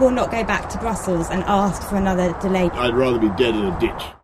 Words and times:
Will 0.00 0.14
not 0.14 0.30
go 0.30 0.42
back 0.44 0.68
to 0.70 0.78
Brussels 0.78 1.28
and 1.30 1.44
ask 1.46 1.82
for 1.88 1.96
another 1.96 2.34
delay. 2.40 2.70
I'd 2.74 2.94
rather 2.94 3.18
be 3.18 3.28
dead 3.36 3.54
in 3.54 3.66
a 3.66 3.78
ditch. 3.80 4.20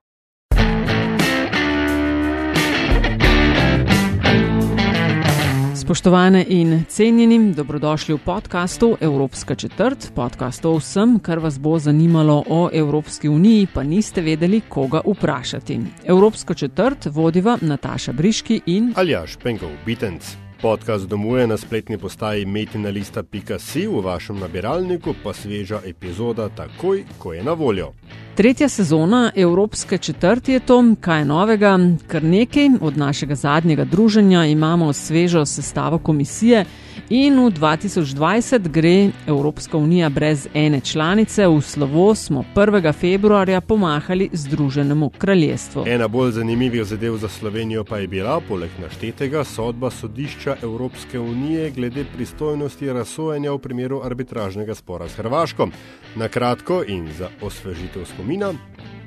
Spoštovane 5.87 6.45
in 6.49 6.85
cenjeni, 6.89 7.53
dobrodošli 7.55 8.15
v 8.15 8.19
podkastu 8.19 8.97
Evropska 9.01 9.55
četrt, 9.55 10.11
podcast 10.15 10.65
o 10.65 10.73
vsem, 10.79 11.19
kar 11.19 11.39
vas 11.39 11.59
bo 11.59 11.79
zanimalo 11.79 12.43
o 12.49 12.71
Evropski 12.73 13.29
uniji, 13.29 13.69
pa 13.75 13.83
niste 13.83 14.21
vedeli, 14.21 14.61
koga 14.69 15.01
vprašati. 15.07 15.81
Evropsko 16.05 16.55
četrt 16.55 17.07
vodiva 17.07 17.59
Nataša 17.61 18.13
Briški 18.13 18.61
in 18.67 18.93
Aljaš 18.97 19.37
Penkov 19.37 19.71
Bitenc. 19.87 20.46
Podcast 20.67 21.07
domuje 21.07 21.47
na 21.47 21.57
spletni 21.57 21.99
postaji 21.99 22.47
metinalista.si, 22.47 23.87
v 23.87 24.01
vašem 24.03 24.41
nabiralniku 24.43 25.15
pa 25.23 25.31
sveža 25.31 25.79
epizoda 25.87 26.49
takoj, 26.49 27.05
ko 27.23 27.33
je 27.33 27.43
na 27.47 27.53
voljo. 27.53 27.93
Tretja 28.37 28.69
sezona 28.69 29.33
Evropske 29.37 29.99
četrti 29.99 30.53
je 30.53 30.61
to, 30.61 30.85
kaj 31.01 31.19
je 31.21 31.25
novega, 31.25 31.79
kar 32.07 32.25
nekaj 32.25 32.69
od 32.81 32.97
našega 32.97 33.35
zadnjega 33.35 33.85
druženja 33.85 34.45
imamo 34.47 34.93
svežo 34.93 35.47
sestavo 35.47 35.99
komisije 35.99 36.65
in 37.09 37.39
v 37.39 37.51
2020 37.51 38.69
gre 38.69 39.11
Evropska 39.27 39.79
unija 39.79 40.09
brez 40.09 40.49
ene 40.55 40.81
članice, 40.81 41.47
v 41.47 41.61
slovo 41.61 42.15
smo 42.15 42.45
1. 42.55 42.93
februarja 42.93 43.61
pomahali 43.61 44.29
Združenemu 44.33 45.11
kraljestvu. 45.19 45.85
Ena 45.87 46.09
bolj 46.09 46.31
zanimivih 46.31 46.85
zadev 46.85 47.17
za 47.17 47.29
Slovenijo 47.29 47.85
pa 47.85 47.99
je 47.99 48.09
bila, 48.09 48.41
poleg 48.49 48.71
naštetega, 48.81 49.45
sodba 49.45 49.91
sodišča 49.91 50.57
Evropske 50.63 51.19
unije 51.19 51.71
glede 51.71 52.05
pristojnosti 52.17 52.93
razsojanja 52.93 53.53
v 53.53 53.59
primeru 53.59 54.01
arbitražnega 54.05 54.75
spora 54.75 55.09
s 55.09 55.15
Hrvaško. 55.15 55.69
Na 56.17 56.29
kratko 56.29 56.83
in 56.89 57.09
za 57.19 57.29
osvežitev 57.43 58.05
spomina. 58.27 58.55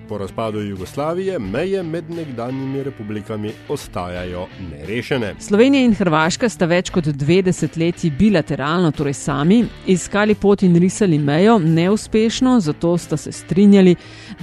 Po 0.10 0.18
razpadu 0.18 0.60
Jugoslavije 0.60 1.40
meje 1.40 1.84
med 1.84 2.10
nekdanjimi 2.10 2.84
republikami 2.84 3.52
ostajajo 3.70 4.48
nerešene. 4.72 5.36
Slovenija 5.40 5.84
in 5.86 5.94
Hrvaška 5.94 6.50
sta 6.50 6.66
več 6.66 6.90
kot 6.90 7.06
dve 7.06 7.42
desetletji 7.46 8.10
bilateralno, 8.10 8.90
torej 8.92 9.14
sami, 9.14 9.60
iskali 9.88 10.36
pot 10.36 10.64
in 10.64 10.80
risali 10.82 11.20
mejo, 11.20 11.60
neuspešno, 11.60 12.60
zato 12.60 12.98
sta 12.98 13.18
se 13.18 13.32
strinjali, 13.32 13.96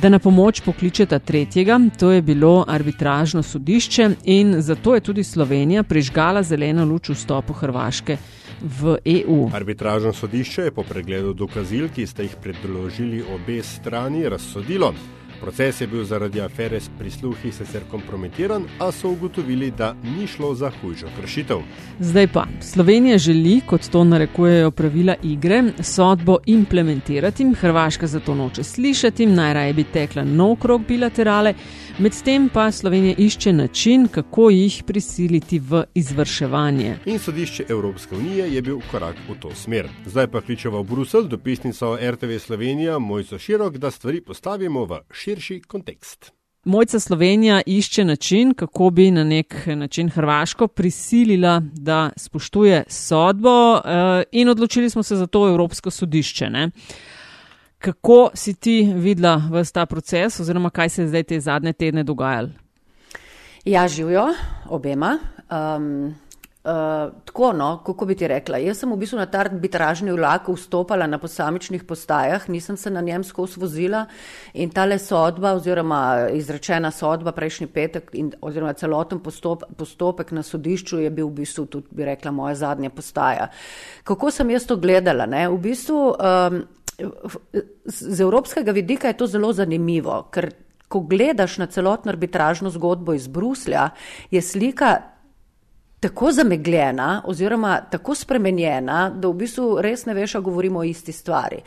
da 0.02 0.08
na 0.08 0.18
pomoč 0.18 0.60
pokličeta 0.60 1.18
tretjega, 1.18 1.80
to 1.98 2.12
je 2.12 2.22
bilo 2.22 2.64
arbitražno 2.68 3.42
sodišče 3.42 4.10
in 4.24 4.60
zato 4.62 4.94
je 4.94 5.00
tudi 5.00 5.24
Slovenija 5.24 5.82
prižgala 5.82 6.42
zeleno 6.42 6.84
luč 6.84 7.10
vstopu 7.10 7.52
Hrvaške. 7.52 8.16
V 8.60 8.96
EU. 9.04 9.50
Arbitražno 9.52 10.12
sodišče 10.12 10.62
je 10.62 10.70
po 10.70 10.82
pregledu 10.82 11.32
dokazil, 11.32 11.88
ki 11.92 12.06
sta 12.06 12.24
jih 12.24 12.36
predložili 12.42 13.20
obe 13.34 13.62
strani, 13.62 14.28
razsodilo. 14.28 14.94
Proces 15.40 15.80
je 15.80 15.86
bil 15.86 16.04
zaradi 16.04 16.40
afere 16.40 16.80
s 16.80 16.88
prisluhi 16.98 17.52
sicer 17.52 17.82
kompromitiran, 17.90 18.64
a 18.80 18.92
so 18.92 19.10
ugotovili, 19.10 19.70
da 19.70 19.94
ni 20.02 20.26
šlo 20.26 20.54
za 20.54 20.70
hujšo 20.80 21.06
kršitev. 21.20 21.60
Zdaj 22.00 22.26
pa 22.32 22.46
Slovenija 22.60 23.18
želi, 23.18 23.60
kot 23.66 23.88
to 23.92 24.04
narekujejo 24.04 24.70
pravila 24.70 25.14
igre, 25.22 25.62
sodbo 25.80 26.38
implementirati, 26.46 27.52
Hrvaška 27.60 28.06
zato 28.06 28.34
noče 28.34 28.64
slišati, 28.64 29.26
najraje 29.26 29.72
bi 29.72 29.84
tekla 29.84 30.24
nov 30.24 30.56
krok 30.56 30.82
bilaterale, 30.88 31.54
medtem 31.98 32.48
pa 32.48 32.72
Slovenija 32.72 33.14
išče 33.18 33.52
način, 33.52 34.08
kako 34.08 34.50
jih 34.50 34.82
prisiliti 34.86 35.58
v 35.58 35.84
izvrševanje. 35.94 36.96
In 37.06 37.18
sodišče 37.18 37.64
Evropske 37.68 38.16
unije 38.16 38.54
je 38.54 38.62
bil 38.62 38.78
korak 38.90 39.16
v 39.28 39.34
to 39.40 39.54
smer. 39.54 39.88
Zdaj 40.06 40.26
pa 40.30 40.40
kličeva 40.40 40.80
v 40.80 40.84
Bruselj, 40.84 41.28
dopisnica 41.28 41.86
RTV 42.10 42.38
Slovenija, 42.38 42.98
Mojco 42.98 43.38
Širok, 43.38 43.78
da 43.78 43.90
stvari 43.90 44.20
postavimo 44.20 44.84
v 44.84 45.00
širši 45.12 45.60
kontekst. 45.60 46.32
Mojca 46.64 47.00
Slovenija 47.00 47.62
išče 47.66 48.04
način, 48.04 48.54
kako 48.54 48.90
bi 48.90 49.10
na 49.10 49.24
nek 49.24 49.54
način 49.66 50.10
Hrvaško 50.10 50.68
prisilila, 50.68 51.62
da 51.72 52.10
spoštuje 52.16 52.84
sodbo, 52.88 53.76
eh, 53.76 54.22
in 54.32 54.48
odločili 54.48 54.90
smo 54.90 55.02
se 55.02 55.16
za 55.16 55.26
to 55.26 55.48
Evropsko 55.48 55.90
sodišče. 55.90 56.50
Ne? 56.50 56.70
Kako 57.78 58.30
si 58.34 58.54
ti 58.54 58.92
videla 58.94 59.36
vse 59.52 59.72
ta 59.72 59.86
proces, 59.86 60.40
oziroma 60.40 60.70
kaj 60.70 60.88
se 60.88 61.02
je 61.02 61.08
zdaj 61.08 61.22
te 61.22 61.40
zadnje 61.40 61.72
tedne 61.72 62.02
dogajalo? 62.02 62.48
Ja, 63.64 63.88
živijo 63.88 64.28
obema. 64.68 65.18
Um, 65.50 66.14
Uh, 66.66 66.72
tako, 67.24 67.52
no, 67.52 67.82
kako 67.86 68.06
bi 68.06 68.14
ti 68.18 68.26
rekla. 68.26 68.58
Jaz 68.58 68.80
sem 68.82 68.90
v 68.90 68.96
bistvu 68.98 69.20
na 69.20 69.28
ta 69.30 69.38
arbitražni 69.44 70.10
vlak 70.10 70.48
vstopala 70.50 71.06
na 71.06 71.20
posamičnih 71.22 71.84
postajah, 71.86 72.48
nisem 72.50 72.76
se 72.76 72.90
na 72.90 73.00
njem 73.06 73.22
skozi 73.24 73.60
vozila 73.60 74.00
in 74.52 74.72
ta 74.74 74.84
le 74.84 74.98
sodba 74.98 75.52
oziroma 75.54 76.00
izrečena 76.34 76.90
sodba 76.90 77.30
prejšnji 77.32 77.66
petek 77.70 78.10
in, 78.18 78.32
oziroma 78.42 78.72
celoten 78.74 79.20
postop, 79.22 79.62
postopek 79.78 80.32
na 80.34 80.42
sodišču 80.42 80.98
je 81.04 81.10
bil 81.10 81.28
v 81.28 81.44
bistvu 81.44 81.68
tudi, 81.70 81.86
bi 81.90 82.04
rekla, 82.10 82.34
moja 82.34 82.58
zadnja 82.58 82.90
postaja. 82.90 83.46
Kako 84.02 84.30
sem 84.34 84.50
jaz 84.50 84.66
to 84.66 84.76
gledala? 84.76 85.30
Ne? 85.30 85.46
V 85.48 85.62
bistvu 85.68 86.00
um, 86.18 86.64
z 87.84 88.20
evropskega 88.20 88.72
vidika 88.72 89.08
je 89.08 89.16
to 89.16 89.26
zelo 89.26 89.52
zanimivo, 89.52 90.22
ker 90.32 90.50
ko 90.88 91.00
gledaš 91.00 91.58
na 91.58 91.66
celotno 91.66 92.12
arbitražno 92.12 92.70
zgodbo 92.70 93.12
iz 93.12 93.26
Bruslja, 93.28 93.90
je 94.30 94.42
slika 94.42 94.96
tako 96.00 96.32
zamegljena 96.32 97.22
oziroma 97.24 97.80
tako 97.90 98.14
spremenjena, 98.14 99.10
da 99.10 99.28
v 99.28 99.34
bistvu 99.34 99.80
res 99.82 100.04
ne 100.06 100.14
veš, 100.14 100.34
a 100.34 100.40
govorimo 100.40 100.78
o 100.78 100.84
isti 100.84 101.12
stvari. 101.12 101.58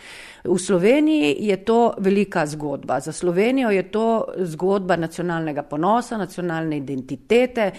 V 0.44 0.58
Sloveniji 0.58 1.36
je 1.40 1.58
to 1.66 1.94
velika 1.98 2.46
zgodba. 2.48 3.00
Za 3.00 3.12
Slovenijo 3.12 3.70
je 3.70 3.92
to 3.92 4.26
zgodba 4.38 4.96
nacionalnega 4.96 5.64
ponosa, 5.64 6.18
nacionalne 6.18 6.78
identitete. 6.78 7.72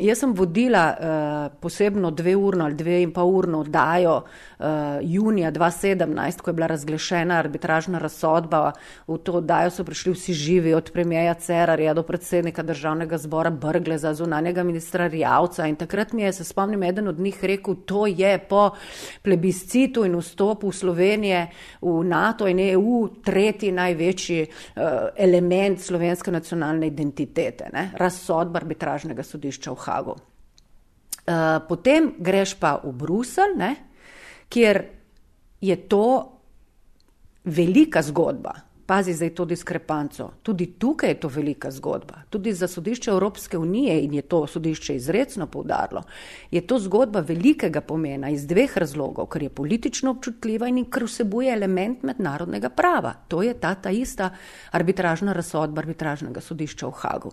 Jaz 0.00 0.22
sem 0.22 0.30
vodila 0.32 0.84
uh, 0.88 1.58
posebno 1.60 2.10
dve 2.10 2.32
urno 2.36 2.64
ali 2.64 2.74
dve 2.74 3.02
in 3.02 3.10
pa 3.12 3.24
urno 3.24 3.58
oddajo 3.60 4.14
uh, 4.16 4.66
junija 5.02 5.52
2017, 5.52 6.40
ko 6.40 6.50
je 6.50 6.54
bila 6.54 6.66
razglašena 6.66 7.34
arbitražna 7.34 7.98
razsodba. 7.98 8.72
V 9.06 9.18
to 9.18 9.32
oddajo 9.32 9.70
so 9.70 9.84
prišli 9.84 10.12
vsi 10.12 10.32
živi, 10.32 10.74
od 10.74 10.90
premijeja 10.92 11.34
Cerarja 11.34 11.94
do 11.94 12.02
predsednika 12.02 12.62
državnega 12.62 13.18
zbora 13.18 13.50
Brgleza, 13.50 14.14
zunanjega 14.14 14.62
ministra 14.62 15.06
Rjavca. 15.06 15.66
In 15.66 15.76
takrat 15.76 16.12
mi 16.12 16.22
je, 16.22 16.32
se 16.32 16.44
spomnim, 16.44 16.82
eden 16.82 17.08
od 17.08 17.20
njih 17.20 17.44
rekel, 17.44 17.74
to 17.84 18.06
je 18.06 18.38
po 18.38 18.70
plebiscitu 19.22 20.04
in 20.04 20.16
vstopu 20.16 20.72
Slovenije 20.72 21.50
v 21.82 22.04
NATO 22.04 22.48
in 22.48 22.60
EU 22.60 23.08
tretji 23.24 23.72
največji 23.72 24.46
uh, 24.46 24.82
element 25.16 25.80
slovenske 25.80 26.32
nacionalne 26.32 26.86
identitete, 26.86 27.68
ne? 27.72 27.90
razsodba 27.96 28.58
arbitražnega 28.64 29.22
sodišča 29.22 29.70
v 29.70 29.81
Hagu. 29.82 30.16
Uh, 31.22 31.62
potem 31.68 32.14
greš 32.18 32.56
pa 32.58 32.80
v 32.82 32.92
Bruselj, 32.98 33.54
ne, 33.56 33.72
kjer 34.50 34.82
je 35.62 35.76
to 35.88 36.06
velika 37.44 38.02
zgodba. 38.02 38.52
Pazi 38.86 39.14
zdaj 39.14 39.30
to 39.30 39.44
diskrepanco. 39.44 40.30
Tudi 40.42 40.66
tukaj 40.78 41.10
je 41.10 41.20
to 41.20 41.28
velika 41.28 41.70
zgodba. 41.70 42.24
Tudi 42.30 42.52
za 42.52 42.68
sodišče 42.68 43.10
Evropske 43.10 43.58
unije 43.58 44.00
in 44.04 44.14
je 44.14 44.22
to 44.22 44.46
sodišče 44.46 44.96
izredno 44.96 45.46
poudarilo, 45.46 46.02
je 46.50 46.60
to 46.66 46.78
zgodba 46.78 47.20
velikega 47.20 47.80
pomena 47.80 48.28
iz 48.30 48.46
dveh 48.46 48.76
razlogov, 48.78 49.26
ker 49.26 49.42
je 49.42 49.48
politično 49.48 50.10
občutljiva 50.10 50.68
in 50.68 50.84
ker 50.90 51.06
vsebuje 51.06 51.52
element 51.52 52.02
mednarodnega 52.02 52.68
prava. 52.68 53.14
To 53.28 53.42
je 53.42 53.54
ta, 53.54 53.74
ta 53.74 53.90
ista 53.90 54.30
arbitražna 54.72 55.32
razsodba 55.32 55.80
arbitražnega 55.80 56.40
sodišča 56.40 56.86
v 56.86 56.92
Hagu. 56.92 57.32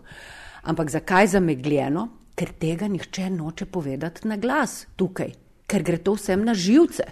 Ampak 0.63 0.89
zakaj 0.89 1.27
zamegljeno? 1.27 2.07
Ker 2.39 2.53
tega 2.55 2.87
nihče 2.87 3.27
noče 3.35 3.67
povedati 3.67 4.27
na 4.31 4.37
glas 4.39 4.85
tukaj, 4.95 5.33
ker 5.67 5.83
gre 5.83 5.99
to 5.99 6.15
vsem 6.15 6.45
na 6.47 6.55
živce. 6.55 7.03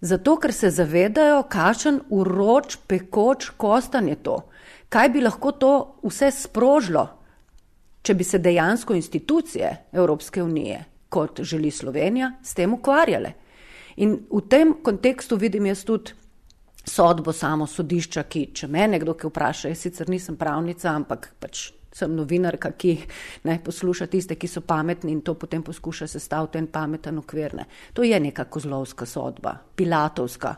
Zato, 0.00 0.36
ker 0.40 0.52
se 0.52 0.70
zavedajo, 0.70 1.42
kakšen 1.52 2.00
uroč, 2.12 2.78
pekoč 2.88 3.50
kostan 3.56 4.08
je 4.08 4.16
to. 4.16 4.36
Kaj 4.88 5.08
bi 5.12 5.20
lahko 5.24 5.52
to 5.52 5.72
vse 6.04 6.30
sprožilo, 6.32 7.06
če 8.02 8.14
bi 8.14 8.24
se 8.24 8.38
dejansko 8.38 8.94
institucije 8.94 9.70
Evropske 9.92 10.42
unije, 10.42 10.84
kot 11.08 11.40
želi 11.40 11.70
Slovenija, 11.70 12.32
s 12.42 12.54
tem 12.54 12.74
ukvarjale. 12.74 13.32
In 13.96 14.18
v 14.30 14.42
tem 14.48 14.74
kontekstu 14.84 15.36
vidim 15.36 15.66
jaz 15.66 15.84
tudi 15.84 16.12
sodbo 16.86 17.32
samo 17.32 17.66
sodišča, 17.66 18.22
ki, 18.30 18.50
če 18.54 18.68
me 18.70 18.86
nekdo 18.88 19.16
kaj 19.18 19.30
vpraša, 19.32 19.72
jaz 19.72 19.86
sicer 19.88 20.12
nisem 20.12 20.36
pravnica, 20.36 20.92
ampak 20.92 21.32
pač 21.40 21.70
sem 21.96 22.12
novinarka, 22.12 22.74
ki 22.76 22.92
ne 23.48 23.56
posluša 23.64 24.06
tiste, 24.12 24.36
ki 24.36 24.48
so 24.50 24.60
pametni 24.66 25.14
in 25.16 25.22
to 25.24 25.34
potem 25.34 25.62
poskuša 25.64 26.08
sestaviti 26.10 26.60
en 26.60 26.68
pameten 26.72 27.18
okvir. 27.22 27.56
Ne. 27.56 27.66
To 27.96 28.04
je 28.04 28.20
neka 28.20 28.44
kozlovska 28.52 29.06
sodba, 29.08 29.56
pilatovska. 29.76 30.54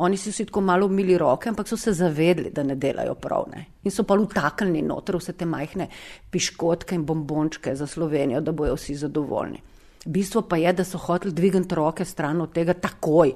Oni 0.00 0.16
so 0.16 0.32
si 0.32 0.46
tako 0.48 0.62
malo 0.64 0.86
umili 0.86 1.18
roke, 1.18 1.50
ampak 1.50 1.68
so 1.68 1.76
se 1.76 1.92
zavedli, 1.92 2.50
da 2.54 2.62
ne 2.62 2.74
delajo 2.74 3.14
prav. 3.20 3.48
Ne. 3.52 3.66
In 3.84 3.92
so 3.92 4.06
pa 4.08 4.16
utaknili 4.16 4.80
noter 4.86 5.18
vse 5.20 5.34
te 5.36 5.44
majhne 5.44 5.90
piškotke 6.30 6.94
in 6.94 7.04
bombončke 7.04 7.74
za 7.76 7.86
Slovenijo, 7.86 8.40
da 8.40 8.52
bojo 8.52 8.78
vsi 8.78 8.96
zadovoljni. 9.02 9.60
Bistvo 10.06 10.42
pa 10.48 10.56
je, 10.56 10.72
da 10.72 10.84
so 10.84 10.98
hoteli 10.98 11.34
dvigati 11.34 11.74
roke 11.74 12.04
stran 12.04 12.40
od 12.40 12.54
tega 12.56 12.72
takoj. 12.72 13.34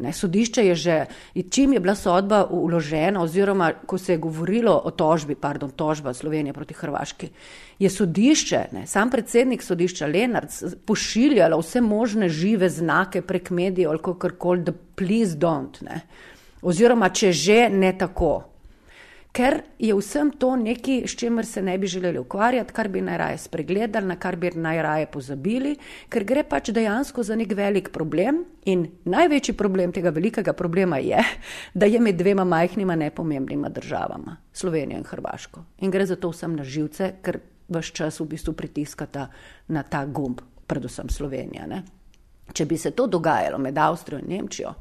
Ne, 0.00 0.12
sodišče 0.12 0.64
je 0.66 0.74
že, 0.74 0.96
čim 1.50 1.72
je 1.72 1.80
bila 1.80 1.94
sodba 1.94 2.44
uložena, 2.50 3.22
oziroma 3.22 3.72
ko 3.86 3.98
se 3.98 4.12
je 4.12 4.18
govorilo 4.18 4.80
o 4.84 4.90
tožbi, 4.90 5.34
pardon, 5.34 5.70
tožba 5.70 6.14
Slovenije 6.14 6.52
proti 6.52 6.74
Hrvaški, 6.74 7.28
je 7.78 7.90
sodišče, 7.90 8.64
ne, 8.72 8.86
sam 8.86 9.10
predsednik 9.10 9.62
sodišča 9.62 10.06
Lenart, 10.06 10.52
pošiljalo 10.86 11.60
vse 11.60 11.80
možne 11.80 12.28
žive 12.28 12.68
znake 12.68 13.22
prek 13.22 13.50
medijev 13.50 13.90
ali 13.90 14.02
kakorkoli, 14.02 14.64
da 14.64 14.72
please 14.72 15.36
don't. 15.38 15.82
Ne. 15.84 16.00
Oziroma, 16.62 17.08
če 17.08 17.32
že 17.32 17.68
ne 17.72 17.92
tako 17.98 18.49
ker 19.32 19.62
je 19.78 19.94
vsem 19.94 20.30
to 20.30 20.56
nekaj, 20.56 21.04
s 21.06 21.16
čimer 21.16 21.46
se 21.46 21.62
ne 21.62 21.78
bi 21.78 21.86
želeli 21.86 22.18
ukvarjati, 22.18 22.72
kar 22.72 22.88
bi 22.88 23.00
najraje 23.00 23.38
spregledali, 23.38 24.06
na 24.06 24.16
kar 24.16 24.36
bi 24.36 24.50
najraje 24.54 25.06
pozabili, 25.06 25.76
ker 26.08 26.24
gre 26.24 26.42
pač 26.42 26.70
dejansko 26.74 27.22
za 27.22 27.36
nek 27.36 27.52
velik 27.56 27.92
problem. 27.92 28.44
In 28.66 28.86
največji 29.04 29.54
problem 29.56 29.92
tega 29.92 30.10
velikega 30.10 30.52
problema 30.52 30.98
je, 30.98 31.22
da 31.74 31.86
je 31.86 32.00
med 32.00 32.18
dvema 32.18 32.44
majhnima 32.44 32.96
nepomembnima 32.96 33.68
državama, 33.68 34.36
Slovenijo 34.52 34.98
in 34.98 35.04
Hrvaško. 35.04 35.64
In 35.78 35.90
gre 35.90 36.06
za 36.06 36.16
to 36.16 36.30
vsem 36.30 36.56
na 36.56 36.64
živce, 36.64 37.14
ker 37.22 37.40
vse 37.68 37.94
čas 37.94 38.20
v 38.20 38.28
bistvu 38.34 38.52
pritiskata 38.52 39.28
na 39.68 39.82
ta 39.82 40.04
gumb, 40.06 40.42
predvsem 40.66 41.08
Slovenija. 41.08 41.66
Ne? 41.66 41.82
Če 42.52 42.66
bi 42.66 42.76
se 42.78 42.90
to 42.90 43.06
dogajalo 43.06 43.58
med 43.58 43.78
Avstrijo 43.78 44.18
in 44.18 44.28
Nemčijo, 44.28 44.74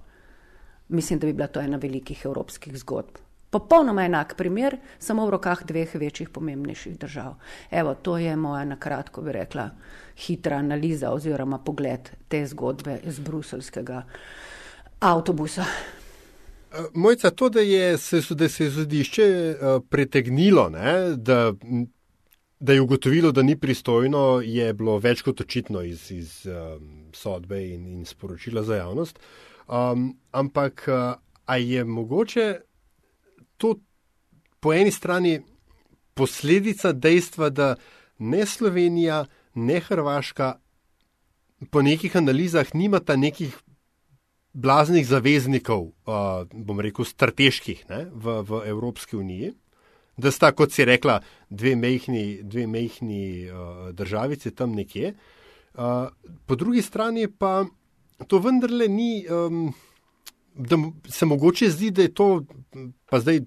mislim, 0.89 1.19
da 1.19 1.27
bi 1.27 1.33
bila 1.33 1.47
to 1.47 1.61
ena 1.61 1.77
velikih 1.77 2.25
evropskih 2.25 2.77
zgodb. 2.77 3.28
Popolnoma 3.49 4.03
enak 4.05 4.35
primer, 4.37 4.77
samo 4.99 5.25
v 5.25 5.29
rokah 5.33 5.63
dveh 5.65 5.95
večjih, 5.95 6.29
pomembnejših 6.29 6.97
držav. 7.01 7.39
Evo, 7.71 7.95
to 7.95 8.17
je 8.17 8.35
moja, 8.35 8.65
na 8.65 8.75
kratko 8.77 9.21
bi 9.25 9.31
rekla, 9.31 9.69
hitra 10.17 10.59
analiza 10.61 11.09
oziroma 11.11 11.57
pogled 11.57 12.11
te 12.27 12.43
zgodbe 12.47 12.99
iz 13.09 13.19
bruselskega 13.19 14.03
avtobusa. 14.99 15.65
Eh, 15.65 16.85
Mojca, 16.93 17.31
to, 17.31 17.49
da, 17.49 17.59
je, 17.59 17.91
da 18.29 18.49
se 18.49 18.63
je 18.63 18.71
sodišče 18.71 19.23
eh, 19.23 19.79
pretegnilo, 19.89 20.69
ne, 20.69 21.15
da, 21.15 21.53
da 22.59 22.73
je 22.73 22.81
ugotovilo, 22.81 23.31
da 23.31 23.41
ni 23.41 23.57
pristojno, 23.57 24.41
je 24.45 24.73
bilo 24.73 24.99
več 24.99 25.25
kot 25.25 25.41
očitno 25.41 25.81
iz, 25.81 26.11
iz 26.11 26.45
um, 26.45 27.09
sodbe 27.13 27.65
in, 27.65 27.87
in 27.87 28.05
sporočila 28.05 28.63
za 28.63 28.75
javnost. 28.75 29.19
Um, 29.67 30.17
ampak, 30.31 30.85
a 31.45 31.57
je 31.57 31.83
mogoče 31.83 32.59
to 33.59 33.75
po 34.59 34.73
eni 34.73 34.91
strani 34.91 35.39
posledica 36.15 36.91
dejstva, 36.91 37.49
da 37.49 37.75
ne 38.19 38.45
Slovenija, 38.45 39.25
ne 39.55 39.79
Hrvaška 39.79 40.59
po 41.71 41.81
nekih 41.83 42.15
analizah 42.15 42.67
nimata 42.73 43.15
nekih 43.15 43.55
blaznih 44.53 45.07
zaveznikov, 45.07 45.91
uh, 46.07 46.47
bom 46.51 46.79
rekel, 46.79 47.05
strateških 47.05 47.83
ne, 47.89 48.05
v, 48.11 48.39
v 48.47 48.61
Evropski 48.71 49.19
uniji, 49.19 49.51
da 50.19 50.31
sta, 50.31 50.51
kot 50.51 50.73
si 50.75 50.87
rekla, 50.87 51.19
dve 51.49 51.75
mehni, 51.79 52.41
dve 52.43 52.65
mehni 52.67 53.47
uh, 53.47 53.91
državice 53.95 54.51
tam 54.55 54.73
nekje. 54.75 55.13
Uh, 55.75 56.09
po 56.47 56.55
drugi 56.59 56.81
strani 56.81 57.27
pa 57.27 57.63
to 58.27 58.39
vendarle 58.43 58.87
ni. 58.91 59.23
Um, 59.27 59.69
da 60.59 60.77
se 61.07 61.25
mogoče 61.25 61.69
zdi, 61.69 61.91
da 61.91 62.01
je 62.01 62.13
to, 62.13 62.27
pa 63.09 63.19
zdaj 63.19 63.39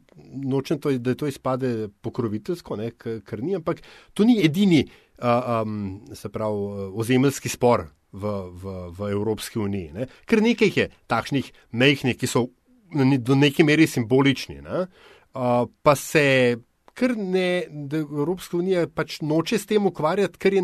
nočem, 0.45 0.81
to, 0.81 0.93
da 0.99 1.13
je 1.13 1.17
to 1.17 1.27
izpade 1.29 1.89
pokroviteljsko, 2.01 2.77
ne, 2.77 2.91
ker 2.97 3.43
ni, 3.43 3.57
ampak 3.57 3.83
to 4.15 4.25
ni 4.25 4.39
edini, 4.45 4.87
uh, 5.21 5.63
um, 5.63 6.01
se 6.15 6.29
pravi, 6.33 6.89
ozemeljski 7.05 7.53
spor 7.53 7.87
v, 8.13 8.33
v, 8.63 8.75
v 8.99 9.11
Evropski 9.13 9.61
uniji. 9.61 9.93
Ne. 9.93 10.09
Ker 10.25 10.43
nekaj 10.43 10.73
je 10.77 10.89
takšnih 11.07 11.53
mehkih, 11.73 12.17
ki 12.17 12.29
so 12.29 12.47
do 12.93 13.37
neke 13.37 13.65
mere 13.65 13.87
simbolični, 13.87 14.63
ne, 14.65 14.87
uh, 15.35 15.65
pa 15.83 15.97
se. 15.97 16.57
Ker 16.93 17.15
ne, 17.17 17.65
da 17.89 18.03
Evropska 18.03 18.59
unija 18.59 18.85
pač 18.85 19.23
noče 19.25 19.57
s 19.57 19.65
tem 19.65 19.87
ukvarjati, 19.89 20.37
ker 20.37 20.53
je 20.53 20.63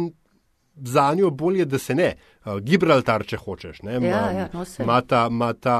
za 0.85 1.15
njo 1.15 1.31
bolje, 1.31 1.65
da 1.65 1.79
se 1.79 1.95
ne. 1.95 2.15
Uh, 2.45 2.61
Gibraltar, 2.61 3.25
če 3.27 3.37
hočeš. 3.37 3.83
Ne, 3.83 3.99
ja, 4.07 4.21
ja, 4.33 4.49
no 4.53 4.65
mata, 4.87 5.29
mata 5.29 5.77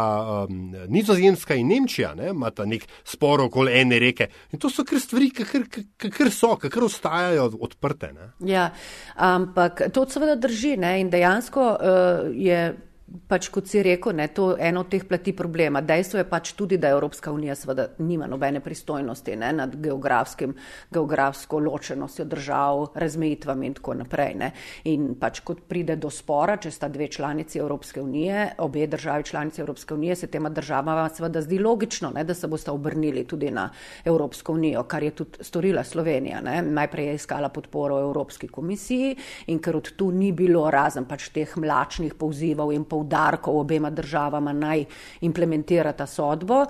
um, 0.49 0.75
Nizozemska 0.89 1.55
in 1.55 1.69
Nemčija, 1.69 2.13
imata 2.31 2.67
nek 2.69 2.85
spor 3.05 3.41
okoli 3.47 3.79
ene 3.81 3.99
reke. 3.99 4.29
In 4.53 4.63
to 4.63 4.71
so 4.71 4.85
kar 4.85 5.01
stvari, 5.01 5.31
kar 5.31 6.33
so, 6.35 6.55
kar 6.61 6.85
ostajajo 6.85 7.51
odprte. 7.61 8.13
Ne. 8.13 8.33
Ja, 8.53 8.71
ampak 9.15 9.89
to 9.95 10.07
seveda 10.11 10.37
drži 10.37 10.77
ne, 10.77 10.99
in 11.01 11.11
dejansko 11.11 11.71
uh, 11.73 12.29
je 12.35 12.88
pač 13.29 13.49
kot 13.53 13.69
si 13.69 13.81
rekel, 13.85 14.13
ne, 14.17 14.29
to 14.33 14.51
je 14.53 14.69
eno 14.69 14.83
od 14.85 14.91
teh 14.93 15.05
plati 15.09 15.33
problema. 15.37 15.81
Dejstvo 15.85 16.21
je 16.21 16.27
pač 16.29 16.53
tudi, 16.57 16.77
da 16.81 16.91
Evropska 16.93 17.33
unija 17.33 17.55
seveda 17.57 17.89
nima 18.05 18.27
nobene 18.29 18.61
pristojnosti 18.61 19.37
ne, 19.37 19.53
nad 19.53 19.77
geografsko 19.81 21.61
ločenostjo 21.61 22.25
držav, 22.29 22.85
razmejitvami 22.95 23.67
in 23.67 23.77
tako 23.79 23.95
naprej. 24.03 24.35
Ne. 24.39 24.51
In 24.93 25.15
pač 25.21 25.41
kot 25.41 25.63
pride 25.69 25.97
do 25.97 26.11
spora, 26.13 26.59
če 26.61 26.71
sta 26.73 26.89
dve 26.93 27.09
članici 27.09 27.61
Evropske 27.61 28.03
unije, 28.03 28.51
obe 28.65 28.87
državi 28.87 29.25
članice 29.25 29.63
Evropske 29.63 29.95
unije, 29.95 30.17
se 30.17 30.27
tema 30.27 30.49
državama 30.49 31.09
seveda 31.09 31.43
zdi 31.45 31.59
logično, 31.59 32.13
ne, 32.15 32.25
da 32.25 32.35
se 32.35 32.49
boste 32.49 32.71
obrnili 32.71 33.25
tudi 33.25 33.51
na 33.51 33.69
Evropsko 34.05 34.53
unijo, 34.53 34.85
kar 34.85 35.03
je 35.03 35.15
tudi 35.23 35.45
storila 35.45 35.85
Slovenija. 35.85 36.41
Ne. 36.45 36.63
Najprej 36.63 37.07
je 37.07 37.15
iskala 37.15 37.49
podporo 37.49 38.01
Evropski 38.01 38.49
komisiji 38.49 39.17
in 39.47 39.63
ker 39.65 39.77
od 39.77 39.93
tu 39.97 40.11
ni 40.13 40.33
bilo 40.33 40.69
razen 40.71 41.09
pač 41.09 41.31
teh 41.33 41.57
mlačnih 41.57 42.15
povzivov 42.15 42.73
in 42.73 42.85
povzivov, 42.85 42.98
poudarkov 42.99 43.61
obema 43.61 43.91
državama 43.91 44.53
naj 44.53 44.85
implementirata 45.21 46.07
sodbo, 46.07 46.65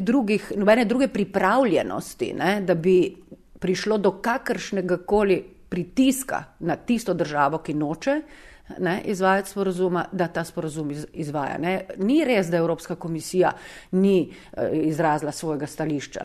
drugih, 0.00 0.52
nobene 0.56 0.84
druge 0.84 1.08
pripravljenosti, 1.08 2.32
ne, 2.38 2.60
da 2.60 2.74
bi 2.74 3.16
prišlo 3.58 3.98
do 3.98 4.10
kakršnega 4.22 4.98
koli 5.06 5.44
pritiska 5.68 6.44
na 6.58 6.76
tisto 6.76 7.14
državo, 7.14 7.58
ki 7.58 7.74
noče. 7.74 8.20
Ne, 8.82 8.96
izvajati 9.06 9.50
sporozuma, 9.50 10.08
da 10.12 10.26
ta 10.26 10.42
sporozum 10.44 10.90
iz, 10.90 11.04
izvaja. 11.14 11.54
Ne. 11.62 11.84
Ni 12.02 12.16
res, 12.26 12.48
da 12.50 12.58
Evropska 12.58 12.96
komisija 12.98 13.52
ni 13.92 14.16
e, 14.26 14.70
izrazila 14.90 15.32
svojega 15.32 15.66
stališča. 15.70 16.24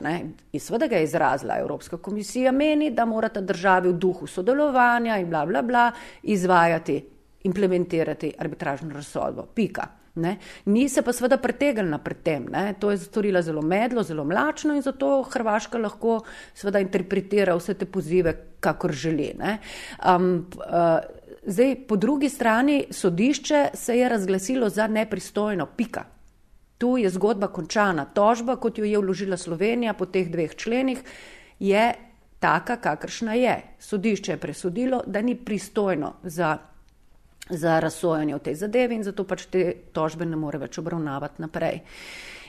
Sveda 0.59 0.87
ga 0.89 0.97
je 0.97 1.03
izrazila. 1.03 1.59
Evropska 1.61 1.97
komisija 1.97 2.51
meni, 2.51 2.89
da 2.91 3.05
morata 3.05 3.41
državi 3.41 3.93
v 3.93 3.93
duhu 3.93 4.27
sodelovanja 4.27 5.19
in 5.21 5.29
bla 5.29 5.45
bla 5.45 5.61
bla 5.61 5.91
izvajati 6.23 7.03
implementirati 7.43 8.33
arbitražno 8.39 8.93
razsodbo. 8.93 9.45
Pika. 9.55 9.87
Ne? 10.15 10.37
Ni 10.65 10.89
se 10.89 11.01
pa 11.01 11.13
seveda 11.15 11.37
pretegnila 11.39 11.97
pred 12.03 12.19
tem. 12.23 12.45
Ne? 12.51 12.73
To 12.79 12.91
je 12.91 12.97
storila 12.99 13.41
zelo 13.41 13.61
medlo, 13.61 14.03
zelo 14.03 14.25
mlačno 14.27 14.75
in 14.75 14.81
zato 14.81 15.21
Hrvaška 15.23 15.79
lahko 15.79 16.19
seveda 16.53 16.81
interpretira 16.83 17.55
vse 17.55 17.77
te 17.79 17.85
pozive, 17.85 18.35
kakor 18.59 18.91
želi. 18.91 19.31
Um, 19.39 20.47
uh, 20.59 20.99
zdaj, 21.45 21.75
po 21.87 21.95
drugi 21.95 22.29
strani, 22.29 22.85
sodišče 22.91 23.69
se 23.73 23.97
je 23.97 24.09
razglasilo 24.09 24.69
za 24.69 24.87
nepristojno. 24.87 25.65
Pika. 25.77 26.03
Tu 26.77 26.97
je 26.97 27.09
zgodba 27.09 27.47
končana. 27.47 28.05
Tožba, 28.05 28.55
kot 28.55 28.77
jo 28.77 28.85
je 28.85 28.99
vložila 28.99 29.37
Slovenija 29.37 29.93
po 29.93 30.05
teh 30.05 30.29
dveh 30.31 30.55
členih, 30.55 31.03
je 31.59 31.93
taka, 32.39 32.75
kakršna 32.81 33.33
je. 33.33 33.55
Sodišče 33.79 34.31
je 34.31 34.37
presodilo, 34.37 35.03
da 35.07 35.21
ni 35.21 35.35
pristojno 35.35 36.13
za 36.23 36.57
za 37.51 37.79
razsojanje 37.79 38.35
v 38.35 38.39
tej 38.39 38.55
zadevi 38.55 38.95
in 38.95 39.03
zato 39.03 39.23
pač 39.23 39.45
te 39.51 39.63
tožbe 39.93 40.25
ne 40.25 40.35
more 40.35 40.57
več 40.57 40.79
obravnavati 40.79 41.41
naprej. 41.41 41.81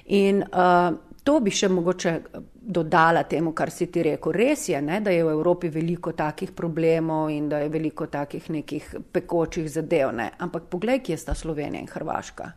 In 0.05 0.43
uh, 0.43 0.95
to 1.23 1.39
bi 1.41 1.51
še 1.55 1.69
mogoče 1.71 2.13
dodala 2.53 3.23
temu, 3.31 3.53
kar 3.55 3.71
si 3.71 3.87
ti 3.87 4.03
rekel. 4.03 4.35
Res 4.35 4.69
je, 4.69 4.81
ne, 4.83 5.01
da 5.01 5.15
je 5.15 5.23
v 5.25 5.35
Evropi 5.35 5.71
veliko 5.71 6.13
takih 6.19 6.51
problemov 6.57 7.31
in 7.31 7.49
da 7.49 7.63
je 7.63 7.71
veliko 7.71 8.07
takih 8.11 8.51
nekih 8.51 8.89
pekočih 9.13 9.71
zadev, 9.71 10.11
ne. 10.15 10.31
ampak 10.39 10.67
poglej, 10.71 11.03
kje 11.07 11.19
sta 11.19 11.35
Slovenija 11.39 11.83
in 11.83 11.91
Hrvaška. 11.91 12.53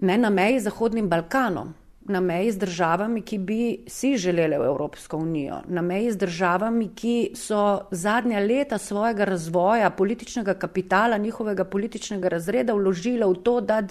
Ne 0.00 0.18
na 0.18 0.30
meji 0.30 0.60
z 0.60 0.70
Zahodnim 0.70 1.08
Balkanom. 1.08 1.74
Na 2.08 2.20
meji 2.20 2.52
z 2.52 2.58
državami, 2.58 3.22
ki 3.22 3.38
bi 3.38 3.78
si 3.86 4.16
želeli 4.16 4.58
v 4.58 4.64
Evropsko 4.64 5.16
unijo, 5.16 5.60
na 5.68 5.82
meji 5.82 6.10
z 6.12 6.16
državami, 6.16 6.88
ki 6.94 7.30
so 7.34 7.86
zadnja 7.90 8.40
leta 8.40 8.78
svojega 8.78 9.24
razvoja, 9.24 9.90
političnega 9.90 10.54
kapitala, 10.54 11.18
njihovega 11.18 11.64
političnega 11.64 12.28
razreda 12.28 12.74
vložile 12.74 13.26
v 13.26 13.34
to, 13.42 13.60
da 13.60 13.82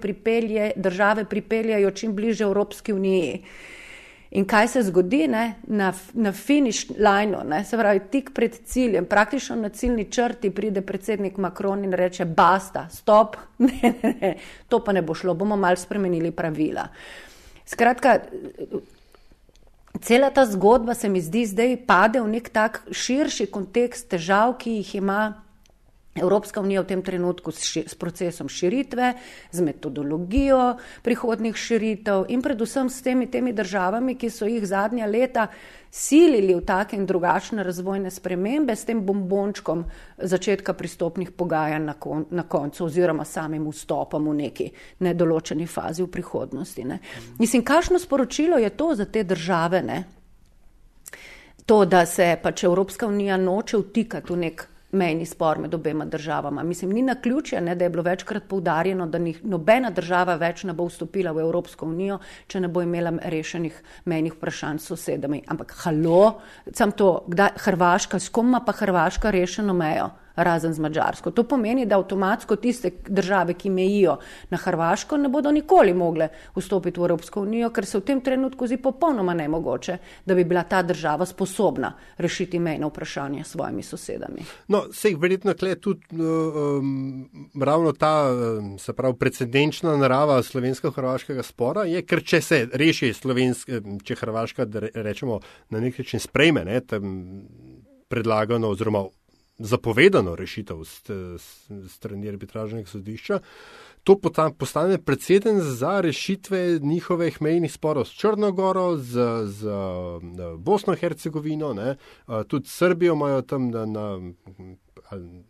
pripelje, 0.00 0.72
države 0.76 1.24
pripeljajo 1.24 1.90
čim 1.90 2.14
bliže 2.14 2.44
Evropski 2.44 2.92
uniji. 2.92 3.42
In 4.30 4.44
kaj 4.44 4.68
se 4.68 4.82
zgodi 4.82 5.28
ne, 5.28 5.54
na, 5.62 5.92
na 6.12 6.32
finish 6.32 6.90
lineu, 6.90 7.40
ne, 7.48 7.62
se 7.64 7.76
pravi, 7.76 8.00
tik 8.10 8.34
pred 8.34 8.58
ciljem, 8.64 9.06
praktično 9.08 9.56
na 9.56 9.68
ciljni 9.68 10.04
črti 10.12 10.50
pride 10.50 10.82
predsednik 10.82 11.36
Macron 11.36 11.84
in 11.84 11.92
reče: 11.92 12.24
Basta, 12.24 12.88
stop, 12.92 13.36
ne, 13.58 13.94
ne, 14.02 14.14
ne, 14.20 14.34
to 14.68 14.84
pa 14.84 14.92
ne 14.92 15.02
bo 15.02 15.14
šlo, 15.14 15.34
bomo 15.34 15.56
mal 15.56 15.76
spremenili 15.76 16.30
pravila. 16.30 16.88
Skratka, 17.68 18.20
cela 20.00 20.30
ta 20.30 20.46
zgodba 20.48 20.94
se 20.94 21.08
mi 21.08 21.20
zdi 21.20 21.44
zdaj 21.46 21.76
pade 21.84 22.22
v 22.24 22.28
nek 22.32 22.48
tak 22.48 22.80
širši 22.88 23.50
kontekst 23.52 24.08
težav, 24.08 24.56
ki 24.56 24.80
jih 24.80 24.94
ima 25.02 25.44
Evropska 26.20 26.60
unija 26.60 26.82
v 26.82 26.86
tem 26.86 27.02
trenutku 27.02 27.52
s, 27.52 27.64
ši, 27.64 27.84
s 27.88 27.94
procesom 27.94 28.48
širitve, 28.48 29.14
z 29.52 29.64
metodologijo 29.64 30.76
prihodnih 31.02 31.56
širitev 31.56 32.26
in 32.28 32.42
predvsem 32.42 32.90
s 32.90 33.02
temi, 33.02 33.30
temi 33.30 33.52
državami, 33.52 34.14
ki 34.18 34.30
so 34.30 34.46
jih 34.46 34.66
zadnja 34.66 35.06
leta 35.06 35.48
silili 35.90 36.54
v 36.54 36.60
take 36.64 36.96
in 36.96 37.06
drugačne 37.06 37.62
razvojne 37.62 38.10
spremembe 38.10 38.76
s 38.76 38.84
tem 38.84 39.00
bombončkom 39.06 39.84
začetka 40.18 40.72
pristopnih 40.72 41.30
pogajanj 41.30 41.84
na, 41.84 41.94
kon, 41.94 42.26
na 42.30 42.42
koncu 42.42 42.84
oziroma 42.84 43.24
samim 43.24 43.64
vstopom 43.70 44.28
v 44.28 44.34
neki 44.42 44.70
nedoločeni 45.00 45.66
fazi 45.66 46.02
v 46.02 46.10
prihodnosti. 46.12 46.84
Ne. 46.84 47.00
Mislim, 47.38 47.64
kakšno 47.64 47.98
sporočilo 47.98 48.58
je 48.58 48.70
to 48.70 48.94
za 48.94 49.04
te 49.04 49.24
države? 49.24 49.82
Ne? 49.82 50.04
To, 51.66 51.84
da 51.84 52.06
se 52.06 52.36
pač 52.42 52.64
Evropska 52.64 53.06
unija 53.06 53.36
noče 53.36 53.76
vtikati 53.76 54.32
v 54.32 54.36
nek 54.36 54.68
mejni 54.92 55.26
spor 55.26 55.58
med 55.58 55.74
obema 55.74 56.04
državama. 56.04 56.62
Mislim, 56.62 56.90
ni 56.90 57.02
na 57.02 57.14
ključje, 57.14 57.60
ne, 57.60 57.74
da 57.74 57.84
je 57.84 57.90
bilo 57.90 58.02
večkrat 58.02 58.42
poudarjeno, 58.48 59.06
da 59.06 59.18
ni, 59.18 59.34
nobena 59.42 59.90
država 59.90 60.36
več 60.40 60.64
ne 60.64 60.72
bo 60.72 60.86
vstopila 60.88 61.32
v 61.32 61.44
Evropsko 61.44 61.86
unijo, 61.86 62.18
če 62.46 62.60
ne 62.60 62.68
bo 62.68 62.82
imela 62.82 63.12
rešenih 63.24 63.82
mejnih 64.04 64.38
vprašanj 64.38 64.78
s 64.78 64.92
sosedami. 64.92 65.42
Ampak, 65.46 65.74
halo, 65.84 66.38
sam 66.72 66.92
to, 66.92 67.24
kdaj 67.28 67.60
Hrvaška, 67.66 68.20
s 68.20 68.32
kom 68.32 68.48
ima 68.48 68.62
pa 68.64 68.72
Hrvaška 68.72 69.30
rešeno 69.30 69.74
mejo? 69.76 70.10
Razen 70.38 70.74
z 70.74 70.78
Mačarsko. 70.78 71.30
To 71.30 71.44
pomeni, 71.44 71.86
da 71.86 71.98
avtomatsko 71.98 72.56
tiste 72.56 72.90
države, 73.08 73.54
ki 73.54 73.70
mejijo 73.70 74.18
na 74.50 74.56
Hrvaško, 74.56 75.16
ne 75.16 75.28
bodo 75.28 75.52
nikoli 75.52 75.94
mogle 75.94 76.28
vstopiti 76.56 77.00
v 77.00 77.04
Evropsko 77.04 77.42
unijo, 77.42 77.70
ker 77.70 77.86
se 77.86 77.98
v 77.98 78.06
tem 78.06 78.20
trenutku 78.20 78.66
zdi 78.66 78.78
popolnoma 78.82 79.34
nemogoče, 79.34 79.98
da 80.26 80.34
bi 80.34 80.44
bila 80.44 80.62
ta 80.62 80.82
država 80.82 81.26
sposobna 81.26 81.92
rešiti 82.18 82.58
mejno 82.58 82.88
vprašanje 82.88 83.44
s 83.44 83.56
svojimi 83.56 83.82
sosedami. 83.82 84.46
No, 84.68 84.84
sej 84.92 85.16
verjetno 85.18 85.54
je 85.62 85.80
tudi 85.80 86.06
um, 86.12 87.28
ravno 87.60 87.92
ta, 87.92 88.30
se 88.78 88.92
pravi, 88.92 89.16
precedenčna 89.18 89.96
narava 89.96 90.42
slovensko-hrvaškega 90.42 91.42
spora, 91.42 91.84
je, 91.84 92.02
ker 92.06 92.22
če 92.24 92.40
se 92.40 92.62
reši 92.72 93.12
slovenska, 93.12 93.82
če 94.04 94.14
Hrvaška, 94.14 94.64
da 94.64 94.86
rečemo, 94.94 95.40
na 95.70 95.80
nek 95.80 95.98
način 95.98 96.20
sprejme, 96.20 96.64
ne, 96.64 96.80
predlagano 98.08 98.68
oziroma 98.68 99.04
zapovedano 99.58 100.36
rešitev 100.36 100.84
strani 101.88 102.28
arbitražnega 102.28 102.88
sodišča, 102.88 103.40
to 104.04 104.16
postane 104.58 104.98
predseden 104.98 105.60
za 105.60 106.00
rešitve 106.00 106.78
njihovih 106.82 107.42
mejnih 107.42 107.72
sporov 107.72 108.04
s 108.04 108.14
Črnogoro, 108.14 108.96
z, 108.96 109.26
z 109.46 109.68
Bosno 110.58 110.92
in 110.92 110.98
Hercegovino, 110.98 111.74
ne, 111.74 111.96
tudi 112.48 112.68
Srbijo 112.68 113.14
imajo 113.14 113.42
tam 113.42 113.70
na, 113.70 113.86
na, 113.86 114.20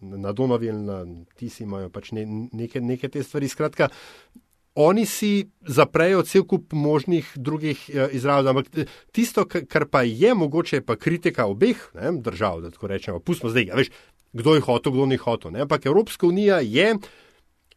na 0.01 0.33
ali 0.39 0.73
na 0.73 1.05
Tisi 1.37 1.63
imajo 1.63 1.91
pač 1.91 2.13
ne, 2.13 2.27
neke, 2.53 2.81
neke 2.81 3.09
te 3.09 3.23
stvari. 3.23 3.49
Skratka, 3.49 3.89
oni 4.75 5.07
si 5.07 5.49
zaprejo 5.67 6.23
cel 6.23 6.45
kup 6.45 6.73
možnih 6.73 7.31
drugih 7.37 7.79
uh, 7.89 8.13
izrazov. 8.15 8.57
Ampak 8.57 8.89
tisto, 9.13 9.47
kar 9.47 9.89
pa 9.91 10.03
je 10.03 10.35
mogoče, 10.35 10.83
pa 10.87 10.97
kritika 10.97 11.47
obeh 11.47 11.81
ne, 11.95 12.13
držav, 12.23 12.61
da 12.63 12.71
tako 12.71 12.93
rečemo, 12.93 13.21
pustimo 13.21 13.51
zdaj, 13.51 13.73
veš, 13.75 13.91
kdo 14.33 14.55
je 14.55 14.61
hotel, 14.61 14.93
kdo 14.93 15.07
ni 15.07 15.17
hotel. 15.17 15.51
Ne. 15.57 15.65
Ampak 15.67 15.87
Evropska 15.87 16.27
unija 16.27 16.61
je 16.61 16.95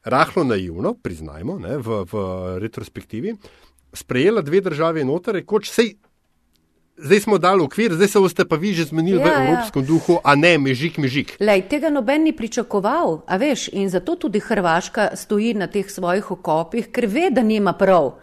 rahlo 0.03 0.43
naivno, 0.43 0.95
priznajmo, 1.03 1.59
ne, 1.59 1.77
v, 1.77 2.03
v 2.11 2.23
retrospektivi, 2.61 3.35
sprejela 3.93 4.41
dve 4.41 4.61
države 4.61 5.05
noter, 5.05 5.41
kot 5.45 5.67
sej 5.69 5.95
zdaj 6.97 7.19
smo 7.19 7.37
dali 7.37 7.63
okvir, 7.63 7.93
zdaj 7.93 8.07
se 8.07 8.19
boste 8.19 8.45
pa 8.45 8.55
vi 8.55 8.73
že 8.73 8.85
zmenili 8.85 9.19
ja, 9.19 9.25
v 9.25 9.27
ja. 9.27 9.43
evropskem 9.43 9.81
ja. 9.81 9.87
duhu, 9.87 10.19
a 10.23 10.35
ne 10.35 10.57
mežik, 10.57 10.97
mežik. 10.97 11.35
Lej, 11.39 11.67
tega 11.69 11.89
noben 11.89 12.23
ni 12.23 12.33
pričakoval, 12.33 13.21
a 13.27 13.37
veš, 13.37 13.69
in 13.73 13.89
zato 13.89 14.15
tudi 14.15 14.39
Hrvaška 14.39 15.15
stoji 15.15 15.53
na 15.53 15.67
teh 15.67 15.89
svojih 15.89 16.31
okopih, 16.31 16.91
ker 16.91 17.07
ve, 17.07 17.29
da 17.31 17.43
nima 17.43 17.73
prav. 17.73 18.17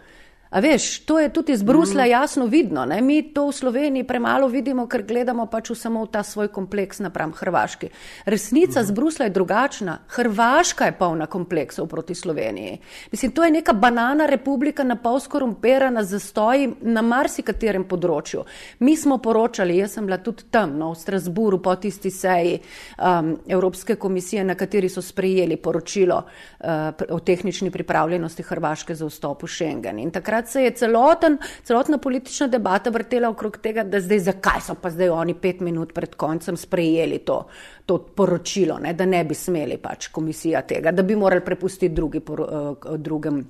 A 0.49 0.59
veš, 0.59 1.05
to 1.05 1.19
je 1.19 1.29
tudi 1.29 1.51
iz 1.51 1.63
Brusla 1.63 2.03
mm. 2.03 2.09
jasno 2.09 2.45
vidno. 2.45 2.85
Ne? 2.85 3.01
Mi 3.01 3.21
to 3.33 3.47
v 3.47 3.53
Sloveniji 3.53 4.03
premalo 4.03 4.47
vidimo, 4.47 4.87
ker 4.89 5.03
gledamo 5.05 5.45
pač 5.45 5.69
samo 5.77 6.01
v 6.03 6.09
ta 6.09 6.23
svoj 6.23 6.47
kompleks 6.49 6.99
napram 7.05 7.33
Hrvaški. 7.37 7.89
Resnica 8.25 8.83
z 8.83 8.91
Brusla 8.91 9.27
je 9.27 9.35
drugačna. 9.35 9.99
Hrvaška 10.07 10.85
je 10.85 10.95
polna 10.97 11.27
kompleksov 11.29 11.85
proti 11.87 12.15
Sloveniji. 12.15 12.79
Mislim, 13.11 13.31
to 13.31 13.43
je 13.43 13.51
neka 13.51 13.73
banana 13.73 14.25
republika 14.25 14.83
na 14.83 14.95
pol 14.95 15.19
skorumpirana 15.19 16.03
za 16.03 16.19
stoji 16.19 16.71
na 16.81 17.01
marsikaterem 17.05 17.85
področju. 17.85 18.41
Mi 18.79 18.97
smo 18.97 19.19
poročali, 19.21 19.77
jaz 19.77 19.99
sem 19.99 20.09
bila 20.09 20.17
tudi 20.17 20.49
tam, 20.49 20.79
no, 20.81 20.95
v 20.95 20.97
Strasburu 20.97 21.61
po 21.61 21.75
tisti 21.75 22.09
seji 22.09 22.57
um, 22.97 23.35
Evropske 23.47 23.95
komisije, 24.01 24.43
na 24.43 24.57
kateri 24.57 24.89
so 24.89 25.01
sprejeli 25.05 25.61
poročilo 25.61 26.23
uh, 26.25 27.05
o 27.13 27.19
tehnični 27.19 27.69
pripravljenosti 27.69 28.43
Hrvaške 28.49 28.95
za 28.95 29.05
vstop 29.05 29.45
v 29.45 29.53
Schengen. 29.53 29.99
In 30.01 30.09
takrat 30.11 30.38
takrat 30.39 30.51
se 30.51 30.63
je 30.63 30.71
celoten, 30.71 31.37
celotna 31.63 31.97
politična 31.97 32.47
debata 32.47 32.89
vrtela 32.89 33.29
okrog 33.29 33.57
tega, 33.57 33.83
da 33.83 33.99
zdaj 33.99 34.19
zakaj 34.19 34.61
so 34.61 34.75
pa 34.75 34.89
zdaj 34.89 35.09
oni 35.09 35.33
pet 35.33 35.61
minut 35.61 35.93
pred 35.93 36.15
koncem 36.15 36.57
sprejeli 36.57 37.19
to, 37.19 37.47
to 37.85 37.97
poročilo, 38.15 38.79
ne, 38.79 38.93
da 38.93 39.05
ne 39.05 39.23
bi 39.23 39.35
smeli 39.35 39.77
pač 39.77 40.07
komisija 40.07 40.61
tega, 40.61 40.91
da 40.91 41.03
bi 41.03 41.15
morali 41.15 41.45
prepustiti 41.45 41.93
drugi, 41.93 42.21
uh, 42.29 42.97
drugem. 42.97 43.45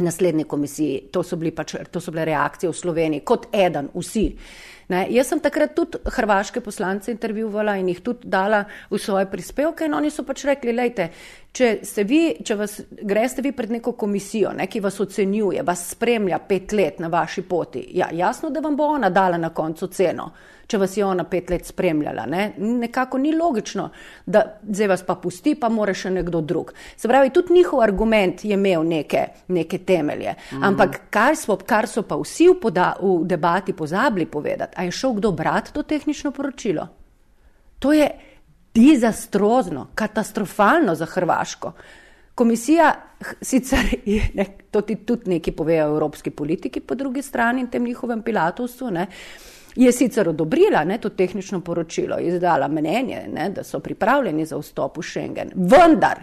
Naslednji 0.00 0.46
komisiji, 0.48 1.10
to 1.12 1.20
so, 1.22 1.36
pač, 1.36 1.74
to 1.92 2.00
so 2.00 2.12
bile 2.14 2.24
reakcije 2.24 2.70
v 2.70 2.76
Sloveniji, 2.78 3.20
kot 3.26 3.50
eden, 3.52 3.90
vsi. 3.92 4.22
Ne, 4.88 5.02
jaz 5.12 5.28
sem 5.28 5.42
takrat 5.44 5.74
tudi 5.76 6.00
hrvaške 6.08 6.62
poslance 6.64 7.12
intervjuvala 7.12 7.74
in 7.76 7.90
jih 7.92 8.00
tudi 8.00 8.30
dala 8.30 8.62
v 8.88 8.96
svoje 8.98 9.28
prispevke, 9.28 9.84
in 9.84 9.98
oni 9.98 10.08
so 10.10 10.24
pač 10.24 10.46
rekli: 10.48 10.72
Lejte, 10.72 11.10
Če, 11.50 11.80
vi, 12.06 12.20
če 12.46 12.54
vas, 12.54 12.76
greste 13.02 13.42
vi 13.42 13.50
pred 13.50 13.72
neko 13.74 13.96
komisijo, 13.98 14.52
ne, 14.54 14.68
ki 14.70 14.78
vas 14.84 15.00
ocenjuje, 15.02 15.64
vas 15.66 15.88
spremlja 15.96 16.38
pet 16.46 16.70
let 16.78 17.00
na 17.02 17.08
vaši 17.10 17.42
poti, 17.42 17.82
ja, 17.98 18.06
jasno, 18.14 18.52
da 18.54 18.62
vam 18.62 18.76
bo 18.78 18.86
ona 18.94 19.10
dala 19.10 19.38
na 19.40 19.50
koncu 19.50 19.88
ceno, 19.90 20.28
če 20.70 20.78
vas 20.78 20.94
je 20.94 21.02
ona 21.02 21.24
pet 21.26 21.50
let 21.50 21.66
spremljala. 21.66 22.28
Ne. 22.30 22.44
Nekako 22.84 23.18
ni 23.18 23.34
logično, 23.34 23.88
da 24.30 24.44
zdaj 24.62 24.92
vas 24.94 25.02
pa 25.08 25.18
pusti, 25.18 25.56
pa 25.58 25.72
mora 25.74 25.90
še 25.90 26.14
nekdo 26.14 26.38
drug. 26.38 26.70
Se 26.94 27.10
pravi, 27.10 27.34
tudi 27.34 27.58
njihov 27.58 27.82
argument 27.82 28.46
je 28.46 28.54
imel 28.54 28.86
neke, 28.86 29.26
neke 29.50 29.82
temelje. 29.82 30.36
Mm. 30.52 30.70
Ampak 30.70 31.00
kar, 31.10 31.34
smo, 31.34 31.58
kar 31.66 31.90
so 31.90 32.06
pa 32.06 32.20
vsi 32.22 32.46
v, 32.52 32.60
poda, 32.62 32.92
v 33.02 33.24
debati 33.26 33.74
pozabili 33.74 34.30
povedati, 34.30 34.78
a 34.78 34.86
je 34.86 34.94
šel 34.94 35.18
kdo 35.18 35.34
brati 35.34 35.74
to 35.74 35.82
tehnično 35.82 36.30
poročilo? 36.30 36.86
To 37.80 37.90
je 37.96 38.06
dizastrozno, 38.74 39.86
katastrofalno 39.94 40.94
za 40.94 41.06
Hrvaško. 41.06 41.72
Komisija, 42.34 42.94
sicer 43.42 43.78
ne, 44.34 44.44
to 44.70 44.80
ti 44.80 44.96
tudi 44.96 45.30
neki 45.30 45.52
povejo 45.52 45.86
evropski 45.86 46.30
politiki 46.30 46.80
po 46.80 46.94
drugi 46.94 47.22
strani 47.22 47.60
in 47.60 47.66
tem 47.66 47.84
njihovem 47.84 48.22
pilatovstvu, 48.22 48.90
ne, 48.90 49.06
je 49.76 49.92
sicer 49.92 50.28
odobrila 50.28 50.84
ne, 50.84 50.98
to 50.98 51.08
tehnično 51.08 51.60
poročilo, 51.60 52.18
izdala 52.18 52.68
mnenje, 52.68 53.26
ne, 53.34 53.50
da 53.50 53.64
so 53.64 53.78
pripravljeni 53.80 54.46
za 54.46 54.58
vstop 54.58 54.98
v 54.98 55.02
Schengen. 55.02 55.52
Vendar 55.54 56.22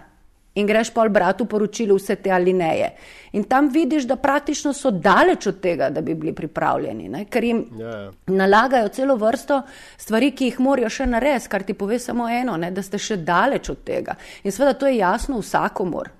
in 0.58 0.66
greš 0.66 0.90
pol 0.94 1.08
bratu 1.14 1.46
poročilo 1.46 1.96
vse 1.98 2.16
te 2.22 2.32
alineje. 2.34 2.90
In 3.38 3.44
tam 3.44 3.68
vidiš, 3.72 4.06
da 4.08 4.16
praktično 4.16 4.72
so 4.72 4.90
daleč 4.90 5.46
od 5.46 5.60
tega, 5.60 5.90
da 5.90 6.00
bi 6.00 6.14
bili 6.14 6.32
pripravljeni, 6.34 7.08
ne? 7.08 7.24
ker 7.30 7.44
jim 7.44 7.64
yeah. 7.64 7.80
Ja, 7.80 7.98
ja. 8.00 8.10
nalagajo 8.26 8.88
celo 8.88 9.16
vrsto 9.20 9.62
stvari, 9.96 10.32
ki 10.32 10.50
jih 10.50 10.60
morajo 10.64 10.90
še 10.90 11.06
narediti, 11.06 11.52
kar 11.52 11.62
ti 11.62 11.76
pove 11.78 11.98
samo 12.02 12.28
eno, 12.28 12.56
ne? 12.56 12.72
da 12.74 12.82
ste 12.82 12.98
še 12.98 13.20
daleč 13.22 13.70
od 13.70 13.84
tega. 13.86 14.16
In 14.42 14.54
seveda 14.54 14.74
to 14.78 14.90
je 14.90 14.98
jasno 14.98 15.40
vsakomor. 15.42 16.10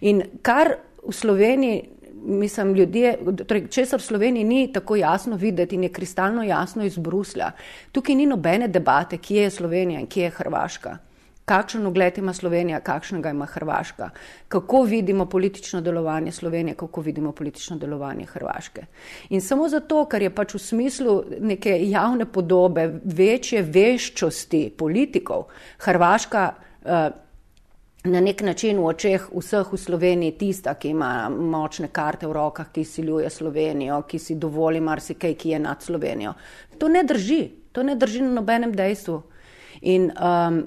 In 0.00 0.22
kar 0.42 0.76
v 1.06 1.16
Sloveniji. 1.16 1.88
Mislim, 2.20 2.74
ljudje, 2.76 3.14
torej, 3.48 3.62
česar 3.72 3.96
v 3.96 4.04
Sloveniji 4.04 4.44
ni 4.44 4.66
tako 4.72 4.98
jasno 5.00 5.38
videti 5.40 5.78
in 5.78 5.86
je 5.86 5.88
kristalno 5.88 6.42
jasno 6.44 6.84
iz 6.84 6.98
Bruslja. 7.00 7.46
Tukaj 7.96 8.14
ni 8.14 8.26
nobene 8.28 8.68
debate, 8.68 9.16
kje 9.16 9.46
je 9.46 9.50
Slovenija 9.50 10.02
in 10.04 10.06
kje 10.06 10.26
je 10.26 10.32
Hrvaška. 10.36 10.98
Kakšen 11.44 11.86
ugled 11.86 12.18
ima 12.18 12.32
Slovenija, 12.32 12.80
kakšnega 12.80 13.30
ima 13.30 13.46
Hrvaška, 13.46 14.10
kako 14.48 14.82
vidimo 14.82 15.26
politično 15.26 15.80
delovanje 15.80 16.32
Slovenije, 16.32 16.74
kako 16.74 17.00
vidimo 17.00 17.32
politično 17.32 17.76
delovanje 17.76 18.26
Hrvaške. 18.26 18.84
In 19.30 19.40
samo 19.40 19.68
zato, 19.68 20.04
ker 20.06 20.22
je 20.22 20.34
pač 20.34 20.54
v 20.54 20.58
smislu 20.58 21.16
neke 21.40 21.74
javne 21.90 22.26
podobe, 22.26 23.00
večje 23.04 23.62
veščosti 23.62 24.70
politikov, 24.78 25.48
Hrvaška 25.78 26.46
uh, 26.84 27.10
na 28.04 28.20
nek 28.20 28.40
način 28.40 28.78
v 28.78 28.86
očeh 28.86 29.28
vseh 29.32 29.72
v 29.72 29.76
Sloveniji 29.76 30.38
tista, 30.38 30.74
ki 30.74 30.94
ima 30.94 31.28
močne 31.28 31.88
karte 31.92 32.26
v 32.26 32.32
rokah, 32.32 32.70
ki 32.72 32.84
siljuje 32.84 33.30
Slovenijo, 33.30 34.02
ki 34.08 34.18
si 34.18 34.34
dovoli 34.40 34.80
marsikaj, 34.80 35.34
ki 35.34 35.50
je 35.50 35.58
nad 35.58 35.82
Slovenijo. 35.82 36.32
To 36.78 36.88
ne 36.88 37.04
drži, 37.04 37.48
to 37.72 37.82
ne 37.82 37.96
drži 37.96 38.22
na 38.22 38.40
nobenem 38.40 38.72
dejstvu. 38.72 39.22
In 39.82 40.10
um, 40.10 40.62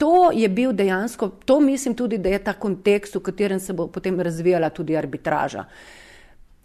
to 0.00 0.30
je 0.32 0.48
bil 0.48 0.72
dejansko, 0.72 1.28
to 1.44 1.60
mislim 1.60 1.94
tudi, 1.94 2.18
da 2.18 2.28
je 2.32 2.38
ta 2.44 2.52
kontekst, 2.52 3.14
v 3.14 3.20
katerem 3.20 3.60
se 3.60 3.72
bo 3.76 3.86
potem 3.86 4.20
razvijala 4.20 4.70
tudi 4.70 4.96
arbitraža. 4.96 5.64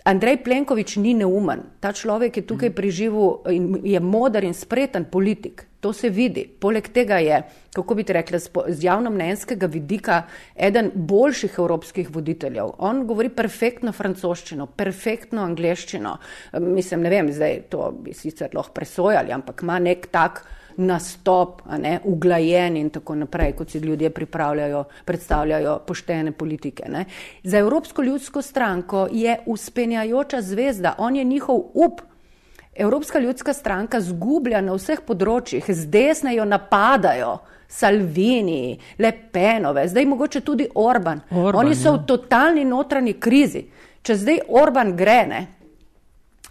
Andrej 0.06 0.38
Plenković 0.44 0.96
ni 1.02 1.16
neumen, 1.18 1.64
ta 1.82 1.90
človek 1.92 2.38
je 2.38 2.44
tukaj 2.46 2.70
preživel 2.78 3.42
in 3.50 3.80
je 3.84 4.00
modar 4.00 4.46
in 4.46 4.54
spreten 4.54 5.08
politik, 5.12 5.66
to 5.82 5.94
se 5.94 6.10
vidi. 6.10 6.46
Poleg 6.46 6.88
tega 6.94 7.18
je, 7.20 7.42
kako 7.74 7.96
bi 7.96 8.06
rekla, 8.08 8.40
z 8.40 8.84
javnomnenjskega 8.86 9.66
vidika 9.66 10.24
eden 10.56 10.92
boljših 10.94 11.58
evropskih 11.58 12.12
voditeljev. 12.14 12.76
On 12.78 13.02
govori 13.08 13.34
perfektno 13.34 13.92
francoščino, 13.92 14.68
perfektno 14.78 15.42
angliščino. 15.42 16.18
Mislim, 16.62 17.02
ne 17.02 17.10
vem, 17.10 17.34
zdaj 17.34 17.64
to 17.74 17.90
bi 18.06 18.14
sicer 18.14 18.54
lahko 18.54 18.78
presojali, 18.78 19.34
ampak 19.34 19.66
ima 19.66 19.80
nek 19.80 20.08
tak 20.14 20.46
nastop, 20.78 21.62
ne, 21.78 22.00
uglajen 22.04 22.78
in 22.78 22.90
tako 22.90 23.16
naprej, 23.16 23.54
kot 23.56 23.70
si 23.70 23.80
ljudje 23.80 24.10
pripravljajo, 24.10 24.84
predstavljajo 25.06 25.80
poštene 25.88 26.32
politike. 26.32 26.90
Ne. 26.90 27.06
Za 27.44 27.58
Evropsko 27.58 28.04
ljudsko 28.04 28.42
stranko 28.42 29.08
je 29.12 29.40
uspenjajoča 29.46 30.42
zvezda, 30.42 30.96
on 30.98 31.16
je 31.16 31.24
njihov 31.24 31.62
up. 31.74 32.02
Evropska 32.76 33.20
ljudska 33.20 33.54
stranka 33.54 34.02
zgublja 34.02 34.62
na 34.62 34.74
vseh 34.76 35.00
področjih, 35.08 35.64
z 35.72 35.88
desne 35.88 36.36
jo 36.36 36.46
napadajo, 36.46 37.38
Salvini, 37.68 38.78
Le 39.00 39.12
Penove, 39.32 39.88
zdaj 39.88 40.06
mogoče 40.06 40.42
tudi 40.42 40.68
Orban. 40.76 41.22
Orban 41.32 41.66
Oni 41.66 41.76
so 41.76 41.90
ja. 41.90 41.96
v 41.96 42.06
totalni 42.06 42.66
notranji 42.66 43.16
krizi. 43.20 43.66
Če 44.06 44.16
zdaj 44.22 44.40
Orban 44.54 44.94
gre, 44.96 45.22
ne, 45.28 45.40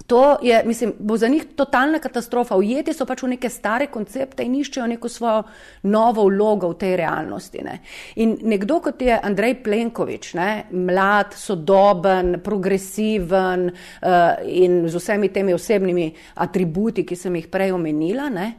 To 0.07 0.37
je, 0.43 0.63
mislim, 0.65 0.93
bo 0.99 1.17
za 1.17 1.29
njih 1.29 1.45
totalna 1.57 1.99
katastrofa. 1.99 2.57
Ujeti 2.57 2.93
so 2.93 3.07
pač 3.09 3.23
v 3.23 3.31
neke 3.33 3.49
stare 3.49 3.87
koncepte 3.87 4.45
in 4.45 4.55
iščejo 4.59 4.87
neko 4.87 5.09
svojo 5.09 5.43
novo 5.89 6.27
vlogo 6.29 6.69
v 6.75 6.79
tej 6.83 6.97
realnosti. 7.01 7.63
Ne. 7.65 7.79
In 8.21 8.37
nekdo 8.43 8.83
kot 8.85 9.01
je 9.03 9.17
Andrej 9.17 9.63
Plenković, 9.65 10.35
ne, 10.37 10.51
mlad, 10.71 11.33
sodoben, 11.33 12.37
progresiven 12.45 13.71
uh, 13.71 14.45
in 14.45 14.83
z 14.89 15.01
vsemi 15.01 15.33
temi 15.33 15.57
osebnimi 15.57 16.11
atributi, 16.35 17.07
ki 17.09 17.17
sem 17.17 17.41
jih 17.41 17.49
prej 17.49 17.73
omenila, 17.73 18.29
ne, 18.29 18.53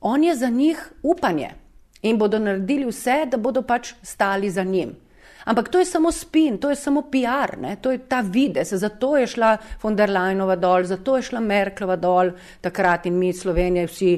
on 0.00 0.24
je 0.24 0.34
za 0.34 0.50
njih 0.50 0.82
upanje 1.02 1.54
in 2.02 2.18
bodo 2.18 2.38
naredili 2.38 2.86
vse, 2.90 3.24
da 3.30 3.38
bodo 3.38 3.62
pač 3.62 3.94
stali 4.02 4.50
za 4.50 4.64
njim. 4.64 4.96
Ampak 5.44 5.68
to 5.68 5.78
je 5.78 5.84
samo 5.84 6.12
spin, 6.12 6.58
to 6.58 6.70
je 6.70 6.76
samo 6.76 7.02
PR, 7.02 7.58
ne? 7.60 7.76
to 7.76 7.90
je 7.90 7.98
ta 7.98 8.20
vides. 8.20 8.72
Zato 8.72 9.16
je 9.16 9.26
šla 9.26 9.56
von 9.82 9.96
der 9.96 10.10
Leinova 10.10 10.56
dol, 10.56 10.84
zato 10.84 11.16
je 11.16 11.22
šla 11.22 11.40
Merklova 11.40 11.96
dol 11.96 12.32
takrat 12.60 13.06
in 13.06 13.18
mi 13.18 13.32
Slovenije 13.32 13.86
vsi 13.86 14.10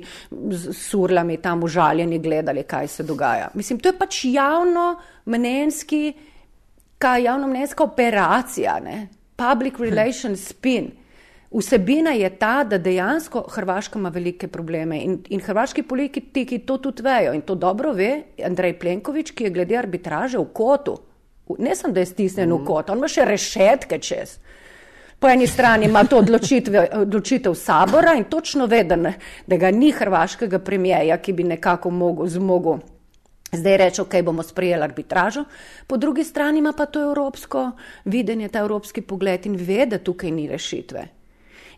s 0.51 0.77
surlami 0.89 1.37
tam 1.37 1.63
užaljeni 1.63 2.19
gledali, 2.19 2.63
kaj 2.63 2.89
se 2.89 3.03
dogaja. 3.03 3.51
Mislim, 3.55 3.79
to 3.79 3.89
je 3.89 3.99
pač 3.99 4.25
javno 4.25 5.01
mnenjski, 5.27 6.13
kaj 6.99 7.23
javno 7.23 7.47
mnenjska 7.47 7.85
operacija, 7.85 8.81
ne? 8.81 9.09
public 9.37 9.79
relations 9.79 10.47
spin. 10.53 10.91
Vsebina 11.51 12.11
je 12.15 12.29
ta, 12.39 12.65
da 12.65 12.79
dejansko 12.79 13.41
Hrvaška 13.51 13.99
ima 13.99 14.09
velike 14.09 14.49
probleme 14.49 15.01
in, 15.03 15.17
in 15.29 15.41
hrvaški 15.41 15.83
politiki 15.83 16.59
to 16.59 16.77
tudi 16.79 17.03
vejo 17.03 17.33
in 17.35 17.43
to 17.43 17.55
dobro 17.55 17.93
ve 17.93 18.23
Andrej 18.47 18.79
Plenković, 18.79 19.31
ki 19.31 19.45
je 19.45 19.51
glede 19.51 19.77
arbitraže 19.77 20.39
v 20.39 20.47
kotu 20.55 20.97
ne 21.59 21.77
samo 21.77 21.93
da 21.93 22.01
je 22.01 22.07
stisnjen 22.07 22.53
v 22.53 22.65
kot, 22.67 22.91
on 22.91 22.99
ima 22.99 23.09
še 23.09 23.25
rešetke 23.25 23.99
čez. 23.99 24.39
Po 25.21 25.29
eni 25.29 25.47
strani 25.47 25.85
ima 25.87 26.05
to 26.09 26.23
odločitev 26.23 27.55
sabora 27.55 28.15
in 28.17 28.25
točno 28.25 28.67
ve, 28.67 28.85
da, 28.85 28.97
ga 29.47 29.71
ni 29.71 29.91
hrvaškega 29.93 30.59
premijeja, 30.59 31.19
ki 31.21 31.33
bi 31.33 31.45
nekako 31.45 31.91
mogel, 31.91 32.27
zmogel 32.27 32.81
zdaj 33.53 33.77
reči, 33.77 34.01
ok, 34.01 34.15
bomo 34.25 34.43
sprejeli 34.43 34.83
arbitražo, 34.83 35.45
po 35.87 35.97
drugi 35.97 36.25
strani 36.25 36.59
ima 36.59 36.73
pa 36.73 36.87
to 36.87 37.03
evropsko 37.03 37.71
videnje, 38.05 38.49
ta 38.49 38.59
evropski 38.59 39.03
pogled 39.03 39.47
in 39.47 39.57
ve, 39.57 39.87
da 39.87 39.99
tukaj 39.99 40.31
ni 40.31 40.49
rešitve. 40.49 41.07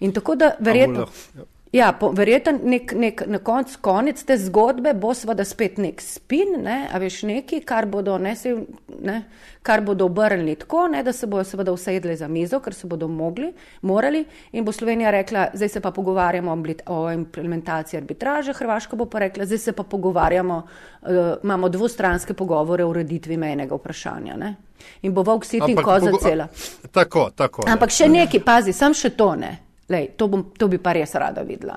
In 0.01 0.13
tako 0.13 0.35
da 0.37 0.55
verjetno. 0.59 1.07
Ja, 1.37 1.45
verjetno 1.73 2.53
nek, 2.63 2.93
nek, 2.93 3.23
na 3.27 3.39
koncu 3.39 3.79
konec 3.81 4.21
te 4.25 4.37
zgodbe 4.37 4.93
bo 4.95 5.15
seveda 5.17 5.45
spet 5.45 5.79
nek 5.81 6.03
spin, 6.05 6.59
ne, 6.61 6.89
a 6.93 6.99
veš 7.01 7.23
neki, 7.25 7.63
kar 7.65 7.87
bodo, 7.89 8.19
ne, 8.21 8.35
se, 8.37 8.53
ne, 9.01 9.23
kar 9.65 9.81
bodo 9.81 10.05
obrnili 10.11 10.59
tako, 10.61 10.87
ne, 10.93 11.03
da 11.03 11.15
se 11.17 11.27
bodo 11.27 11.45
seveda 11.49 11.73
usedli 11.73 12.17
za 12.17 12.29
mizo, 12.29 12.61
ker 12.61 12.77
se 12.77 12.87
bodo 12.87 13.09
mogli, 13.09 13.53
morali 13.83 14.25
in 14.53 14.65
bo 14.65 14.73
Slovenija 14.73 15.11
rekla, 15.11 15.47
zdaj 15.55 15.69
se 15.69 15.81
pa 15.81 15.91
pogovarjamo 15.91 16.59
o 16.87 17.11
implementaciji 17.13 17.99
arbitraže, 18.03 18.53
Hrvaška 18.53 18.97
bo 18.97 19.07
pa 19.07 19.25
rekla, 19.25 19.47
zdaj 19.47 19.59
se 19.59 19.73
pa 19.73 19.83
pogovarjamo, 19.83 20.63
uh, 21.03 21.09
imamo 21.43 21.69
dvostranske 21.69 22.35
pogovore 22.35 22.85
o 22.85 22.91
ureditvi 22.91 23.37
menjega 23.37 23.75
vprašanja. 23.75 24.37
Ne. 24.37 24.55
In 25.03 25.15
bo 25.15 25.23
volk 25.23 25.45
sit 25.45 25.65
in 25.69 25.77
koza 25.77 26.13
cela. 26.23 26.49
Tako, 26.93 27.31
tako. 27.37 27.65
Ampak 27.67 27.91
še 27.91 28.09
neki, 28.09 28.45
pazi, 28.45 28.73
sam 28.77 28.93
še 28.95 29.17
to 29.17 29.35
ne. 29.41 29.72
Lej, 29.93 30.13
to, 30.17 30.29
bom, 30.33 30.45
to 30.57 30.69
bi 30.73 30.81
pa 30.81 30.95
res 30.97 31.13
rada 31.21 31.45
videla. 31.45 31.77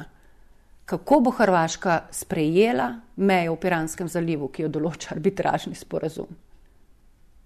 Kako 0.86 1.20
bo 1.20 1.32
Hrvaška 1.34 2.00
sprejela 2.14 2.92
mejo 3.18 3.56
v 3.56 3.62
Piranskem 3.62 4.08
zalivu, 4.08 4.52
ki 4.54 4.68
jo 4.68 4.74
določa 4.78 5.16
arbitražni 5.16 5.76
sporazum? 5.76 6.30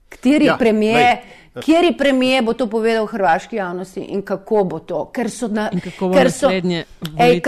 Kateri 0.10 0.45
ja, 0.45 0.55
premije, 0.58 1.21
kjeri 1.62 1.93
premije 1.97 2.41
bo 2.41 2.53
to 2.58 2.65
povedal 2.67 3.05
hrvaški 3.05 3.55
javnosti 3.55 4.01
in 4.01 4.23
kako 4.25 4.63
bo 4.63 4.79
to? 4.79 5.03
Ker 5.13 5.29
so 5.29 5.47
na, 5.47 5.67
in 5.71 5.79
kako 5.79 6.10
bo 6.10 6.17
naslednje 6.17 6.84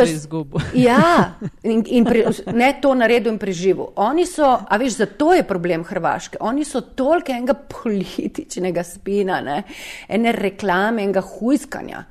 izgubo. 0.05 0.61
Ja, 0.87 1.33
in, 1.63 1.81
in 1.87 2.05
pre, 2.05 2.27
ne 2.53 2.69
to 2.81 2.93
naredil 2.95 3.33
in 3.33 3.39
preživel. 3.41 3.89
Oni 3.95 4.27
so, 4.29 4.45
a 4.45 4.77
veš, 4.77 4.99
zato 5.01 5.33
je 5.33 5.43
problem 5.47 5.83
Hrvaške. 5.83 6.37
Oni 6.39 6.65
so 6.65 6.81
toliko 6.81 7.33
enega 7.33 7.57
političnega 7.57 8.83
spina, 8.83 9.41
ne, 9.41 9.63
ene 10.07 10.31
reklame, 10.37 11.03
enega 11.03 11.25
huiskanja 11.25 12.05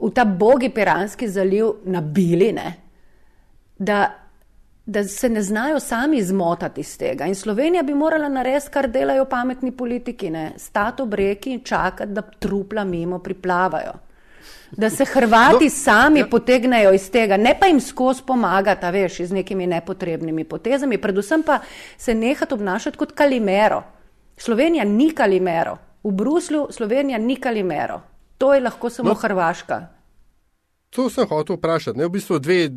v 0.00 0.10
ta 0.14 0.24
bogi 0.24 0.70
Piranski 0.70 1.28
zaliv 1.28 1.72
nabili, 1.84 2.52
ne, 2.52 2.74
da, 3.78 4.10
da 4.86 5.04
se 5.04 5.28
ne 5.28 5.42
znajo 5.42 5.80
sami 5.80 6.22
zmotati 6.22 6.80
iz 6.80 6.98
tega. 6.98 7.26
In 7.26 7.34
Slovenija 7.34 7.82
bi 7.82 7.94
morala 7.94 8.28
narediti, 8.28 8.70
kar 8.70 8.88
delajo 8.88 9.24
pametni 9.24 9.72
politiki, 9.72 10.30
ne, 10.30 10.52
stati 10.56 11.02
ob 11.02 11.14
reki 11.14 11.52
in 11.52 11.64
čakati, 11.64 12.12
da 12.12 12.22
trupla 12.22 12.84
mimo 12.84 13.18
priplavajo. 13.18 13.92
Da 14.70 14.90
se 14.90 15.04
Hrvati 15.04 15.64
no, 15.64 15.70
sami 15.70 16.20
ja. 16.20 16.26
potegnejo 16.30 16.92
iz 16.94 17.10
tega, 17.10 17.36
ne 17.36 17.56
pa 17.60 17.66
jim 17.66 17.80
skozi 17.80 18.22
pomagati, 18.26 18.86
veš, 18.86 19.20
z 19.26 19.34
nekimi 19.34 19.66
nepotrebnimi 19.66 20.44
potezami, 20.44 20.98
predvsem 20.98 21.42
pa 21.42 21.58
se 21.98 22.14
nehati 22.14 22.54
obnašati 22.54 22.98
kot 22.98 23.12
kalimero. 23.12 23.82
Slovenija 24.36 24.84
ni 24.84 25.10
kalimero. 25.14 25.76
V 26.02 26.12
Bruslju 26.12 26.68
Slovenija 26.70 27.18
ni 27.18 27.36
kalimero. 27.36 28.00
To 28.40 28.54
je 28.54 28.60
lahko 28.64 28.90
samo 28.90 29.12
no, 29.12 29.14
Hrvaška. 29.14 29.80
To 30.96 31.10
sem 31.12 31.28
hotel 31.28 31.58
vprašati. 31.58 31.98
Ne, 31.98 32.08
v 32.08 32.14
bistvu 32.16 32.38
dve, 32.42 32.68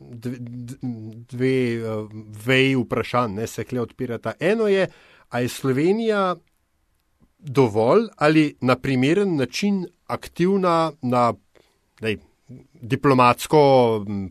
dve, 0.00 0.38
dve 1.30 1.58
veji 2.46 2.74
vprašanj 2.76 3.38
ne, 3.38 3.46
se 3.46 3.64
kle 3.64 3.80
odpirata. 3.80 4.34
Eno 4.40 4.66
je, 4.68 4.88
ali 5.30 5.44
je 5.44 5.48
Slovenija 5.48 6.24
dovolj 7.38 8.06
ali 8.16 8.56
na 8.60 8.76
primeren 8.76 9.36
način 9.36 9.86
aktivna 10.06 10.92
na 11.02 11.32
dej, 12.00 12.18
diplomatsko, 12.82 13.62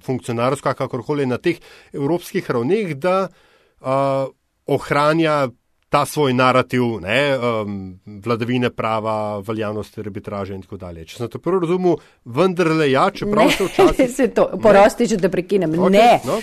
funkcionarsko, 0.06 0.74
kakorkoli 0.74 1.26
na 1.26 1.38
teh 1.38 1.58
evropskih 1.94 2.52
ravneh, 2.52 2.94
da 2.96 3.28
uh, 3.28 4.28
ohranja 4.68 5.48
ta 5.92 6.06
svoj 6.06 6.34
narativ, 6.34 6.84
ne, 7.04 7.38
um, 7.38 8.00
vladavine 8.24 8.70
prava, 8.70 9.40
veljavnosti 9.44 10.00
arbitraže 10.00 10.56
in 10.56 10.62
tako 10.64 10.78
dalje. 10.80 11.04
Če 11.10 11.18
sem 11.18 11.30
to 11.34 11.42
prvo 11.44 11.60
razumel, 11.66 11.98
vendarle 12.24 12.88
ja, 12.94 13.10
čeprav 13.12 13.52
se 13.52 13.68
včasih. 13.68 14.14
To, 14.38 14.46
porosti, 14.64 15.10
če 15.12 15.18
te 15.20 15.32
prekinem. 15.34 15.76
Okay, 15.76 15.92
ne, 15.98 16.20
no? 16.24 16.38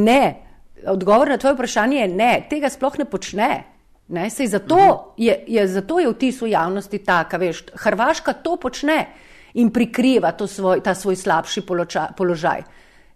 ne. 0.00 0.22
Odgovor 0.88 1.28
na 1.28 1.36
tvoje 1.36 1.58
vprašanje 1.58 1.98
je 1.98 2.08
ne, 2.08 2.30
tega 2.48 2.72
sploh 2.72 2.96
ne 3.02 3.04
počne. 3.10 3.50
Ne, 4.08 4.30
zato, 4.30 4.80
uh 4.80 4.88
mhm. 4.88 5.12
je, 5.16 5.36
je, 5.58 5.68
zato 5.68 6.00
je 6.00 6.08
vtis 6.14 6.40
v 6.40 6.54
javnosti 6.54 6.98
taka, 7.04 7.36
veš, 7.42 7.64
Hrvaška 7.74 8.32
to 8.40 8.56
počne 8.56 9.00
in 9.60 9.72
prikriva 9.74 10.32
svoj, 10.46 10.80
ta 10.80 10.94
svoj 10.94 11.16
slabši 11.16 11.66
položaj, 11.66 12.14
položaj, 12.16 12.62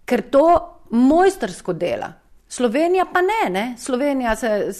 ker 0.04 0.28
to 0.28 0.46
mojstersko 0.90 1.72
dela. 1.72 2.19
Slovenija 2.50 3.04
pa 3.12 3.20
ne, 3.22 3.50
ne? 3.50 3.74
Slovenija 3.78 4.36
se 4.36 4.72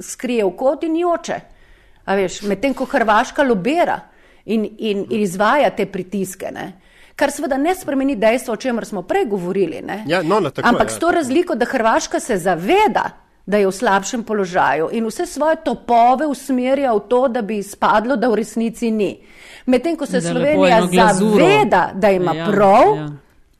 skrije 0.00 0.44
v 0.44 0.52
kot 0.56 0.82
in 0.82 0.96
joče. 0.96 1.40
Medtem 2.48 2.74
ko 2.74 2.86
Hrvaška 2.88 3.44
lobira 3.44 4.00
in, 4.44 4.64
in, 4.78 5.04
in 5.10 5.20
izvaja 5.20 5.70
te 5.76 5.86
pritiske. 5.86 6.48
Ne? 6.54 6.72
Kar 7.16 7.32
seveda 7.32 7.58
ne 7.60 7.74
spremeni 7.74 8.16
dejstvo, 8.16 8.54
o 8.54 8.56
čemer 8.56 8.86
smo 8.88 9.02
prej 9.02 9.26
govorili. 9.28 9.82
Ja, 10.06 10.22
no, 10.22 10.40
no, 10.40 10.50
tako, 10.50 10.68
Ampak 10.68 10.88
ja, 10.88 10.94
s 10.94 10.98
to 10.98 11.10
razliko, 11.10 11.54
da 11.54 11.68
Hrvaška 11.68 12.20
se 12.20 12.38
zaveda, 12.38 13.04
da 13.46 13.60
je 13.60 13.68
v 13.68 13.72
slabšem 13.72 14.24
položaju 14.24 14.88
in 14.92 15.04
vse 15.06 15.26
svoje 15.26 15.60
topove 15.64 16.26
usmerja 16.26 16.94
v 16.96 17.04
to, 17.08 17.28
da 17.28 17.42
bi 17.42 17.60
izpadlo, 17.60 18.16
da 18.16 18.28
v 18.28 18.40
resnici 18.40 18.90
ni. 18.90 19.12
Medtem 19.66 19.96
ko 19.96 20.06
se 20.06 20.20
Da 20.20 20.32
Slovenija 20.32 20.80
zaveda, 20.88 21.90
da 21.94 22.10
ima 22.10 22.34
Ja, 22.34 22.46
prav, 22.50 22.96
ja. 22.96 23.08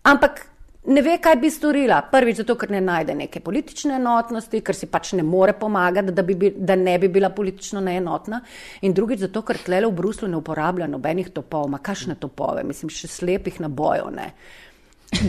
ampak 0.03 0.47
ne 0.87 1.03
ve, 1.03 1.17
kaj 1.23 1.37
bi 1.37 1.51
storila. 1.51 2.01
Prvič, 2.13 2.43
zato, 2.43 2.57
ker 2.59 2.71
ne 2.71 2.81
najde 2.81 3.15
neke 3.15 3.41
politične 3.45 3.97
enotnosti, 3.99 4.61
ker 4.65 4.77
si 4.77 4.89
pač 4.91 5.13
ne 5.19 5.25
more 5.27 5.55
pomagati, 5.59 6.15
da, 6.15 6.23
bi, 6.23 6.51
da 6.57 6.77
ne 6.77 6.99
bi 6.99 7.09
bila 7.13 7.31
politično 7.31 7.81
neenotna. 7.81 8.41
In 8.83 8.95
drugič, 8.97 9.25
zato, 9.27 9.43
ker 9.47 9.59
tlele 9.67 9.91
v 9.91 9.97
Bruslu 9.99 10.29
ne 10.31 10.41
uporablja 10.41 10.89
nobenih 10.91 11.31
topov, 11.35 11.69
ma 11.71 11.79
kakšne 11.79 12.19
topove, 12.21 12.65
mislim, 12.67 12.93
še 12.93 13.11
slepih 13.11 13.61
nabojev. 13.65 14.13
Ne. 14.15 14.31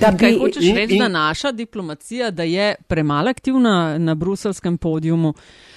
Da 0.02 0.10
Kaj 0.12 0.32
bi, 0.32 0.38
hočeš 0.41 0.65
in- 0.65 0.76
reči, 0.76 0.98
da 1.00 1.08
naša 1.08 1.52
diplomacija 1.52 2.32
da 2.32 2.43
je 2.43 2.76
premalo 2.88 3.30
aktivna 3.30 3.98
na 3.98 4.15
bruselskem 4.15 4.78
podiumu? 4.78 5.30
Uh, 5.30 5.67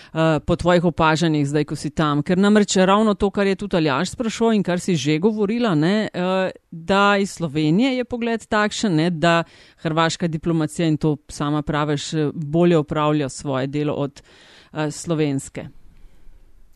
po 0.47 0.57
tvojih 0.57 0.85
opažanjih, 0.85 1.47
zdaj, 1.47 1.65
ko 1.71 1.77
si 1.79 1.91
tam, 1.95 2.23
ker 2.27 2.39
namreč 2.39 2.77
ravno 2.77 3.15
to, 3.15 3.31
kar 3.31 3.47
je 3.47 3.57
tudi 3.57 3.77
Aljaš 3.79 4.17
sprašoval 4.17 4.57
in 4.59 4.63
kar 4.67 4.81
si 4.81 4.97
že 4.97 5.19
govorila, 5.19 5.75
ne, 5.75 6.09
uh, 6.15 6.51
da 6.71 7.17
iz 7.21 7.31
Slovenije 7.39 7.97
je 7.97 8.05
pogled 8.05 8.47
takšen, 8.47 8.97
ne, 8.97 9.11
da 9.11 9.43
hrvaška 9.83 10.29
diplomacija 10.29 10.89
in 10.89 10.97
to 10.97 11.17
sama 11.29 11.63
praviš, 11.63 12.15
eh, 12.15 12.31
bolje 12.35 12.79
opravlja 12.79 13.29
svoje 13.29 13.67
delo 13.67 13.95
od 13.95 14.23
uh, 14.23 14.91
slovenske. 14.91 15.69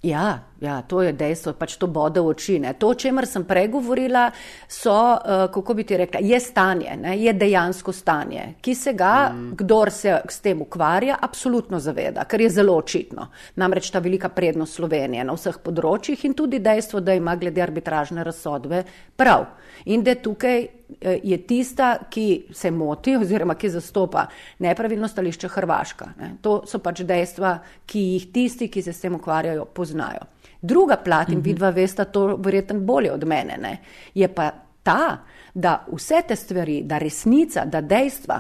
Ja, 0.02 0.44
ja, 0.64 0.82
to 0.82 1.02
je 1.02 1.12
dejstvo, 1.12 1.52
pač 1.58 1.76
to 1.76 1.86
bode 1.86 2.20
v 2.20 2.32
oči. 2.32 2.58
Ne. 2.62 2.72
To, 2.80 2.92
o 2.94 2.98
čemer 2.98 3.26
sem 3.28 3.44
prej 3.44 3.68
govorila, 3.74 4.26
so, 4.68 4.94
uh, 4.94 5.46
kako 5.52 5.74
bi 5.74 5.84
ti 5.84 5.98
rekla, 6.00 6.22
je 6.24 6.40
stanje, 6.40 6.96
ne, 7.00 7.16
je 7.20 7.32
dejansko 7.36 7.92
stanje, 7.92 8.54
ki 8.64 8.74
se 8.74 8.94
ga, 8.96 9.30
mm. 9.32 9.52
kdor 9.60 9.92
se 9.92 10.16
s 10.30 10.40
tem 10.44 10.62
ukvarja, 10.62 11.18
absolutno 11.20 11.80
zaveda, 11.80 12.24
ker 12.24 12.46
je 12.46 12.50
zelo 12.58 12.76
očitno. 12.80 13.28
Namreč 13.60 13.90
ta 13.90 14.02
velika 14.04 14.28
prednost 14.28 14.80
Slovenije 14.80 15.24
na 15.24 15.36
vseh 15.36 15.60
področjih 15.62 16.24
in 16.24 16.34
tudi 16.34 16.62
dejstvo, 16.64 17.02
da 17.04 17.14
ima 17.14 17.36
glede 17.36 17.62
arbitražne 17.62 18.24
razsodbe 18.24 18.84
prav. 19.16 19.46
In 19.84 20.02
da 20.04 20.14
tukaj 20.14 20.60
eh, 20.60 21.18
je 21.22 21.38
tista, 21.46 21.96
ki 22.10 22.46
se 22.54 22.70
moti 22.70 23.16
oziroma 23.16 23.54
ki 23.54 23.70
zastopa 23.74 24.26
nepravilno 24.64 25.08
stališče 25.08 25.48
Hrvaška. 25.48 26.12
Ne. 26.20 26.30
To 26.42 26.62
so 26.66 26.78
pač 26.78 27.04
dejstva, 27.04 27.58
ki 27.86 28.06
jih 28.14 28.30
tisti, 28.32 28.70
ki 28.70 28.82
se 28.82 28.92
s 28.92 29.04
tem 29.04 29.14
ukvarjajo, 29.18 29.66
poznajo. 29.74 30.30
Druga 30.64 30.96
plat, 30.96 31.28
in 31.28 31.42
vidva 31.44 31.68
vesta 31.76 32.06
to 32.08 32.38
verjetno 32.40 32.78
bolje 32.80 33.10
od 33.12 33.26
mene, 33.28 33.58
ne, 33.60 33.74
je 34.16 34.28
pa 34.32 34.48
ta, 34.82 35.18
da 35.54 35.74
vse 35.92 36.22
te 36.28 36.36
stvari, 36.36 36.78
da 36.88 36.98
resnica, 36.98 37.66
da 37.68 37.82
dejstva, 37.84 38.38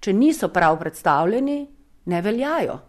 če 0.00 0.12
niso 0.12 0.48
prav 0.50 0.78
predstavljeni, 0.80 1.60
ne 2.10 2.20
veljajo. 2.22 2.80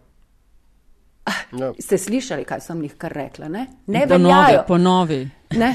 Ja. 1.58 1.72
Ste 1.78 1.98
slišali, 1.98 2.44
kaj 2.46 2.60
sem 2.60 2.82
jih 2.86 2.94
kar 2.98 3.12
rekla? 3.12 3.48
Ne, 3.48 3.66
ne 3.86 4.02
Ponovi, 4.06 4.22
veljajo. 4.22 4.64
ponovi. 4.68 5.20
Ne? 5.58 5.70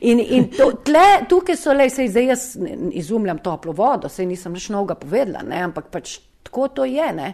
In, 0.00 0.20
in 0.20 0.50
to, 0.52 0.70
tle, 0.84 1.06
tukaj 1.28 1.56
so 1.56 1.72
le, 1.72 1.86
sej 1.90 2.08
zdaj 2.12 2.26
jaz 2.28 2.44
izumljam 2.92 3.40
toplo 3.44 3.72
vodo, 3.72 4.08
sej 4.08 4.26
nisem 4.28 4.52
nič 4.52 4.68
novega 4.74 4.96
povedala, 5.00 5.44
ne? 5.48 5.62
ampak 5.64 5.88
pač 5.92 6.18
tako 6.44 6.68
to 6.68 6.84
je. 6.88 7.12
Ne? 7.16 7.32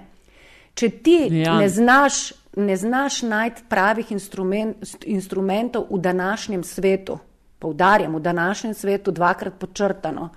Če 0.80 0.88
ti 1.04 1.16
Ja. 1.30 1.58
ne 1.60 1.68
znaš, 1.68 2.32
ne 2.56 2.76
znaš 2.76 3.22
najti 3.22 3.66
pravih 3.68 4.12
instrument, 4.12 4.76
instrumentov 5.04 5.90
v 5.90 5.98
današnjem 6.00 6.64
svetu, 6.64 7.18
poudarjam, 7.58 8.16
v 8.16 8.20
današnjem 8.24 8.74
svetu 8.74 9.12
dvakrat 9.12 9.58
podčrtano, 9.60 10.30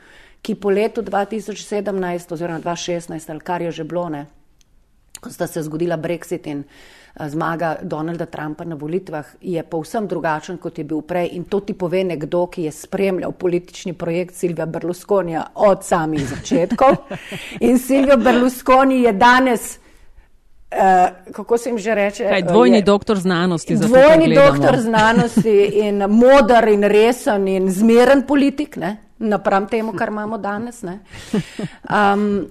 ki 0.43 0.55
po 0.55 0.69
letu 0.69 1.01
2017 1.01 2.33
oziroma 2.35 2.59
2016 2.59 3.31
ali 3.31 3.39
kar 3.39 3.61
je 3.61 3.71
že 3.71 3.83
bilo, 3.87 4.09
ne, 4.09 4.25
ko 5.23 5.31
sta 5.31 5.47
se 5.47 5.63
zgodila 5.63 5.95
Brexit 5.97 6.47
in 6.51 6.63
a, 7.15 7.29
zmaga 7.29 7.77
Donalda 7.81 8.25
Trumpa 8.25 8.65
na 8.67 8.75
volitvah, 8.75 9.25
je 9.41 9.63
povsem 9.63 10.07
drugačen, 10.07 10.57
kot 10.57 10.77
je 10.77 10.83
bil 10.83 11.01
prej. 11.01 11.29
In 11.37 11.45
to 11.45 11.59
ti 11.59 11.73
pove 11.73 12.03
nekdo, 12.03 12.47
ki 12.51 12.63
je 12.67 12.71
spremljal 12.71 13.31
politični 13.31 13.93
projekt 13.93 14.35
Silvija 14.35 14.65
Berlusconija 14.65 15.45
od 15.55 15.85
samih 15.85 16.27
začetkov. 16.27 16.95
In 17.69 17.79
Silvio 17.79 18.17
Berlusconi 18.17 19.01
je 19.05 19.13
danes, 19.13 19.79
uh, 20.73 21.33
kako 21.33 21.57
se 21.57 21.69
jim 21.69 21.77
že 21.77 21.95
reče? 21.95 22.23
Kaj, 22.23 22.39
eh, 22.39 22.41
dvojni 22.43 22.77
je- 22.77 22.81
doktor 22.81 23.17
znanosti. 23.17 23.75
Dvojni 23.75 24.35
doktor 24.35 24.79
znanosti 24.79 25.71
in 25.73 25.97
modar 26.09 26.67
in 26.67 26.83
resen 26.83 27.47
in 27.47 27.71
zmeren 27.71 28.27
politik, 28.27 28.77
ne? 28.77 28.97
napram 29.19 29.67
temu, 29.67 29.93
kar 29.93 30.07
imamo 30.09 30.37
danes. 30.37 30.81
ne. 30.81 30.99
Um, 32.13 32.47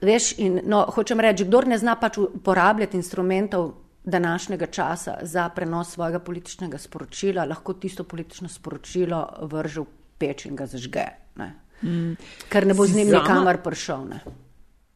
veš, 0.00 0.38
in, 0.38 0.60
no, 0.64 0.84
hočem 0.88 1.20
reči, 1.20 1.44
kdor 1.44 1.66
ne 1.66 1.78
zna 1.78 1.96
pač 1.96 2.18
uporabljati 2.18 2.96
instrumentov 2.96 3.72
današnjega 4.04 4.66
časa 4.66 5.16
za 5.22 5.48
prenos 5.48 5.90
svojega 5.90 6.18
političnega 6.18 6.78
sporočila, 6.78 7.44
lahko 7.44 7.72
tisto 7.72 8.04
politično 8.04 8.48
sporočilo 8.48 9.28
vrže 9.42 9.80
v 9.80 9.86
peč 10.18 10.46
in 10.46 10.56
ga 10.56 10.66
zažge. 10.66 11.06
Ne? 11.36 11.54
Mm. 11.82 12.12
Ker 12.48 12.66
ne 12.66 12.74
bo 12.74 12.86
z 12.86 12.94
njim 12.96 13.08
Sama- 13.08 13.22
nikamor 13.22 13.58
prišel. 13.64 14.04
Ne? 14.08 14.20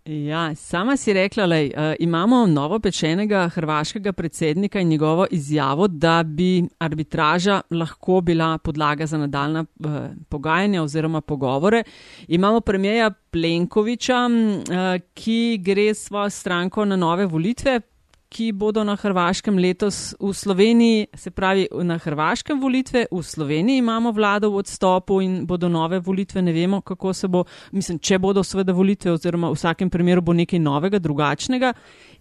Ja, 0.08 0.54
sama 0.54 0.96
si 0.96 1.12
rekla, 1.12 1.46
da 1.46 1.66
uh, 1.66 1.94
imamo 2.00 2.46
novo 2.46 2.78
pečenega 2.80 3.48
hrvaškega 3.48 4.12
predsednika 4.12 4.80
in 4.80 4.88
njegovo 4.88 5.26
izjavo, 5.30 5.88
da 5.88 6.22
bi 6.22 6.64
arbitraža 6.78 7.60
lahko 7.70 8.20
bila 8.20 8.58
podlaga 8.58 9.06
za 9.06 9.18
nadaljna 9.18 9.64
uh, 9.84 9.90
pogajanja 10.28 10.82
oziroma 10.82 11.20
pogovore. 11.20 11.82
Imamo 12.28 12.60
premijeja 12.60 13.10
Plenkoviča, 13.10 14.14
uh, 14.26 15.02
ki 15.14 15.58
gre 15.62 15.94
svojo 15.94 16.30
stranko 16.30 16.84
na 16.84 16.96
nove 16.96 17.26
volitve, 17.26 17.80
ki 18.28 18.52
bodo 18.52 18.84
na 18.84 18.96
Hrvaškem 18.96 19.58
letos 19.58 20.14
v 20.20 20.32
Sloveniji, 20.34 21.06
se 21.14 21.30
pravi 21.30 21.66
na 21.82 21.98
Hrvaškem 21.98 22.60
volitve, 22.60 23.06
v 23.10 23.22
Sloveniji 23.22 23.78
imamo 23.78 24.12
vlado 24.12 24.50
v 24.50 24.60
odstopu 24.60 25.20
in 25.24 25.46
bodo 25.46 25.68
nove 25.68 25.98
volitve, 25.98 26.42
ne 26.42 26.52
vemo, 26.52 26.80
kako 26.80 27.12
se 27.12 27.28
bo, 27.28 27.44
mislim, 27.72 27.98
če 27.98 28.18
bodo 28.18 28.44
seveda 28.44 28.72
volitve, 28.72 29.12
oziroma 29.12 29.48
v 29.48 29.56
vsakem 29.56 29.90
primeru 29.90 30.22
bo 30.22 30.36
nekaj 30.36 30.60
novega, 30.60 30.98
drugačnega. 30.98 31.72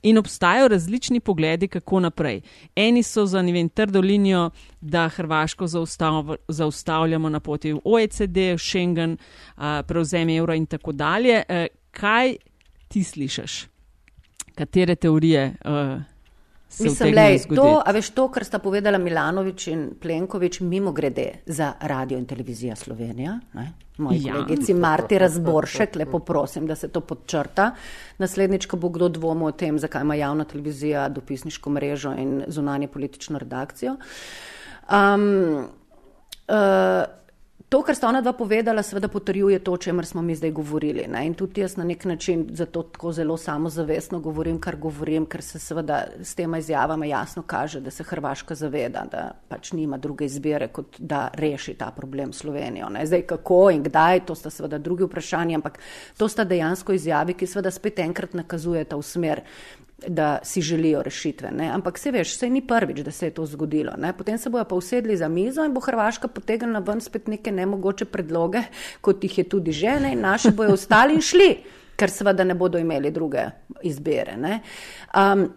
In 0.07 0.17
obstajajo 0.17 0.67
različni 0.71 1.19
pogledi, 1.19 1.67
kako 1.67 1.99
naprej. 1.99 2.41
Eni 2.75 3.03
so 3.03 3.25
za 3.25 3.41
ne 3.41 3.51
vem, 3.51 3.69
trdo 3.69 4.01
linijo, 4.01 4.49
da 4.81 5.09
Hrvaško 5.09 5.67
zaustav, 5.67 6.35
zaustavljamo 6.47 7.29
na 7.29 7.39
poti 7.39 7.73
v 7.73 7.81
OECD, 7.83 8.53
v 8.55 8.61
Schengen, 8.61 9.17
prevzem 9.87 10.29
evra 10.29 10.55
in 10.55 10.65
tako 10.65 10.91
dalje. 10.91 11.43
E, 11.47 11.67
Kaj 11.97 12.35
ti 12.87 13.01
slišiš? 13.03 13.76
Katere 14.57 14.95
teorije 14.95 15.53
uh, 15.65 16.01
se 16.69 16.83
Mislim, 16.83 17.15
lej, 17.15 17.39
to, 17.55 17.81
a 17.85 17.91
veš, 17.91 18.09
to, 18.09 18.27
kar 18.31 18.43
sta 18.43 18.59
povedala 18.59 18.97
Milanovič 18.97 19.67
in 19.71 19.83
Plenković, 20.01 20.59
mimo 20.59 20.91
grede 20.91 21.29
za 21.45 21.73
radio 21.79 22.17
in 22.17 22.25
televizija 22.25 22.75
Slovenija. 22.75 23.39
Ne? 23.53 23.71
Moji 23.97 24.23
ja. 24.23 24.33
kolegici 24.33 24.73
Marti 24.73 25.17
Razboršek, 25.17 25.95
lepo 25.95 26.19
prosim, 26.19 26.67
da 26.67 26.75
se 26.75 26.87
to 26.87 27.01
podčrta. 27.01 27.71
Naslednjič, 28.17 28.65
ko 28.65 28.77
bo 28.77 28.89
kdo 28.89 29.09
dvomil 29.09 29.47
o 29.47 29.51
tem, 29.51 29.79
zakaj 29.79 30.03
ima 30.03 30.15
javna 30.15 30.43
televizija 30.43 31.07
dopisniško 31.09 31.69
mrežo 31.69 32.13
in 32.17 32.43
zunanje 32.47 32.87
politično 32.87 33.39
redakcijo. 33.39 33.95
Um, 34.91 35.67
uh, 36.47 37.05
To, 37.69 37.82
kar 37.84 37.95
sta 37.95 38.08
ona 38.08 38.21
dva 38.23 38.32
povedala, 38.32 38.80
seveda 38.84 39.10
potrjuje 39.12 39.60
to, 39.60 39.73
o 39.75 39.77
čemer 39.77 40.06
smo 40.08 40.21
mi 40.21 40.36
zdaj 40.36 40.51
govorili. 40.56 41.03
Ne? 41.12 41.25
In 41.27 41.34
tudi 41.36 41.62
jaz 41.62 41.75
na 41.77 41.84
nek 41.84 42.06
način 42.06 42.45
zato 42.56 42.84
tako 42.84 43.12
zelo 43.12 43.36
samozavestno 43.38 44.19
govorim, 44.19 44.62
kar 44.62 44.77
govorim, 44.80 45.25
ker 45.25 45.43
se 45.43 45.60
seveda 45.60 46.03
s 46.23 46.36
tema 46.36 46.58
izjavama 46.58 47.06
jasno 47.06 47.43
kaže, 47.43 47.82
da 47.82 47.91
se 47.91 48.03
Hrvaška 48.03 48.56
zaveda, 48.56 49.03
da 49.12 49.32
pač 49.47 49.71
nima 49.71 49.97
druge 49.97 50.25
izbire, 50.25 50.67
kot 50.67 50.95
da 50.99 51.27
reši 51.34 51.73
ta 51.73 51.91
problem 51.91 52.34
Slovenijo. 52.34 52.89
Ne? 52.89 53.06
Zdaj 53.06 53.21
kako 53.21 53.60
in 53.69 53.84
kdaj, 53.84 54.25
to 54.25 54.36
sta 54.36 54.49
seveda 54.49 54.77
drugi 54.77 55.03
vprašanji, 55.03 55.56
ampak 55.56 55.80
to 56.17 56.27
sta 56.27 56.43
dejansko 56.47 56.93
izjavi, 56.93 57.34
ki 57.34 57.47
seveda 57.47 57.71
spet 57.71 57.99
enkrat 57.99 58.34
nakazujeta 58.34 58.95
v 58.95 59.03
smer 59.03 59.43
da 60.07 60.39
si 60.43 60.62
želijo 60.62 61.01
rešitve. 61.03 61.51
Ne? 61.51 61.69
Ampak 61.73 61.97
se 61.97 62.12
veš, 62.12 62.38
se 62.38 62.49
ni 62.49 62.62
prvič, 62.67 62.99
da 62.99 63.12
se 63.12 63.27
je 63.27 63.33
to 63.33 63.45
zgodilo. 63.45 63.93
Ne? 63.97 64.13
Potem 64.13 64.38
se 64.38 64.49
bojo 64.49 64.65
pa 64.65 64.75
usedli 64.75 65.17
za 65.17 65.27
mizo 65.27 65.65
in 65.65 65.73
bo 65.73 65.79
Hrvaška 65.81 66.27
potegnila 66.27 66.79
ven 66.79 67.01
spet 67.01 67.27
neke 67.27 67.51
nemogoče 67.51 68.05
predloge, 68.05 68.62
kot 69.01 69.23
jih 69.23 69.38
je 69.38 69.43
tudi 69.43 69.71
žene 69.71 70.13
in 70.13 70.21
naši 70.21 70.51
bojo 70.51 70.73
ostali 70.73 71.17
in 71.17 71.21
šli, 71.21 71.55
ker 71.97 72.12
seveda 72.13 72.43
ne 72.43 72.53
bodo 72.53 72.77
imeli 72.77 73.12
druge 73.12 73.49
izbire. 73.81 74.38
Ne? 74.38 74.60
Um, 75.15 75.49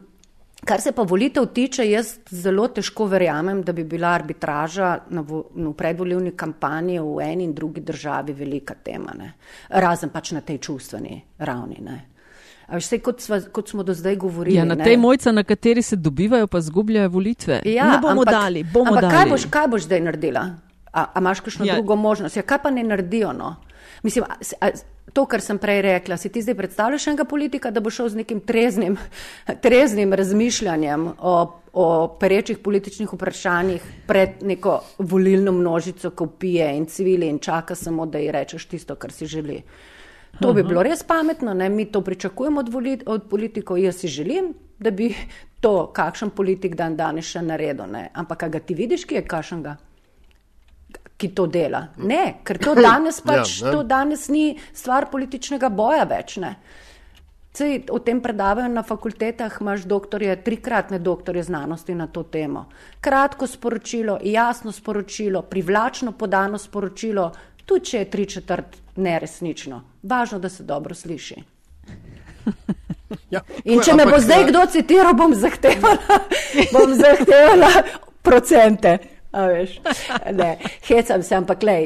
Kar 0.65 0.81
se 0.81 0.93
pa 0.93 1.03
volitev 1.03 1.47
tiče, 1.55 1.87
jaz 1.89 2.19
zelo 2.29 2.67
težko 2.69 3.07
verjamem, 3.09 3.63
da 3.65 3.73
bi 3.73 3.85
bila 3.85 4.11
arbitraža 4.13 4.91
na, 5.09 5.23
vo, 5.25 5.47
na 5.57 5.73
predvoljivni 5.73 6.35
kampanji 6.37 6.99
v 7.01 7.23
eni 7.25 7.47
in 7.49 7.55
drugi 7.57 7.81
državi 7.81 8.33
velika 8.37 8.75
tema, 8.75 9.15
ne? 9.17 9.33
razen 9.69 10.13
pač 10.13 10.35
na 10.37 10.41
tej 10.45 10.59
čustveni 10.59 11.17
ravni. 11.39 11.81
Ne? 11.81 11.97
Vse 12.79 12.99
kot, 13.03 13.21
sva, 13.21 13.41
kot 13.53 13.69
smo 13.69 13.83
do 13.83 13.95
zdaj 13.95 14.17
govorili. 14.17 14.57
Ja, 14.57 14.65
na 14.65 14.75
ne. 14.75 14.85
tej 14.85 14.97
mojci, 14.97 15.33
na 15.33 15.43
kateri 15.45 15.83
se 15.83 15.97
dobivajo, 15.97 16.47
pa 16.47 16.61
zgubljajo 16.61 17.09
volitve. 17.09 17.63
Ja, 17.65 17.91
ne 17.91 17.99
bomo 17.99 18.21
ampak, 18.21 18.35
dali, 18.35 18.65
bomo 18.65 18.95
ampak 18.95 19.03
dali. 19.03 19.15
Kaj 19.15 19.31
boš, 19.31 19.47
kaj 19.51 19.67
boš 19.69 19.89
zdaj 19.89 20.01
naredila? 20.01 20.45
A, 20.93 21.05
a 21.15 21.19
imaš 21.19 21.41
kakšno 21.41 21.67
Ja. 21.67 21.75
drugo 21.75 21.97
možnost? 21.97 22.37
Ja, 22.37 22.43
kaj 22.43 22.63
pa 22.63 22.71
ne 22.71 22.83
naredijo? 22.83 23.33
No? 23.33 23.57
Mislim, 24.03 24.25
a, 24.25 24.39
a, 24.61 24.71
to, 25.13 25.27
kar 25.27 25.43
sem 25.43 25.59
prej 25.59 25.83
rekla, 25.83 26.17
si 26.17 26.29
ti 26.29 26.43
zdaj 26.43 26.55
predstavljaš 26.55 27.07
enega 27.07 27.25
politika, 27.25 27.71
da 27.71 27.81
bo 27.81 27.91
šel 27.91 28.09
z 28.09 28.23
nekim 28.23 28.41
treznim, 28.41 28.97
treznim 29.65 30.15
razmišljanjem 30.15 31.09
o, 31.19 31.35
o 31.73 31.87
perečih 32.21 32.59
političnih 32.59 33.13
vprašanjih 33.13 33.83
pred 34.07 34.43
neko 34.43 34.81
volilno 34.99 35.53
množico, 35.53 36.11
ko 36.11 36.27
pije 36.27 36.77
in 36.77 36.87
cvili 36.87 37.29
in 37.29 37.39
čaka 37.39 37.75
samo, 37.75 38.07
da 38.07 38.19
ji 38.19 38.31
rečeš 38.33 38.67
tisto, 38.67 38.95
kar 38.95 39.13
si 39.13 39.27
želi. 39.27 39.63
To 40.41 40.53
bi 40.57 40.63
bilo 40.65 40.83
res 40.83 41.03
pametno, 41.03 41.55
ne? 41.55 41.69
mi 41.69 41.85
to 41.93 42.01
pričakujemo 42.01 42.61
od, 42.61 42.69
volit, 42.73 43.03
od 43.07 43.29
politikov. 43.29 43.79
Jaz 43.79 44.01
si 44.01 44.09
želim, 44.09 44.55
da 44.79 44.91
bi 44.91 45.15
to, 45.65 45.93
kakšen 45.93 46.31
politik 46.31 46.75
dan 46.75 46.97
danes 46.97 47.29
še 47.29 47.43
naredil. 47.45 47.87
Ne? 47.91 48.09
Ampak 48.15 48.43
a 48.43 48.49
ga 48.49 48.61
ti 48.61 48.75
vidiš, 48.75 49.05
ki 49.05 49.21
je 49.21 49.25
kašnega, 49.29 49.77
ki 51.21 51.33
to 51.37 51.47
dela? 51.47 51.87
Ne, 51.97 52.41
ker 52.45 52.59
to 52.59 52.75
danes 52.89 53.21
pač, 53.21 53.61
Ja, 53.61 53.67
ne. 53.69 53.75
to 53.77 53.83
danes 53.85 54.29
ni 54.33 54.55
stvar 54.73 55.11
političnega 55.13 55.69
boja 55.69 56.07
več. 56.09 56.39
Ne? 56.41 56.57
Sej 57.51 57.91
o 57.91 57.99
tem 57.99 58.21
predavajo 58.23 58.71
na 58.71 58.85
fakultetah, 58.87 59.57
imaš 59.61 59.83
doktorje, 59.91 60.37
trikratne 60.47 61.01
doktorje 61.03 61.43
znanosti 61.51 61.97
na 61.99 62.07
to 62.07 62.23
temo. 62.23 62.69
Kratko 63.03 63.47
sporočilo, 63.51 64.21
jasno 64.23 64.73
sporočilo, 64.73 65.43
privlačno 65.43 66.13
podano 66.13 66.59
sporočilo, 66.63 67.33
tudi 67.67 67.91
če 67.91 67.99
je 67.99 68.11
tri 68.11 68.27
četrt 68.27 68.77
neresnično. 68.97 69.90
Važno, 70.03 70.39
da 70.39 70.49
se 70.49 70.63
dobro 70.63 70.95
sliši. 70.95 71.43
Ja, 73.31 73.41
In 73.65 73.81
če 73.83 73.91
je, 73.91 73.97
me 73.97 74.07
bo 74.07 74.19
zdaj 74.19 74.43
eh, 74.43 74.47
kdo 74.49 74.65
citiral, 74.71 75.15
bom 75.15 75.35
zahtevala, 75.35 76.19
bom 76.75 76.95
zahtevala 76.95 77.71
procente. 78.23 78.99
A 79.31 79.45
veš, 79.47 79.77
ne, 80.33 80.57
hecam 80.89 81.23
se, 81.23 81.37
ampak 81.37 81.63
lej, 81.63 81.85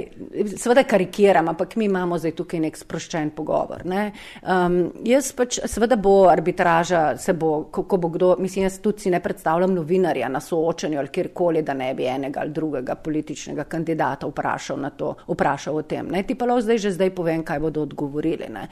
seveda 0.56 0.84
karikiram, 0.88 1.48
ampak 1.52 1.76
mi 1.76 1.84
imamo 1.84 2.16
zdaj 2.18 2.32
tukaj 2.38 2.62
nek 2.64 2.78
sproščen 2.80 3.34
pogovor. 3.36 3.84
Ne. 3.84 4.06
Um, 4.40 4.78
jaz 5.04 5.28
pač, 5.36 5.58
seveda 5.68 5.98
bo 6.00 6.14
arbitraža, 6.32 7.02
se 7.20 7.36
bo, 7.36 7.66
ko, 7.68 7.84
ko 7.90 8.00
bo 8.00 8.08
kdo, 8.16 8.32
mislim, 8.40 8.64
jaz 8.64 8.80
tudi 8.80 9.04
si 9.04 9.12
ne 9.12 9.20
predstavljam 9.20 9.76
novinarja 9.76 10.32
na 10.32 10.40
soočanju 10.40 11.02
ali 11.02 11.12
kjerkoli, 11.12 11.62
da 11.62 11.76
ne 11.76 11.92
bi 11.94 12.08
enega 12.08 12.40
ali 12.40 12.56
drugega 12.56 12.96
političnega 12.96 13.68
kandidata 13.68 14.30
vprašal, 14.30 14.88
to, 14.96 15.12
vprašal 15.28 15.82
o 15.82 15.84
tem. 15.84 16.08
Ne. 16.16 16.24
Ti 16.24 16.38
pa 16.40 16.48
lahko 16.48 16.64
zdaj 16.64 16.80
že 16.86 16.96
zdaj 16.96 17.12
povem, 17.12 17.44
kaj 17.44 17.60
bodo 17.60 17.84
odgovorili. 17.84 18.48
Ne. 18.48 18.70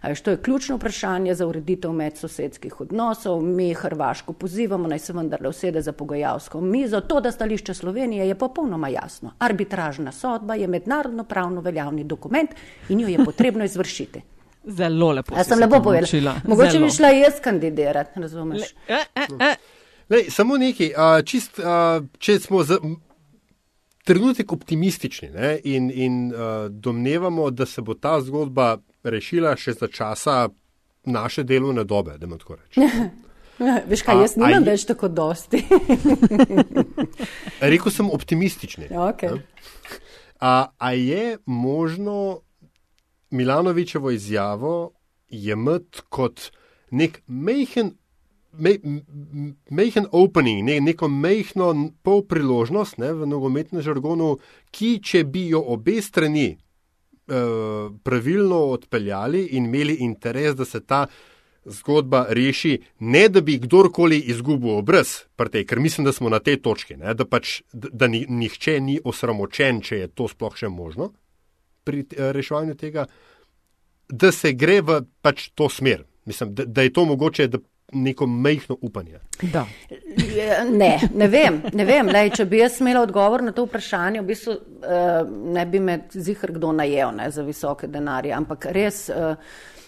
A 0.00 0.08
veš, 0.08 0.20
to 0.20 0.30
je 0.30 0.42
ključno 0.42 0.76
vprašanje 0.76 1.34
za 1.34 1.46
ureditev 1.46 1.92
medsosedskih 1.92 2.80
odnosov. 2.80 3.42
Mi 3.42 3.74
Hrvaško 3.74 4.32
pozivamo, 4.32 4.88
naj 4.88 4.98
se 4.98 5.12
vendarle 5.12 5.48
usede 5.48 5.82
za 5.82 5.92
pogajalsko 5.92 6.60
mizo. 6.60 7.00
To, 7.00 7.20
da 7.20 7.32
stališče 7.32 7.74
Slovenije 7.74 8.28
je 8.28 8.34
popolnoma 8.34 8.88
jasno. 8.88 9.32
Arbitražna 9.38 10.12
sodba 10.12 10.54
je 10.54 10.66
mednarodno 10.66 11.24
pravno 11.24 11.60
veljavni 11.60 12.04
dokument 12.04 12.50
in 12.88 13.00
jo 13.00 13.08
je 13.08 13.24
potrebno 13.24 13.64
izvršiti. 13.64 14.22
Zelo 14.78 15.12
lepo. 15.12 15.34
Jaz 15.36 15.46
sem 15.46 15.58
se 15.58 15.64
lepo 15.64 15.82
povedala. 15.82 16.34
Mogoče 16.44 16.70
Zelo. 16.70 16.84
bi 16.84 16.92
šla 16.92 17.08
jaz 17.08 17.40
kandidirati, 17.44 18.20
razumeš? 18.20 18.62
Eh, 18.88 18.94
eh, 19.14 19.26
eh. 19.40 19.56
Lej, 20.10 20.30
samo 20.30 20.56
nekaj, 20.56 20.92
a, 20.96 21.22
čist, 21.22 21.60
a, 21.64 22.00
če 22.18 22.38
smo 22.40 22.64
za 22.64 22.78
trenutek 24.04 24.52
optimistični 24.52 25.28
ne, 25.28 25.58
in, 25.64 25.90
in 25.94 26.32
a, 26.34 26.68
domnevamo, 26.70 27.50
da 27.50 27.66
se 27.66 27.82
bo 27.82 27.94
ta 27.94 28.20
zgodba 28.20 28.78
rešila 29.02 29.56
še 29.56 29.72
za 29.72 29.88
časa 29.88 30.48
naše 31.04 31.42
delovne 31.42 31.84
dobe, 31.84 32.18
da 32.18 32.26
tako 32.38 32.56
rečem. 32.56 33.10
Veš 33.90 34.02
kaj, 34.02 34.14
A- 34.14 34.20
jaz 34.20 34.34
a 34.34 34.40
nimam 34.40 34.64
več 34.64 34.84
tako 34.84 35.08
dosti. 35.08 35.60
Rekel 37.60 37.92
sem 37.92 38.10
optimistični. 38.10 38.88
Ja, 38.90 39.10
okay. 39.10 39.40
A, 40.40 40.72
a 40.78 40.92
je 40.92 41.38
možno 41.44 42.40
Milanovičevo 43.30 44.10
izjavo 44.10 44.92
jemati 45.28 46.00
kot 46.08 46.48
nek 46.90 47.20
mehen, 47.26 47.92
me, 48.52 48.72
mehen 49.70 50.06
opening, 50.10 50.64
ne, 50.64 50.80
neko 50.80 51.08
mehno 51.08 51.68
n- 51.70 51.90
pol 52.02 52.24
priložnost 52.24 52.98
ne, 52.98 53.12
v 53.12 53.28
nogometnem 53.28 53.82
žargonu, 53.82 54.38
ki, 54.70 54.98
če 54.98 55.24
bi 55.24 55.44
jo 55.48 55.60
obe 55.62 56.00
strani 56.02 56.56
pravilno 58.04 58.58
odpeljali 58.74 59.44
in 59.56 59.68
imeli 59.70 59.94
interes, 60.04 60.56
da 60.58 60.64
se 60.64 60.80
ta 60.80 61.06
zgodba 61.64 62.26
reši, 62.28 62.80
ne 62.98 63.28
da 63.28 63.40
bi 63.40 63.58
kdorkoli 63.58 64.18
izgubil 64.32 64.78
obraz, 64.80 65.06
tej, 65.50 65.66
ker 65.66 65.78
mislim, 65.78 66.04
da 66.04 66.12
smo 66.12 66.28
na 66.28 66.38
tej 66.38 66.60
točki, 66.62 66.96
ne, 66.96 67.14
da, 67.14 67.24
pač, 67.24 67.60
da 67.72 68.08
ni, 68.08 68.24
nihče 68.28 68.78
ni 68.80 68.98
osramočen, 69.04 69.82
če 69.84 70.04
je 70.04 70.08
to 70.08 70.28
sploh 70.28 70.56
še 70.56 70.68
možno 70.72 71.12
pri 71.84 72.04
eh, 72.04 72.32
reševanju 72.32 72.76
tega, 72.80 73.06
da 74.08 74.32
se 74.32 74.52
gre 74.52 74.80
v 74.82 75.00
pač 75.22 75.50
to 75.54 75.68
smer. 75.70 76.04
Mislim, 76.28 76.54
da, 76.54 76.64
da 76.64 76.82
je 76.82 76.92
to 76.92 77.04
mogoče 77.04 77.48
da 77.48 77.58
neko 77.92 78.26
mehko 78.26 78.76
upanje. 78.80 79.18
Da. 79.42 79.66
Ne, 80.70 81.00
ne 81.14 81.28
vem. 81.28 81.62
Ne 81.72 81.84
vem. 81.84 82.08
Lej, 82.12 82.30
če 82.36 82.44
bi 82.46 82.60
jaz 82.60 82.80
imela 82.80 83.02
odgovor 83.02 83.42
na 83.42 83.52
to 83.56 83.64
vprašanje, 83.66 84.20
v 84.20 84.28
bistvu 84.28 84.54
uh, 84.54 85.30
ne 85.54 85.64
bi 85.66 85.80
me 85.80 85.96
zihar 86.12 86.52
kdo 86.54 86.72
najel 86.76 87.14
ne, 87.16 87.30
za 87.30 87.42
visoke 87.46 87.88
denarje. 87.90 88.34
Ampak 88.36 88.66
res, 88.74 89.06
uh, 89.10 89.38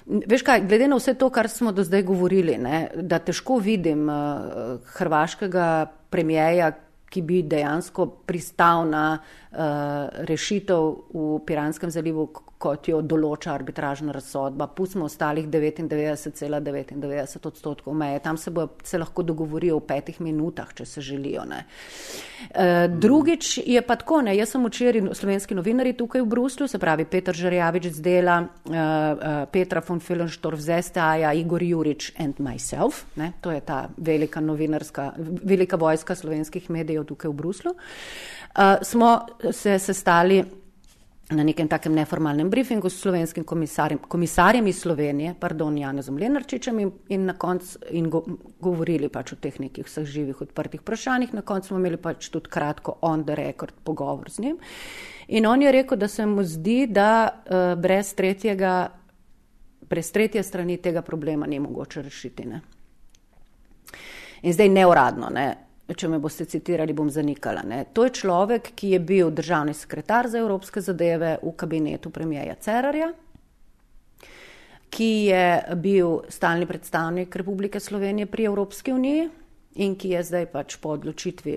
veš 0.07 0.45
kaj, 0.47 0.65
glede 0.69 0.89
na 0.91 0.99
vse 0.99 1.15
to, 1.21 1.29
kar 1.35 1.51
smo 1.53 1.73
do 1.73 1.85
zdaj 1.85 2.03
govorili, 2.09 2.57
ne, 2.59 2.87
da 2.97 3.21
težko 3.23 3.59
vidim 3.63 4.09
uh, 4.09 4.81
hrvaškega 4.97 5.69
premijeja, 6.11 6.73
ki 7.13 7.21
bi 7.29 7.43
dejansko 7.45 8.07
pristal 8.25 8.87
na 8.89 9.07
uh, 9.19 9.42
rešitev 9.53 10.83
v 11.13 11.39
Piranskem 11.47 11.91
zalivu, 11.91 12.29
kot 12.63 12.87
jo 12.89 13.01
določa 13.03 13.53
arbitražna 13.57 14.13
razsodba. 14.15 14.69
Pustimo 14.71 15.05
ostalih 15.11 15.49
99,99 15.51 17.49
odstotkov 17.51 17.95
meje. 17.99 18.21
Tam 18.23 18.37
se, 18.39 18.51
bo, 18.55 18.69
se 18.87 18.99
lahko 19.03 19.23
dogovorijo 19.27 19.81
v 19.81 19.87
petih 19.89 20.21
minutah, 20.23 20.71
če 20.79 20.87
se 20.87 21.01
želijo. 21.03 21.45
Ne. 21.49 21.65
Uh, 22.43 22.87
drugič 22.91 23.59
je 23.67 23.83
pa 23.87 23.97
tako, 23.99 24.21
ne. 24.27 24.37
jaz 24.37 24.55
sem 24.55 24.67
včeraj 24.67 25.15
slovenski 25.19 25.55
novinari 25.59 25.93
tukaj 25.99 26.23
v 26.23 26.31
Bruslju, 26.31 26.69
se 26.71 26.79
pravi 26.83 27.05
Petr 27.11 27.35
Žerjavič 27.39 27.91
z 27.99 28.01
dela, 28.05 28.39
uh, 28.43 28.49
uh, 28.75 28.79
Petra 29.53 29.83
von 29.87 30.01
Filenstorf 30.03 30.61
z 30.63 30.83
STA, 30.83 31.33
Igor 31.39 31.63
Jurič 31.63 32.13
and 32.23 32.41
myself, 32.43 33.05
ne. 33.17 33.33
to 33.43 33.51
je 33.55 33.61
ta 33.61 33.89
velika 33.97 34.41
novinarska, 34.41 35.13
velika 35.43 35.77
vojska 35.77 36.15
slovenskih 36.19 36.71
medijev 36.71 37.05
tukaj 37.11 37.31
v 37.31 37.39
Bruslju, 37.43 37.75
uh, 37.75 38.83
smo 38.83 39.13
se 39.51 39.79
sestali 39.79 40.45
na 41.31 41.43
nekem 41.43 41.69
takem 41.69 41.95
neformalnem 41.95 42.51
briefingu 42.51 42.91
s 42.91 43.01
slovenskim 43.01 43.45
komisarjem, 43.45 43.99
komisarjem 44.09 44.67
iz 44.67 44.81
Slovenije, 44.81 45.35
pardon, 45.41 45.79
Janezom 45.79 46.19
Lenarčičem 46.19 46.79
in, 46.81 46.91
in 47.09 47.25
na 47.27 47.35
koncu 47.39 47.79
in 47.91 48.11
go, 48.11 48.23
govorili 48.61 49.09
pač 49.09 49.33
o 49.33 49.37
teh 49.37 49.61
nekih 49.61 49.87
vseh 49.87 50.05
živih 50.05 50.41
odprtih 50.41 50.81
vprašanjih. 50.81 51.35
Na 51.35 51.43
koncu 51.43 51.73
smo 51.73 51.79
imeli 51.79 51.97
pač 51.97 52.29
tudi 52.29 52.51
kratko 52.51 52.99
on 53.01 53.25
the 53.25 53.37
record 53.39 53.75
pogovor 53.85 54.31
z 54.31 54.45
njim. 54.47 54.59
In 55.29 55.47
on 55.47 55.63
je 55.63 55.73
rekel, 55.73 55.97
da 55.99 56.09
se 56.09 56.27
mu 56.27 56.45
zdi, 56.45 56.87
da 56.87 57.29
uh, 57.31 57.81
brez 57.81 58.15
tretjega, 58.15 58.91
brez 59.89 60.13
tretje 60.13 60.43
strani 60.43 60.77
tega 60.77 61.03
problema 61.03 61.47
ni 61.47 61.61
mogoče 61.61 62.03
rešiti. 62.03 62.45
Ne? 62.45 62.61
In 64.43 64.53
zdaj 64.53 64.69
neuradno, 64.69 65.31
ne? 65.31 65.72
Če 65.95 66.09
me 66.09 66.19
boste 66.23 66.45
citirali, 66.49 66.95
bom 66.97 67.11
zanikala. 67.11 67.63
Ne? 67.67 67.85
To 67.93 68.07
je 68.07 68.15
človek, 68.23 68.73
ki 68.77 68.95
je 68.95 69.01
bil 69.01 69.31
državni 69.31 69.75
sekretar 69.75 70.29
za 70.29 70.39
evropske 70.39 70.81
zadeve 70.81 71.37
v 71.43 71.53
kabinetu 71.57 72.11
premijeja 72.11 72.55
Cerarja, 72.61 73.13
ki 74.93 75.11
je 75.31 75.77
bil 75.81 76.19
stalni 76.29 76.67
predstavnik 76.69 77.37
Republike 77.37 77.81
Slovenije 77.81 78.27
pri 78.27 78.45
Evropski 78.51 78.93
uniji 78.93 79.29
in 79.81 79.97
ki 79.97 80.13
je 80.13 80.23
zdaj 80.23 80.47
pač 80.53 80.77
po 80.77 80.93
odločitvi 80.99 81.57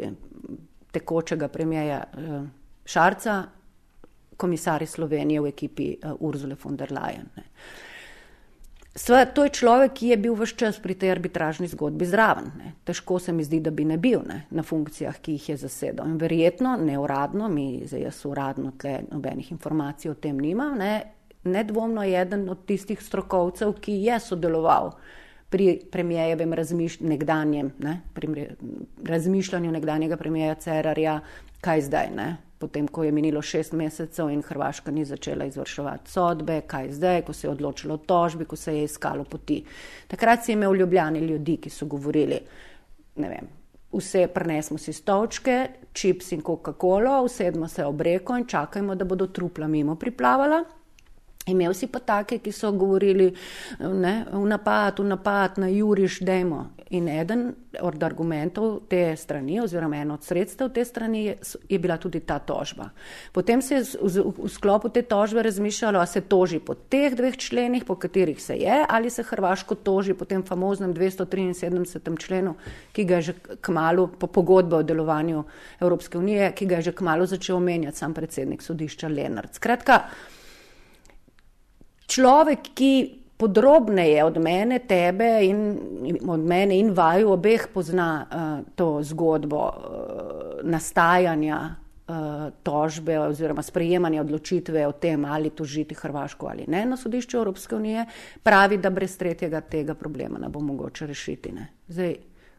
tekočega 0.96 1.48
premijeja 1.52 2.04
eh, 2.04 2.46
Šarca 2.86 3.44
komisar 4.38 4.84
iz 4.84 4.96
Slovenije 4.96 5.42
v 5.42 5.52
ekipi 5.52 5.90
eh, 5.94 6.14
Urzule 6.20 6.56
von 6.64 6.78
der 6.80 6.92
Leyen. 6.92 7.28
Ne. 7.36 7.44
Sve, 8.96 9.26
to 9.26 9.44
je 9.44 9.50
človek, 9.50 9.92
ki 9.94 10.08
je 10.14 10.18
bil 10.18 10.36
vse 10.40 10.56
čas 10.56 10.78
pri 10.80 10.96
tej 10.96 11.12
arbitražni 11.12 11.68
zgodbi 11.68 12.08
zraven. 12.08 12.46
Ne. 12.56 12.72
Težko 12.88 13.20
se 13.20 13.34
mi 13.36 13.44
zdi, 13.44 13.60
da 13.60 13.72
bi 13.72 13.84
ne 13.84 13.98
bil 14.00 14.24
ne, 14.24 14.46
na 14.56 14.64
funkcijah, 14.64 15.18
ki 15.20 15.36
jih 15.36 15.50
je 15.50 15.58
zasedal. 15.66 16.08
In 16.08 16.16
verjetno, 16.18 16.78
neuradno, 16.80 17.50
mi 17.52 17.84
zdaj 17.84 18.08
jaz 18.08 18.22
uradno 18.26 18.72
tle 18.80 19.02
nobenih 19.12 19.52
informacij 19.52 20.12
o 20.12 20.16
tem 20.16 20.40
nimam, 20.40 20.78
ne, 20.80 20.94
nedvomno 21.44 22.04
je 22.08 22.22
eden 22.22 22.48
od 22.50 22.64
tistih 22.66 23.04
strokovcev, 23.04 23.76
ki 23.84 24.00
je 24.08 24.20
sodeloval 24.20 24.96
pri 25.52 25.76
premijejevem 25.92 26.54
razmišlj 26.54 27.06
nekdanjem, 27.08 27.74
ne, 27.80 28.00
pri 28.16 28.48
razmišljanju 29.04 29.72
nekdanjega 29.76 30.18
premijeja 30.18 30.56
Cerarja, 30.56 31.20
kaj 31.62 31.82
zdaj, 31.82 32.10
ne, 32.16 32.30
potem 32.60 32.88
ko 32.88 33.04
je 33.04 33.12
minilo 33.12 33.42
šest 33.42 33.74
mesecev 33.74 34.30
in 34.30 34.42
Hrvaška 34.42 34.92
ni 34.92 35.06
začela 35.06 35.46
izvrševati 35.46 36.12
sodbe, 36.12 36.62
kaj 36.68 36.92
zdaj, 36.92 37.22
ko 37.22 37.34
se 37.34 37.48
je 37.48 37.52
odločilo 37.52 37.94
o 37.94 37.98
tožbi, 37.98 38.46
ko 38.46 38.56
se 38.56 38.78
je 38.78 38.84
iskalo 38.84 39.24
poti. 39.24 39.64
Takrat 40.08 40.46
si 40.46 40.54
imel 40.54 40.76
ljubljani 40.76 41.20
ljudi, 41.20 41.58
ki 41.58 41.70
so 41.70 41.86
govorili, 41.86 42.40
ne 43.16 43.30
vem, 43.30 43.52
vse 43.92 44.28
prenesmo 44.28 44.78
si 44.78 44.94
stolčke, 44.94 45.68
čips 45.94 46.32
in 46.32 46.42
Coca-Cola, 46.42 47.22
usedmo 47.22 47.68
se 47.68 47.86
ob 47.86 48.02
reko 48.02 48.38
in 48.38 48.48
čakajmo, 48.48 48.96
da 48.96 49.06
bodo 49.06 49.28
trupla 49.28 49.68
mimo 49.68 49.96
priplavala. 49.96 50.64
Imel 51.46 51.74
si 51.78 51.86
pa 51.88 52.00
take, 52.02 52.40
ki 52.42 52.50
so 52.50 52.72
govorili, 52.74 53.28
ne, 53.80 54.14
v 54.32 54.46
napad, 54.50 54.98
v 54.98 55.04
napad, 55.06 55.60
na 55.62 55.68
juriš, 55.70 56.24
dajmo. 56.26 56.72
In 56.98 57.06
eden 57.10 57.52
od 57.82 58.04
argumentov 58.04 58.88
te 58.90 59.16
strani, 59.18 59.60
oziroma 59.62 60.00
eno 60.02 60.18
od 60.18 60.24
sredstev 60.26 60.72
te 60.74 60.86
strani, 60.86 61.24
je, 61.26 61.36
je 61.70 61.80
bila 61.82 61.98
tudi 62.02 62.24
ta 62.26 62.40
tožba. 62.40 62.90
Potem 63.34 63.62
se 63.62 63.76
je 63.76 63.84
v, 64.02 64.24
v 64.38 64.50
sklopu 64.50 64.90
te 64.90 65.02
tožbe 65.06 65.44
razmišljalo, 65.46 66.02
ali 66.02 66.08
se 66.08 66.22
toži 66.22 66.60
po 66.60 66.74
teh 66.74 67.14
dveh 67.14 67.38
členih, 67.38 67.86
po 67.86 67.96
katerih 67.96 68.42
se 68.42 68.58
je, 68.58 68.82
ali 68.90 69.10
se 69.10 69.24
Hrvaško 69.24 69.76
toži 69.76 70.14
po 70.14 70.26
tem 70.26 70.42
famoznem 70.44 70.94
273. 70.94 72.18
členu, 72.26 72.56
ki 72.94 73.06
ga 73.06 73.22
je 73.22 73.22
že 73.22 73.34
kmalo, 73.62 74.08
po 74.08 74.28
pogodbi 74.28 74.76
o 74.76 74.84
delovanju 74.84 75.44
Evropske 75.80 76.18
unije, 76.18 76.54
ki 76.58 76.66
ga 76.66 76.82
je 76.82 76.90
že 76.90 76.96
kmalo 76.98 77.26
začel 77.26 77.58
omenjati 77.58 77.98
sam 77.98 78.14
predsednik 78.14 78.62
sodišča 78.62 79.08
Lenart. 79.08 79.54
Skratka, 79.54 80.10
človek, 82.08 82.74
ki 82.76 82.92
podrobneje 83.38 84.24
od 84.24 84.38
mene, 84.38 84.80
tebe 84.80 85.40
in 85.44 85.80
od 86.28 86.40
mene 86.40 86.80
in 86.80 86.94
vaju 86.96 87.34
obeh 87.36 87.68
pozna 87.74 88.10
uh, 88.24 88.68
to 88.76 89.04
zgodbo 89.04 89.60
uh, 89.60 89.74
nastajanja 90.64 91.60
uh, 92.08 92.16
tožbe 92.64 93.20
oziroma 93.20 93.62
sprejemanja 93.62 94.22
odločitve 94.22 94.88
o 94.88 94.92
tem, 94.92 95.26
ali 95.26 95.50
tožiti 95.50 95.96
Hrvaško 95.96 96.48
ali 96.48 96.66
ne 96.68 96.86
na 96.86 96.98
sodišču 96.98 97.38
Evropske 97.38 97.76
unije, 97.76 98.06
pravi, 98.44 98.78
da 98.78 98.90
brez 98.90 99.18
tretjega 99.18 99.62
tega 99.62 99.94
problema 99.94 100.40
ne 100.40 100.50
bo 100.50 100.60
mogoče 100.60 101.08
rešiti. 101.08 101.52
Ne. 101.52 101.68
Zdaj, 101.88 102.16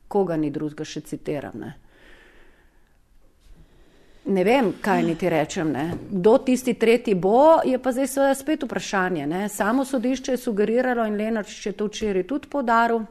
koga 0.09 0.37
ni 0.37 0.51
drugega 0.51 0.85
še 0.85 1.01
citiram. 1.01 1.65
Ne 4.27 4.43
vem, 4.45 4.73
kaj 4.83 5.03
niti 5.07 5.29
rečem. 5.31 5.71
Ne. 5.73 5.91
Kdo 6.11 6.39
tisti 6.39 6.75
tretji 6.75 7.15
bo, 7.15 7.61
je 7.65 7.79
pa 7.79 7.93
zdaj 7.95 8.09
seveda 8.11 8.35
spet 8.35 8.65
vprašanje. 8.67 9.27
Ne. 9.27 9.49
Samo 9.49 9.85
sodišče 9.85 10.33
je 10.35 10.41
sugeriralo 10.43 11.07
in 11.07 11.15
Lenarčič 11.15 11.67
je 11.67 11.73
to 11.73 11.87
včeraj 11.87 12.27
tudi 12.27 12.51
podaril, 12.51 13.05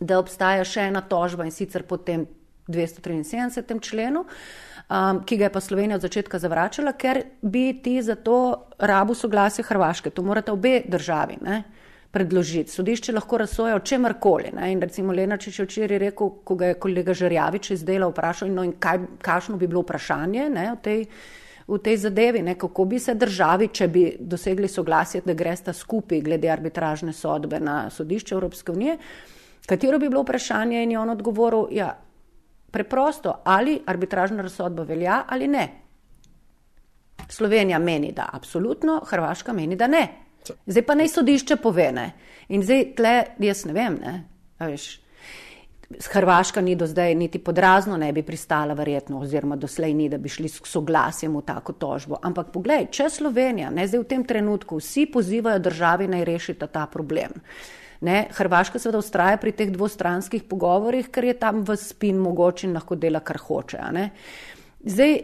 da 0.00 0.18
obstaja 0.18 0.64
še 0.64 0.86
ena 0.90 1.02
tožba 1.02 1.46
in 1.46 1.54
sicer 1.54 1.82
po 1.82 1.98
tem 1.98 2.26
273. 2.70 3.80
členu, 3.82 4.22
um, 4.24 5.20
ki 5.26 5.36
ga 5.36 5.48
je 5.48 5.52
pa 5.52 5.60
Slovenija 5.60 5.98
od 5.98 6.06
začetka 6.06 6.38
zavračala, 6.38 6.94
ker 6.94 7.24
bi 7.42 7.72
ti 7.82 7.98
za 8.02 8.14
to 8.14 8.70
rabu 8.78 9.14
soglasje 9.14 9.66
Hrvaške. 9.66 10.10
To 10.10 10.22
morate 10.22 10.54
obe 10.54 10.82
državi. 10.86 11.42
Ne 11.42 11.62
predložiti. 12.14 12.70
Sodišče 12.70 13.12
lahko 13.12 13.38
razsoja 13.42 13.76
o 13.76 13.82
čemer 13.82 14.14
koli. 14.22 14.52
In 14.70 14.82
recimo 14.82 15.12
Lenačič 15.12 15.58
je 15.58 15.66
včeraj 15.66 15.98
rekel, 15.98 16.30
ko 16.46 16.54
ga 16.54 16.70
je 16.70 16.78
kolega 16.78 17.14
Žerjavič 17.14 17.70
izdelal, 17.74 18.14
vprašal, 18.14 18.52
no 18.54 18.64
in 18.64 18.76
kaj, 18.78 19.00
kakšno 19.22 19.58
bi 19.58 19.66
bilo 19.66 19.82
vprašanje 19.82 20.48
ne, 20.54 20.68
v, 20.70 20.78
tej, 20.84 21.04
v 21.66 21.80
tej 21.82 22.00
zadevi, 22.06 22.44
ne, 22.46 22.54
kako 22.60 22.86
bi 22.86 23.02
se 23.02 23.16
državi, 23.18 23.68
če 23.74 23.88
bi 23.90 24.06
dosegli 24.20 24.70
soglasje, 24.70 25.24
da 25.26 25.34
gresta 25.34 25.74
skupaj 25.74 26.22
glede 26.22 26.50
arbitražne 26.54 27.12
sodbe 27.12 27.60
na 27.60 27.90
sodišče 27.90 28.34
Evropske 28.38 28.72
unije, 28.72 28.98
katero 29.66 29.98
bi 29.98 30.08
bilo 30.08 30.22
vprašanje 30.22 30.82
in 30.82 30.94
je 30.94 30.98
on 31.02 31.10
odgovoril, 31.10 31.66
ja, 31.74 31.92
preprosto, 32.70 33.40
ali 33.44 33.80
arbitražna 33.86 34.42
razsodba 34.42 34.82
velja 34.82 35.24
ali 35.28 35.48
ne. 35.48 35.70
Slovenija 37.28 37.78
meni, 37.78 38.12
da 38.12 38.28
absolutno, 38.32 39.00
Hrvaška 39.06 39.52
meni, 39.52 39.76
da 39.76 39.86
ne. 39.86 40.23
Zdaj 40.66 40.84
pa 40.84 40.94
naj 40.98 41.08
sodišče 41.14 41.56
pove. 41.62 41.88
Ne? 41.92 42.10
In 42.48 42.62
zdaj 42.62 42.84
tle, 42.98 43.14
jaz 43.40 43.64
ne 43.64 43.72
vem, 43.76 43.98
ne? 44.02 44.14
Veš, 44.60 44.90
Hrvaška 46.12 46.60
ni 46.60 46.74
do 46.76 46.86
zdaj 46.86 47.14
niti 47.14 47.38
podrazno 47.38 47.96
ne 47.96 48.12
bi 48.12 48.22
pristala, 48.22 48.74
verjetno, 48.74 49.20
oziroma 49.20 49.56
doslej 49.56 49.94
ni, 49.94 50.08
da 50.08 50.18
bi 50.18 50.28
šli 50.28 50.48
s 50.48 50.64
soglasjem 50.64 51.36
v 51.36 51.42
tako 51.46 51.72
tožbo. 51.72 52.18
Ampak 52.22 52.50
poglej, 52.52 52.88
če 52.90 53.10
Slovenija, 53.10 53.70
ne 53.70 53.86
zdaj 53.86 54.00
v 54.00 54.08
tem 54.08 54.24
trenutku, 54.24 54.80
vsi 54.80 55.06
pozivajo 55.12 55.60
državi 55.62 56.08
naj 56.08 56.24
rešita 56.24 56.66
ta 56.72 56.86
problem. 56.90 57.36
Ne, 58.04 58.26
Hrvaška 58.36 58.80
seveda 58.80 59.00
ustraja 59.00 59.36
pri 59.40 59.52
teh 59.56 59.70
dvostranskih 59.72 60.44
pogovorih, 60.48 61.08
ker 61.12 61.28
je 61.28 61.36
tam 61.40 61.62
v 61.64 61.76
spin 61.80 62.18
mogoče 62.20 62.66
in 62.68 62.74
lahko 62.76 62.98
dela, 63.00 63.20
kar 63.24 63.38
hoče. 63.40 63.80
Zdaj, 64.84 65.14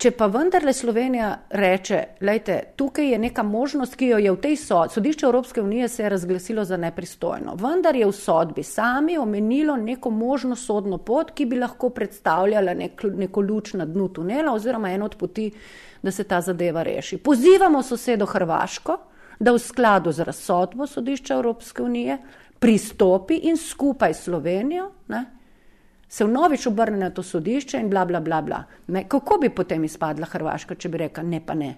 Če 0.00 0.14
pa 0.16 0.30
vendarle 0.32 0.72
Slovenija 0.72 1.26
reče, 1.60 1.96
lejte, 2.24 2.54
tukaj 2.76 3.10
je 3.12 3.18
neka 3.20 3.42
možnost, 3.44 3.98
ki 4.00 4.06
jo 4.14 4.18
je 4.24 4.30
v 4.32 4.38
tej 4.40 4.54
sodbi, 4.56 4.94
sodišče 4.94 5.26
Evropske 5.26 5.60
unije 5.60 5.88
se 5.92 6.02
je 6.02 6.08
razglasilo 6.08 6.64
za 6.64 6.78
nepristojno, 6.80 7.52
vendar 7.60 7.96
je 7.96 8.06
v 8.08 8.14
sodbi 8.16 8.62
sami 8.64 9.18
omenilo 9.20 9.74
neko 9.76 10.10
možno 10.10 10.56
sodno 10.56 10.96
pot, 11.04 11.34
ki 11.36 11.44
bi 11.50 11.58
lahko 11.60 11.90
predstavljala 11.92 12.72
nek, 12.74 13.04
neko 13.04 13.44
luč 13.44 13.74
na 13.76 13.84
dnu 13.84 14.08
tunela 14.08 14.54
oziroma 14.56 14.88
eno 14.88 15.04
od 15.04 15.18
poti, 15.20 15.50
da 16.02 16.10
se 16.10 16.24
ta 16.24 16.40
zadeva 16.40 16.82
reši. 16.82 17.18
Pozivamo 17.20 17.82
sosedo 17.82 18.26
Hrvaško, 18.26 18.96
da 19.38 19.52
v 19.52 19.60
skladu 19.60 20.16
z 20.16 20.24
razsodbo 20.24 20.86
sodišča 20.86 21.34
Evropske 21.34 21.82
unije 21.82 22.16
pristopi 22.58 23.36
in 23.52 23.60
skupaj 23.60 24.14
s 24.14 24.24
Slovenijo, 24.24 24.88
ne, 25.08 25.24
se 26.10 26.24
vnovič 26.24 26.66
obrne 26.66 26.98
na 26.98 27.10
to 27.10 27.22
sodišče 27.22 27.78
in 27.78 27.90
bla, 27.90 28.04
bla, 28.04 28.20
bla. 28.20 28.42
bla. 28.42 28.64
Ne, 28.86 29.04
kako 29.08 29.38
bi 29.38 29.48
potem 29.54 29.84
izpadla 29.84 30.26
Hrvaška, 30.26 30.74
če 30.74 30.88
bi 30.90 30.98
rekla 30.98 31.22
ne, 31.22 31.38
pa 31.46 31.54
ne? 31.54 31.74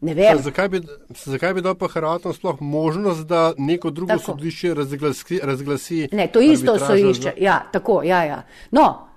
Ne 0.00 0.14
vem. 0.14 0.38
Zakaj 0.42 0.68
bi, 0.68 0.80
zakaj 1.10 1.54
bi 1.54 1.62
dal 1.62 1.74
pa 1.74 1.88
Hrvatom 1.92 2.32
sploh 2.32 2.60
možnost, 2.60 3.26
da 3.26 3.52
neko 3.58 3.90
drugo 3.90 4.14
tako. 4.14 4.32
sodišče 4.32 4.74
razglasi, 4.74 5.40
razglasi? 5.42 6.08
Ne, 6.12 6.28
to 6.32 6.40
isto 6.40 6.78
sodišče. 6.78 7.34
Za... 7.36 7.44
Ja, 7.44 7.58
tako, 7.72 8.00
ja, 8.06 8.22
ja. 8.24 8.42
No, 8.70 9.07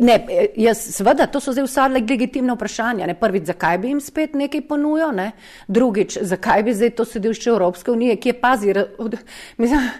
Ne, 0.00 0.26
jaz, 0.56 0.78
seveda, 0.94 1.26
to 1.28 1.40
so 1.40 1.52
zdaj 1.52 1.66
vsa 1.66 1.86
legitimna 1.92 2.54
vprašanja. 2.56 3.06
Ne? 3.06 3.14
Prvič, 3.14 3.44
zakaj 3.50 3.78
bi 3.78 3.90
jim 3.90 4.00
spet 4.00 4.34
nekaj 4.34 4.62
ponujal, 4.68 5.12
ne? 5.12 5.32
drugič, 5.68 6.16
zakaj 6.22 6.62
bi 6.64 6.72
zdaj 6.74 6.90
to 6.96 7.04
sodišče 7.04 7.50
Evropske 7.50 7.92
unije, 7.92 8.16
ki 8.16 8.28
je 8.28 8.38
pazi, 8.40 8.74
mislim, 9.60 9.90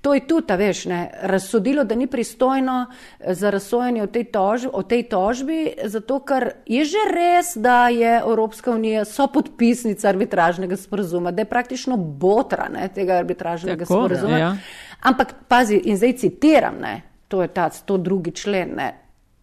to 0.00 0.14
je 0.14 0.22
tudi, 0.26 0.56
veš, 0.56 0.84
ne? 0.88 1.00
razsodilo, 1.22 1.84
da 1.84 1.94
ni 1.94 2.06
pristojno 2.06 2.86
za 3.20 3.50
razsojanje 3.50 4.02
o 4.02 4.06
tej, 4.06 4.24
tož, 4.32 4.66
o 4.72 4.82
tej 4.82 5.04
tožbi, 5.12 5.60
zato 5.84 6.22
ker 6.24 6.48
je 6.66 6.84
že 6.88 7.04
res, 7.12 7.52
da 7.56 7.88
je 7.92 8.16
Evropska 8.22 8.72
unija 8.72 9.04
so 9.04 9.28
podpisnica 9.28 10.08
arbitražnega 10.08 10.76
sporozuma, 10.76 11.30
da 11.30 11.44
je 11.44 11.50
praktično 11.52 11.96
botra 11.96 12.70
ne, 12.72 12.88
tega 12.88 13.20
arbitražnega 13.20 13.84
Tako, 13.84 14.00
sporozuma. 14.00 14.38
Ja. 14.38 14.56
Ampak 15.02 15.34
pazi, 15.48 15.76
in 15.84 16.00
zdaj 16.00 16.16
citiram, 16.24 16.80
ne? 16.80 17.02
to 17.28 17.42
je 17.42 17.48
ta 17.48 17.70
102. 17.70 18.32
člen. 18.32 18.74
Ne? 18.76 19.01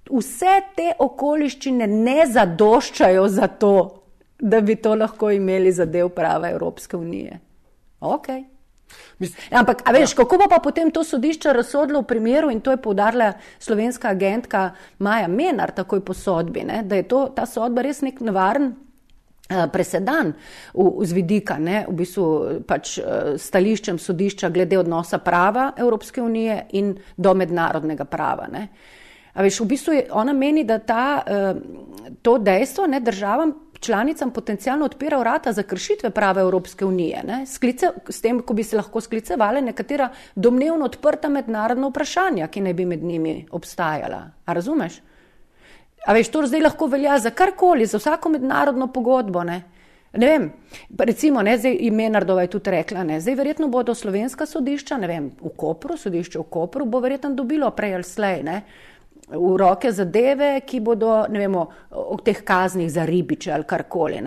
Vse 0.10 0.56
te 0.76 0.92
okoliščine 1.00 1.88
ne 1.88 2.26
zadoščajo 2.28 3.28
za 3.28 3.48
to, 3.48 3.76
da 4.40 4.62
bi 4.62 4.76
to 4.76 4.96
lahko 4.96 5.32
imeli 5.32 5.72
za 5.72 5.86
del 5.86 6.10
prava 6.10 6.50
Evropske 6.50 6.98
unije. 6.98 7.40
Okay. 8.00 8.46
Ampak, 9.52 9.82
a 9.86 9.92
veš, 9.92 10.14
ja. 10.14 10.18
kako 10.22 10.38
bo 10.38 10.48
pa 10.50 10.60
potem 10.64 10.92
to 10.92 11.04
sodišče 11.04 11.54
razsodilo 11.54 12.02
v 12.02 12.08
primeru, 12.08 12.52
in 12.52 12.62
to 12.64 12.72
je 12.72 12.82
povdarila 12.82 13.34
slovenska 13.60 14.10
agentka 14.10 14.72
Maja 15.00 15.28
Menar, 15.28 15.76
takoj 15.76 16.02
po 16.06 16.14
sodbi, 16.14 16.64
ne, 16.64 16.84
da 16.84 16.96
je 16.96 17.08
to, 17.08 17.28
ta 17.36 17.46
sodba 17.46 17.84
res 17.86 18.00
nek 18.02 18.22
nevaren 18.24 18.72
eh, 18.72 19.68
presedan 19.72 20.32
v, 20.74 20.88
z 21.06 21.18
vidika, 21.18 21.60
ne, 21.60 21.84
v 21.90 21.98
bistvu 22.00 22.28
pač 22.68 22.96
eh, 22.98 23.36
stališčem 23.38 24.00
sodišča 24.00 24.50
glede 24.56 24.80
odnosa 24.80 25.20
prava 25.20 25.74
Evropske 25.78 26.24
unije 26.24 26.64
in 26.80 26.96
do 27.18 27.36
mednarodnega 27.36 28.08
prava. 28.08 28.48
Ne. 28.48 28.70
A 29.40 29.44
veš, 29.46 29.62
v 29.64 29.70
bistvu 29.72 29.94
je, 29.96 30.04
ona 30.12 30.34
meni, 30.36 30.66
da 30.68 30.82
ta, 30.84 31.24
uh, 31.24 32.12
to 32.22 32.38
dejstvo 32.44 32.90
ne, 32.92 33.00
državam 33.00 33.54
članicam 33.80 34.34
potencialno 34.36 34.86
odpira 34.86 35.18
vrata 35.18 35.54
za 35.56 35.64
kršitve 35.64 36.10
prave 36.10 36.42
Evropske 36.42 36.86
unije, 36.86 37.24
sklice, 37.48 37.90
s 38.10 38.22
tem, 38.22 38.42
ko 38.44 38.54
bi 38.54 38.64
se 38.64 38.76
lahko 38.76 39.02
sklicevali 39.02 39.62
nekatera 39.62 40.10
domnevno 40.36 40.86
odprta 40.86 41.30
mednarodna 41.30 41.88
vprašanja, 41.88 42.48
ki 42.48 42.62
ne 42.62 42.74
bi 42.74 42.86
med 42.86 43.04
njimi 43.04 43.46
obstajala. 43.52 44.22
A 44.46 44.54
razumeš? 44.54 45.00
A 46.06 46.14
veš, 46.14 46.30
to 46.32 46.46
zdaj 46.48 46.62
lahko 46.62 46.88
velja 46.88 47.20
za 47.20 47.32
karkoli, 47.32 47.86
za 47.86 47.98
vsako 47.98 48.30
mednarodno 48.30 48.88
pogodbo. 48.92 49.44
Ne. 49.44 49.64
Ne 50.14 50.26
vem, 50.26 50.52
recimo, 51.00 51.42
ne, 51.42 51.58
zdaj 51.58 51.78
ime 51.80 52.10
Nardova 52.10 52.42
je 52.42 52.48
tudi 52.48 52.72
rekla, 52.72 53.04
ne, 53.04 53.20
zdaj 53.22 53.36
verjetno 53.36 53.68
bodo 53.68 53.94
slovenska 53.96 54.46
sodišča, 54.46 54.98
ne 54.98 55.08
vem, 55.08 55.28
v 55.42 55.52
Kopru, 55.56 55.98
sodišče 55.98 56.40
v 56.40 56.48
Kopru 56.50 56.86
bo 56.86 57.00
verjetno 57.00 57.30
dobilo 57.38 57.70
prej 57.78 57.94
ali 57.94 58.04
slej, 58.04 58.42
ne, 58.44 58.62
v 59.30 59.58
roke 59.58 59.92
zadeve, 59.92 60.62
ki 60.66 60.80
bodo, 60.80 61.26
ne 61.30 61.40
vemo, 61.40 61.66
o 61.92 62.18
teh 62.24 62.42
kaznih 62.46 62.90
za 62.92 63.06
ribiče 63.06 63.52
ali 63.54 63.68
karkoli. 63.68 64.22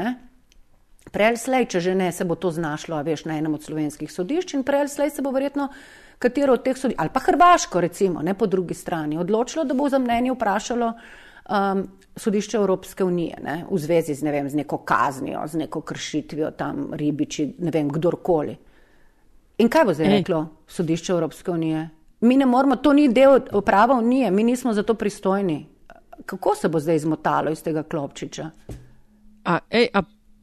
Prej 1.12 1.36
slej, 1.36 1.66
če 1.68 1.80
že 1.80 1.94
ne, 1.94 2.12
se 2.12 2.24
bo 2.24 2.38
to 2.38 2.50
znašlo, 2.50 3.02
veš, 3.02 3.26
na 3.28 3.36
enem 3.38 3.54
od 3.54 3.64
slovenskih 3.64 4.12
sodišč 4.12 4.54
in 4.54 4.62
prej 4.64 4.88
slej 4.88 5.10
se 5.10 5.22
bo 5.22 5.32
verjetno 5.34 5.68
katero 6.22 6.54
od 6.54 6.62
teh 6.64 6.78
sodišč, 6.78 6.98
ali 6.98 7.10
pa 7.12 7.20
Hrvaško, 7.20 7.80
recimo, 7.80 8.22
ne 8.22 8.34
po 8.38 8.46
drugi 8.46 8.74
strani, 8.74 9.18
odločilo, 9.18 9.64
da 9.64 9.74
bo 9.74 9.88
za 9.90 9.98
mnenje 9.98 10.32
vprašalo, 10.32 10.92
um, 11.50 11.82
sodišče 12.16 12.56
Evropske 12.56 13.04
unije 13.04 13.40
ne, 13.42 13.56
v 13.70 13.78
zvezi 13.78 14.14
z, 14.14 14.24
ne 14.24 14.32
vem, 14.32 14.48
z 14.48 14.62
neko 14.62 14.78
kaznijo, 14.86 15.42
z 15.46 15.64
neko 15.64 15.80
kršitvijo 15.80 16.52
tam 16.56 16.92
ribiči, 16.94 17.54
ne 17.58 17.74
vem, 17.74 17.90
kdorkoli. 17.90 18.56
In 19.58 19.68
kaj 19.68 19.84
bo 19.84 19.94
zdaj 19.94 20.08
reklo 20.08 20.46
sodišče 20.68 21.12
Evropske 21.12 21.50
unije? 21.50 21.88
Mi 22.22 22.36
ne 22.36 22.46
moramo, 22.46 22.76
to 22.76 22.92
ni 22.92 23.08
del 23.08 23.40
prava 23.66 23.94
unije, 23.94 24.30
mi 24.30 24.44
nismo 24.44 24.72
za 24.72 24.82
to 24.82 24.94
pristojni. 24.94 25.66
Kako 26.26 26.54
se 26.54 26.68
bo 26.68 26.80
zdaj 26.80 26.96
izmotalo 26.96 27.50
iz 27.50 27.62
tega 27.62 27.82
klopčiča? 27.82 28.50
A, 29.44 29.58
ej, 29.70 29.88
a 29.94 30.02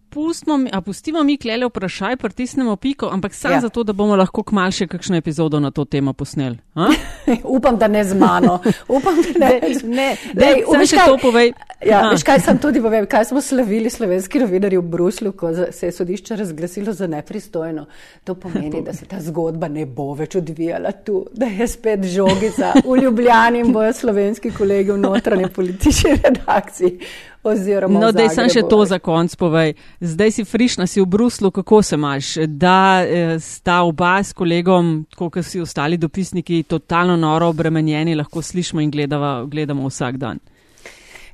pustimo, 0.10 0.60
a 0.72 0.82
pustimo 0.82 1.24
mi 1.24 1.38
klele 1.38 1.66
vprašaj, 1.66 2.18
pritisnemo 2.18 2.76
piko, 2.76 3.10
ampak 3.12 3.34
samo 3.34 3.54
ja. 3.54 3.62
zato, 3.62 3.84
da 3.84 3.94
bomo 3.94 4.16
lahko 4.16 4.44
kmal 4.44 4.72
še 4.72 4.88
kakšno 4.88 5.18
epizodo 5.20 5.60
na 5.60 5.72
to 5.72 5.86
temo 5.86 6.14
posneli. 6.14 6.58
Upam, 7.58 7.78
da 7.78 7.88
ne 7.88 8.04
z 8.04 8.18
mano. 8.18 8.60
Upam, 8.96 9.22
da 9.40 9.50
ne. 9.50 9.60
ne, 9.84 10.08
ne, 10.34 10.50
ne 10.78 10.88
še 10.88 10.98
kaj, 10.98 11.08
to 11.08 11.18
povej. 11.22 11.54
Ja, 11.86 12.02
veš, 12.12 12.26
kaj 12.28 12.42
sem 12.44 12.60
tudi 12.60 12.82
povedal, 12.84 13.08
kaj 13.10 13.30
smo 13.30 13.42
slavili 13.44 13.90
slovenski 13.90 14.42
novinari 14.44 14.78
v 14.78 14.84
Bruslju, 14.92 15.34
ko 15.38 15.54
se 15.72 15.90
je 15.90 15.96
sodišče 15.96 16.40
razglasilo 16.42 16.94
za 16.94 17.08
nepristojno. 17.08 17.86
To 18.28 18.36
pomeni, 18.36 18.84
da 18.86 18.94
se 18.94 19.08
ta 19.10 19.22
zgodba 19.24 19.70
ne 19.72 19.86
bo 19.86 20.12
več 20.18 20.36
odvijala 20.40 20.92
tu, 21.06 21.24
da 21.34 21.48
je 21.48 21.68
spet 21.68 22.06
žogica 22.10 22.74
v 22.84 23.02
Ljubljani 23.04 23.64
in 23.64 23.74
bojo 23.74 23.94
slovenski 23.94 24.52
kolegi 24.52 24.92
v 24.92 25.02
notranji 25.06 25.52
politični 25.56 26.18
redakciji. 26.24 26.98
No, 27.44 28.12
da 28.12 28.28
sem 28.30 28.50
še 28.52 28.66
to 28.68 28.82
za 28.86 29.00
konc 29.00 29.36
povej. 29.40 29.74
Zdaj 30.04 30.32
si 30.36 30.44
frišna, 30.44 30.88
si 30.88 31.00
v 31.00 31.08
Bruslu, 31.08 31.52
kako 31.56 31.82
se 31.82 31.96
imaš? 31.96 32.34
Da 32.48 33.04
eh, 33.06 33.40
sta 33.40 33.82
oba 33.88 34.18
s 34.24 34.36
kolegom, 34.36 35.06
kot 35.16 35.40
si 35.48 35.62
ostali 35.62 35.98
dopisniki, 35.98 36.64
totalno 36.68 37.16
noro 37.16 37.48
obremenjeni, 37.54 38.18
lahko 38.20 38.44
slišimo 38.44 38.84
in 38.84 38.92
gledava, 38.92 39.46
gledamo 39.48 39.88
vsak 39.88 40.20
dan. 40.20 40.44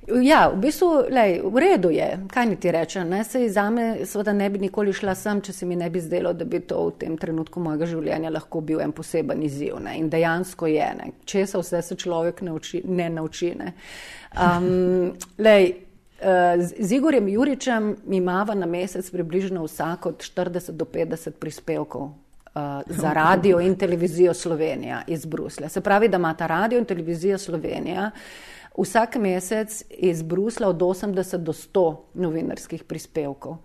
Ja, 0.06 0.52
v 0.54 0.60
bistvu, 0.62 0.90
lej, 1.10 1.40
v 1.42 1.62
redu 1.62 1.90
je, 1.90 2.06
kaj 2.30 2.46
ni 2.46 2.60
ti 2.62 2.70
reče. 2.72 3.02
Ne? 3.10 3.24
Sej 3.26 3.48
za 3.50 3.64
me, 3.74 4.06
seveda, 4.06 4.36
ne 4.38 4.50
bi 4.54 4.62
nikoli 4.62 4.94
šla 4.94 5.16
sem, 5.18 5.42
če 5.42 5.54
se 5.54 5.66
mi 5.66 5.76
ne 5.76 5.90
bi 5.90 6.02
zdelo, 6.02 6.34
da 6.38 6.46
bi 6.46 6.60
to 6.62 6.84
v 6.92 6.94
tem 7.02 7.16
trenutku 7.18 7.64
mojega 7.64 7.88
življenja 7.90 8.30
lahko 8.30 8.62
bil 8.62 8.84
en 8.86 8.94
poseben 8.94 9.42
izziv. 9.42 9.80
Ne? 9.82 9.96
In 9.98 10.12
dejansko 10.14 10.70
je, 10.70 10.92
ne? 11.00 11.10
česa 11.26 11.64
vse 11.64 11.82
se 11.82 11.98
človek 11.98 12.46
ne, 12.46 12.54
uči, 12.54 12.84
ne 12.86 13.10
nauči. 13.18 13.56
Ne? 13.58 13.74
Um, 14.38 15.16
lej, 15.42 15.74
z 16.80 16.92
Igorjem 16.92 17.28
Juričem 17.28 17.96
imamo 18.08 18.54
na 18.54 18.66
mesec 18.66 19.12
približno 19.12 19.64
vsak 19.64 20.06
od 20.06 20.18
40 20.18 20.72
do 20.72 20.86
50 20.86 21.32
prispevkov 21.32 22.02
uh, 22.02 22.12
za 22.88 23.14
radio 23.14 23.60
in 23.60 23.76
televizijo 23.76 24.34
Slovenija 24.34 25.02
iz 25.08 25.26
Bruslja. 25.26 25.70
Se 25.70 25.82
pravi, 25.82 26.08
da 26.08 26.18
ima 26.18 26.34
ta 26.34 26.48
radio 26.48 26.80
in 26.80 26.86
televizija 26.86 27.38
Slovenija 27.38 28.12
vsak 28.78 29.16
mesec 29.16 29.84
iz 29.90 30.22
Brusla 30.22 30.68
od 30.68 30.78
80 30.78 31.38
do 31.38 31.54
100 31.54 31.96
novinarskih 32.14 32.84
prispevkov. 32.84 33.58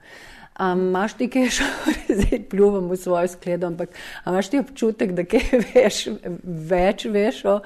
Imáš 0.60 1.12
ti 1.12 1.28
kaj, 1.30 1.48
zdaj 2.18 2.42
pljuvam 2.50 2.90
v 2.90 2.96
svojo 2.96 3.28
skledo, 3.28 3.66
ampak 3.66 3.88
imaš 4.26 4.48
ti 4.48 4.58
občutek, 4.58 5.12
da 5.12 5.24
kaj 5.24 5.40
veš, 5.74 6.08
več 6.44 7.04
veš 7.04 7.44
o 7.44 7.60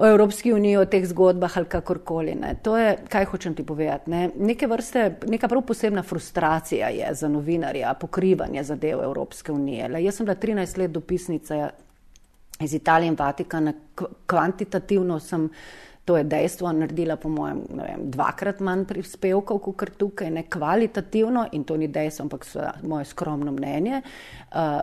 o 0.00 0.06
Evropski 0.06 0.52
uniji, 0.52 0.76
o 0.76 0.84
teh 0.88 1.04
zgodbah 1.04 1.56
ali 1.58 1.68
kakorkoli. 1.68 2.34
Ne. 2.34 2.54
To 2.64 2.76
je, 2.78 2.94
kaj 3.08 3.26
hočem 3.28 3.54
ti 3.54 3.64
povedati. 3.66 4.10
Ne. 4.10 4.30
Neke 4.36 4.66
vrste, 4.66 5.04
neka 5.28 5.48
prav 5.48 5.62
posebna 5.68 6.02
frustracija 6.02 6.88
je 6.88 7.10
za 7.14 7.28
novinarja, 7.28 7.92
pokrivanje 8.00 8.64
zadev 8.64 9.02
Evropske 9.04 9.52
unije. 9.52 9.88
Le, 9.88 10.00
jaz 10.04 10.16
sem 10.16 10.26
bila 10.26 10.36
13 10.40 10.78
let 10.78 10.90
dopisnica 10.90 11.70
iz 12.60 12.74
Italije 12.74 13.12
in 13.12 13.18
Vatikana, 13.18 13.74
kvantitativno 14.26 15.20
sem. 15.20 15.50
To 16.04 16.16
je 16.16 16.24
dejstvo, 16.24 16.72
naredila 16.72 17.14
po 17.20 17.28
mojem 17.28 17.60
vem, 17.76 18.06
dvakrat 18.10 18.62
manj 18.64 18.86
prispevkov, 18.88 19.58
kot 19.62 19.76
kar 19.78 19.90
tukaj, 20.00 20.30
ne 20.32 20.42
kvalitativno, 20.50 21.44
in 21.52 21.64
to 21.64 21.76
ni 21.76 21.86
dejstvo, 21.92 22.24
ampak 22.24 22.46
moje 22.82 23.04
skromno 23.04 23.52
mnenje, 23.52 24.00
uh, 24.00 24.80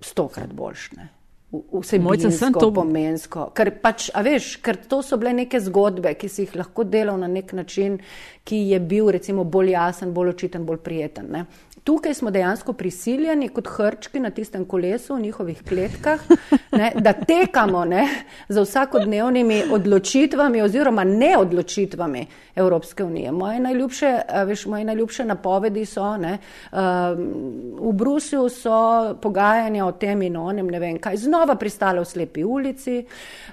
stokrat 0.00 0.52
boljše 0.56 1.17
vsebinsko, 1.52 2.30
sem 2.30 2.52
to 2.52 2.68
pomensko. 2.74 3.48
Ker, 3.56 3.70
pač, 3.80 4.10
veš, 4.24 4.56
ker 4.64 4.76
to 4.88 5.00
so 5.04 5.16
bile 5.20 5.32
neke 5.32 5.60
zgodbe, 5.64 6.12
ki 6.20 6.28
si 6.28 6.44
jih 6.44 6.58
lahko 6.60 6.84
delal 6.84 7.16
na 7.20 7.28
nek 7.30 7.54
način, 7.56 7.96
ki 8.44 8.60
je 8.72 8.80
bil 8.80 9.08
recimo 9.14 9.44
bolj 9.44 9.72
jasen, 9.72 10.12
bolj 10.16 10.34
očiten, 10.34 10.66
bolj 10.68 10.82
prijeten. 10.84 11.32
Ne? 11.32 11.46
Tukaj 11.88 12.14
smo 12.14 12.30
dejansko 12.30 12.72
prisiljeni 12.72 13.46
kot 13.48 13.68
hrčki 13.72 14.20
na 14.20 14.30
tistem 14.30 14.64
kolesu 14.64 15.14
v 15.14 15.20
njihovih 15.20 15.62
kletkah, 15.68 16.20
ne, 16.72 16.90
da 17.00 17.12
tekamo 17.12 17.84
ne, 17.84 18.08
za 18.48 18.60
vsakodnevnimi 18.60 19.62
odločitvami 19.72 20.62
oziroma 20.62 21.04
neodločitvami 21.04 22.26
Evropske 22.56 23.04
unije. 23.04 23.32
Moje 23.32 23.60
najljubše, 23.60 24.20
veš, 24.46 24.66
moje 24.66 24.84
najljubše 24.84 25.24
napovedi 25.24 25.86
so, 25.86 26.16
ne, 26.16 26.38
um, 26.72 26.78
v 27.80 27.92
Bruslju 27.92 28.48
so 28.48 29.14
pogajanja 29.22 29.86
o 29.86 29.92
tem 29.92 30.22
in 30.22 30.36
onem, 30.36 30.68
ne 30.68 30.78
vem 30.78 31.00
kaj, 31.00 31.16
znova 31.16 31.56
pristala 31.56 32.04
v 32.04 32.10
slepi 32.12 32.44
ulici, 32.44 32.98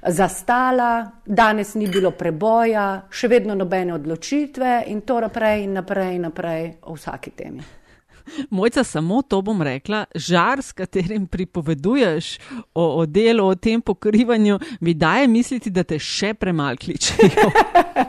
zastala, 0.07 1.05
danes 1.25 1.73
ni 1.79 1.87
bilo 1.87 2.11
preboja, 2.11 3.05
še 3.09 3.31
vedno 3.31 3.55
nobene 3.55 3.95
odločitve 3.95 4.83
in 4.87 5.01
to 5.07 5.23
naprej 5.23 5.63
in 5.63 5.79
naprej 5.79 6.15
in 6.15 6.29
naprej 6.31 6.69
o 6.81 6.99
vsaki 6.99 7.31
temi. 7.31 7.84
Mojca, 8.49 8.83
samo 8.83 9.21
to 9.21 9.41
bom 9.41 9.61
rekla, 9.61 10.05
žar, 10.15 10.61
s 10.61 10.71
katerim 10.71 11.27
pripoveduješ 11.27 12.39
o, 12.73 12.99
o 12.99 13.05
delu, 13.05 13.47
o 13.47 13.55
tem 13.55 13.81
pokrivanju, 13.81 14.59
mi 14.79 14.93
daje 14.93 15.27
misliti, 15.27 15.69
da 15.69 15.83
te 15.83 15.99
še 15.99 16.33
premalo 16.33 16.77
kličejo. 16.79 17.49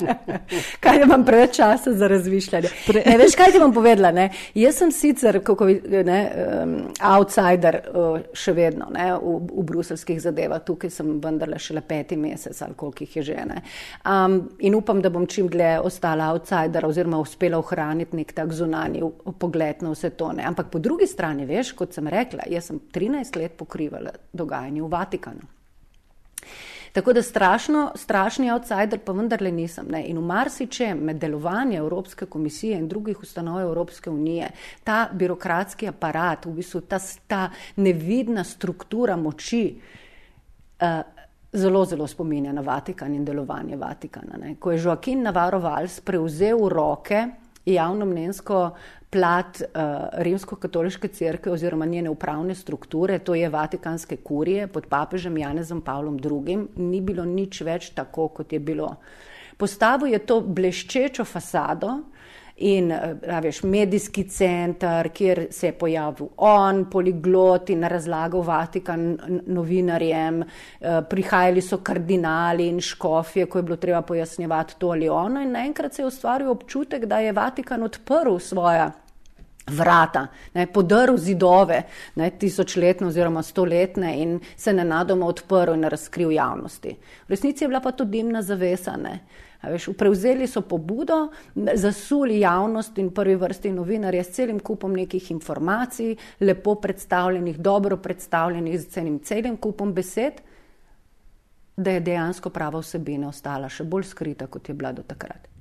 kaj 0.85 1.03
imam 1.03 1.25
preveč 1.25 1.57
časa 1.57 1.93
za 1.95 2.09
razmišljanje? 2.09 2.69
Pre... 2.87 3.03
Ne, 3.07 3.17
veš, 3.19 3.37
kaj 3.39 3.53
ti 3.53 3.61
bom 3.63 3.75
povedala? 3.75 4.11
Ne? 4.13 4.29
Jaz 4.55 4.81
sem 4.81 4.93
sicer, 4.93 5.41
kako 5.45 5.69
ne, 6.07 6.21
um, 6.63 6.75
outsider 7.01 7.81
uh, 7.87 8.19
še 8.37 8.55
vedno 8.57 8.89
ne, 8.95 9.11
v, 9.21 9.37
v 9.51 9.67
bruselskih 9.67 10.21
zadevah, 10.23 10.63
tukaj 10.67 10.93
sem 10.93 11.17
vendarle 11.23 11.59
šele 11.63 11.83
peti 11.87 12.19
mesec 12.21 12.59
ali 12.63 12.77
koliko 12.77 13.05
jih 13.05 13.17
je 13.17 13.23
že. 13.27 13.37
Um, 14.07 14.39
in 14.59 14.75
upam, 14.75 15.01
da 15.03 15.11
bom 15.13 15.27
čim 15.27 15.49
dlje 15.53 15.77
ostala 15.85 16.31
outsider 16.35 16.87
oziroma 16.87 17.19
uspela 17.23 17.59
ohraniti 17.59 18.17
nek 18.17 18.33
tak 18.37 18.53
zunanji 18.53 19.03
pogled 19.39 19.83
na 19.83 19.93
vse 19.93 20.06
vse 20.07 20.17
to. 20.17 20.33
Ne. 20.33 20.45
Ampak 20.45 20.71
po 20.71 20.79
drugi 20.79 21.07
strani, 21.07 21.47
veš, 21.47 21.73
kot 21.73 21.95
sem 21.95 22.07
rekla, 22.07 22.47
jaz 22.51 22.71
sem 22.71 22.81
13 22.93 23.37
let 23.37 23.57
pokrivala 23.59 24.11
dogajanje 24.33 24.83
v 24.83 24.89
Vatikanu. 24.89 25.53
Tako 26.93 27.13
da 27.13 27.23
strašno, 27.23 27.93
strašni 27.95 28.49
outsider 28.51 28.99
pa 29.05 29.13
vendarle 29.13 29.51
nisem. 29.53 29.87
Ne. 29.91 30.07
In 30.09 30.19
v 30.19 30.25
marsičem 30.25 30.99
med 30.99 31.19
delovanje 31.21 31.77
Evropske 31.79 32.27
komisije 32.27 32.79
in 32.79 32.89
drugih 32.89 33.21
ustanov 33.23 33.61
Evropske 33.61 34.11
unije, 34.11 34.49
ta 34.85 35.09
birokratski 35.13 35.89
aparat, 35.89 36.47
v 36.47 36.55
bistvu 36.57 36.81
ta, 36.81 36.99
ta 37.27 37.51
nevidna 37.77 38.45
struktura 38.45 39.17
moči, 39.17 39.77
uh, 40.81 41.03
zelo, 41.53 41.85
zelo 41.85 42.07
spominja 42.07 42.53
na 42.53 42.61
Vatikan 42.61 43.15
in 43.15 43.25
delovanje 43.25 43.77
Vatikana. 43.77 44.41
Ne. 44.41 44.55
Ko 44.61 44.73
je 44.73 44.81
Joaquin 44.81 45.23
Navarro 45.23 45.61
Valls 45.61 46.01
prevzel 46.01 46.69
roke 46.69 47.27
javno 47.67 48.07
mnenjsko 48.07 48.71
plat 49.17 49.61
uh, 49.63 49.93
rimsko-katoliške 50.21 51.09
cerkve 51.09 51.53
oziroma 51.53 51.87
njene 51.89 52.11
upravne 52.13 52.55
strukture, 52.55 53.19
to 53.19 53.35
je 53.35 53.49
Vatikanske 53.49 54.17
kurije 54.17 54.67
pod 54.67 54.91
papežem 54.93 55.39
Janezom 55.41 55.81
Pavlom 55.81 56.19
II., 56.21 56.59
ni 56.77 57.01
bilo 57.01 57.25
nič 57.25 57.63
več 57.65 57.95
tako, 57.97 58.29
kot 58.29 58.53
je 58.53 58.61
bilo. 58.61 58.91
Postavil 59.57 60.13
je 60.13 60.21
to 60.29 60.43
bleščečo 60.45 61.25
fasado, 61.25 61.95
in 62.57 62.91
eh, 62.93 63.41
veš, 63.43 63.63
medijski 63.63 64.25
center, 64.29 65.09
kjer 65.13 65.47
se 65.51 65.67
je 65.67 65.73
pojavil 65.79 66.29
on, 66.37 66.85
poliglot 66.91 67.71
in 67.71 67.85
razlagal 67.85 68.43
Vatikan 68.43 69.19
novinarjem, 69.47 70.43
eh, 70.43 71.01
prihajali 71.11 71.63
so 71.63 71.79
kardinali 71.85 72.69
in 72.69 72.81
škofje, 72.81 73.47
ko 73.47 73.59
je 73.59 73.63
bilo 73.63 73.77
treba 73.77 74.03
pojasnjevati 74.03 74.79
to 74.79 74.89
ali 74.89 75.09
ono 75.09 75.43
in 75.43 75.53
naenkrat 75.53 75.95
se 75.95 76.03
je 76.03 76.07
ustvaril 76.07 76.51
občutek, 76.51 77.05
da 77.05 77.19
je 77.19 77.33
Vatikan 77.33 77.83
odprl 77.83 78.39
svoja 78.39 78.91
vrata, 79.71 80.27
ne, 80.55 80.67
podrl 80.67 81.17
zidove, 81.17 81.83
ne, 82.15 82.31
tisočletne 82.39 83.07
oziroma 83.07 83.43
stoletne 83.43 84.13
in 84.23 84.39
se 84.57 84.73
nenadoma 84.73 85.27
odprl 85.27 85.75
in 85.75 85.85
razkril 85.91 86.33
javnosti. 86.33 86.97
V 87.27 87.35
resnici 87.35 87.65
je 87.65 87.69
bila 87.69 87.81
pa 87.81 87.93
to 87.93 88.05
dimna 88.05 88.43
zavesa. 88.43 88.97
Ne. 88.97 89.19
Veš, 89.63 89.89
prevzeli 89.99 90.47
so 90.47 90.61
pobudo, 90.61 91.31
zasuli 91.75 92.41
javnost 92.41 92.99
in 92.99 93.11
prvi 93.11 93.35
vrsti 93.35 93.73
novinarje 93.73 94.25
s 94.25 94.31
celim 94.31 94.61
kupom 94.61 94.93
nekih 94.95 95.31
informacij, 95.31 96.15
lepo 96.41 96.75
predstavljenih, 96.75 97.59
dobro 97.59 97.97
predstavljenih, 97.97 98.81
z 98.81 98.87
celim, 98.87 99.19
celim 99.19 99.57
kupom 99.57 99.95
besed, 99.95 100.41
da 101.77 101.91
je 101.91 102.01
dejansko 102.01 102.51
prava 102.51 102.81
vsebina 102.81 103.29
ostala 103.29 103.69
še 103.69 103.85
bolj 103.85 104.07
skrita, 104.13 104.47
kot 104.47 104.69
je 104.69 104.75
bila 104.75 104.93
do 104.93 105.03
takrat. 105.03 105.56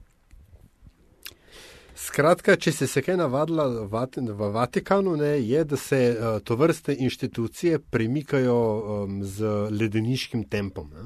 Skratka, 1.95 2.57
če 2.59 2.71
se 2.75 2.87
je 2.91 3.01
kaj 3.05 3.15
navadila 3.17 3.65
v 3.71 4.49
Vatikanu, 4.51 5.15
ne, 5.15 5.37
je, 5.39 5.63
da 5.63 5.77
se 5.79 5.99
uh, 6.11 6.39
to 6.43 6.57
vrste 6.59 6.95
inštitucije 6.99 7.79
premikajo 7.79 8.57
um, 8.57 9.21
z 9.23 9.69
ledeniškim 9.71 10.43
tempom. 10.51 10.91
Ne? 10.91 11.05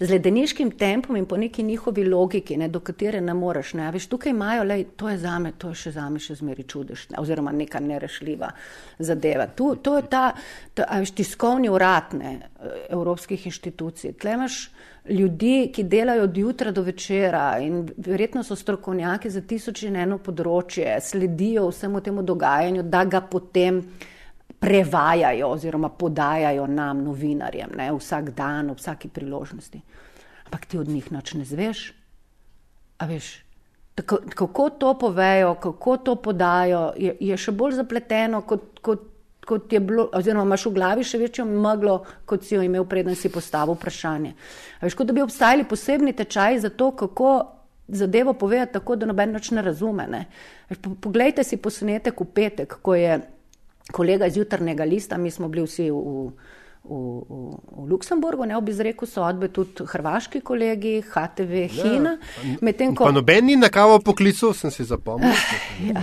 Z 0.00 0.10
ledeniškim 0.10 0.70
tempom 0.70 1.16
in 1.16 1.26
po 1.26 1.36
neki 1.36 1.62
njihovi 1.62 2.04
logiki, 2.04 2.56
ne, 2.56 2.68
do 2.68 2.80
katere 2.80 3.20
ne 3.20 3.34
moreš. 3.34 3.74
Ne. 3.74 3.90
Veš, 3.92 4.06
tukaj 4.06 4.30
imajo, 4.30 4.64
lej, 4.64 4.84
to 4.96 5.08
je 5.08 5.18
za 5.18 5.38
me, 5.38 5.52
to 5.58 5.72
je 5.72 5.80
še 5.82 5.92
za 5.96 6.08
me 6.10 6.20
še 6.20 6.38
zmeri 6.40 6.64
čudež, 6.64 7.08
ne, 7.10 7.18
oziroma 7.20 7.52
neka 7.52 7.80
nerešljiva 7.80 8.52
zadeva. 8.98 9.46
Tu, 9.46 9.74
to 9.84 9.96
je 9.98 10.06
ta, 10.08 10.30
ta 10.74 10.86
veš, 11.00 11.12
tiskovni 11.20 11.68
urad 11.68 12.14
ne, 12.16 12.36
evropskih 12.88 13.46
inštitucij. 13.46 14.16
Tle 14.20 14.38
imaš 14.38 14.62
ljudi, 15.08 15.70
ki 15.74 15.84
delajo 15.84 16.24
od 16.24 16.36
jutra 16.36 16.70
do 16.70 16.82
večera 16.82 17.58
in 17.60 17.82
verjetno 17.96 18.42
so 18.44 18.56
strokovnjaki 18.56 19.30
za 19.30 19.40
tisoč 19.40 19.84
in 19.88 19.96
eno 19.96 20.18
področje, 20.18 20.96
sledijo 21.00 21.68
vsemu 21.70 22.00
temu 22.00 22.22
dogajanju, 22.22 22.82
da 22.82 23.04
ga 23.04 23.20
potem 23.20 23.84
prevajajo 24.60 25.48
oziroma 25.48 25.88
podajajo 25.88 26.66
nam, 26.66 27.04
novinarjem, 27.04 27.70
ne, 27.76 27.88
vsak 27.96 28.30
dan, 28.36 28.70
ob 28.70 28.78
vsaki 28.78 29.08
priložnosti. 29.08 29.80
Ampak 30.44 30.66
ti 30.66 30.78
od 30.78 30.88
njih 30.88 31.12
nič 31.12 31.34
ne 31.34 31.44
zveš. 31.44 31.84
A 32.98 33.06
veš, 33.08 33.30
tako, 33.94 34.18
kako 34.34 34.70
to 34.70 34.98
povejo, 34.98 35.54
kako 35.54 35.96
to 35.96 36.16
podajo, 36.16 36.90
je, 36.96 37.16
je 37.20 37.40
še 37.40 37.56
bolj 37.56 37.78
zapleteno, 37.80 38.42
kot, 38.44 38.82
kot, 38.84 39.08
kot 39.48 39.72
je 39.72 39.80
bilo, 39.80 40.10
oziroma 40.12 40.44
imaš 40.44 40.68
v 40.68 40.74
glavi 40.76 41.08
še 41.08 41.22
večjo 41.22 41.48
meglo, 41.48 42.02
kot 42.28 42.44
si 42.44 42.54
jo 42.58 42.62
imel, 42.62 42.84
preden 42.84 43.16
si 43.16 43.32
postavil 43.32 43.78
vprašanje. 43.80 44.36
A 44.80 44.84
veš, 44.84 44.98
kot 44.98 45.08
da 45.08 45.16
bi 45.16 45.24
obstajali 45.24 45.64
posebni 45.64 46.12
tečaji 46.12 46.60
za 46.66 46.74
to, 46.74 46.92
kako. 46.92 47.56
Zadevo 47.90 48.36
povedati 48.38 48.76
tako, 48.76 48.94
da 48.94 49.06
noben 49.08 49.32
več 49.34 49.48
ne 49.50 49.64
razume. 49.66 50.04
Ne. 50.06 50.20
Poglejte 51.02 51.42
si 51.42 51.56
posnetek 51.58 52.20
v 52.22 52.26
petek, 52.36 52.76
ko 52.86 52.94
je 52.94 53.16
kolega 53.92 54.26
iz 54.26 54.36
jutrnega 54.36 54.84
lista, 54.84 55.18
mi 55.18 55.30
smo 55.30 55.48
bili 55.48 55.64
vsi 55.66 55.90
v, 55.90 56.30
v, 56.84 57.22
v, 57.28 57.52
v 57.76 57.88
Luksemburgu, 57.88 58.44
ne 58.44 58.56
ob 58.56 58.68
izreku 58.68 59.06
sodbe, 59.06 59.50
tudi 59.52 59.84
hrvaški 59.86 60.40
kolegi, 60.40 61.02
HTV, 61.04 61.52
ja, 61.60 61.68
Hina. 61.68 62.14
Medtem 62.64 62.94
ko. 62.96 63.04
Pa 63.04 63.12
noben 63.12 63.46
ni 63.46 63.56
na 63.60 63.68
kavo 63.68 63.98
poklical, 64.04 64.54
sem 64.56 64.72
si 64.72 64.84
zapomnil. 64.84 65.34
Ja, 65.80 66.02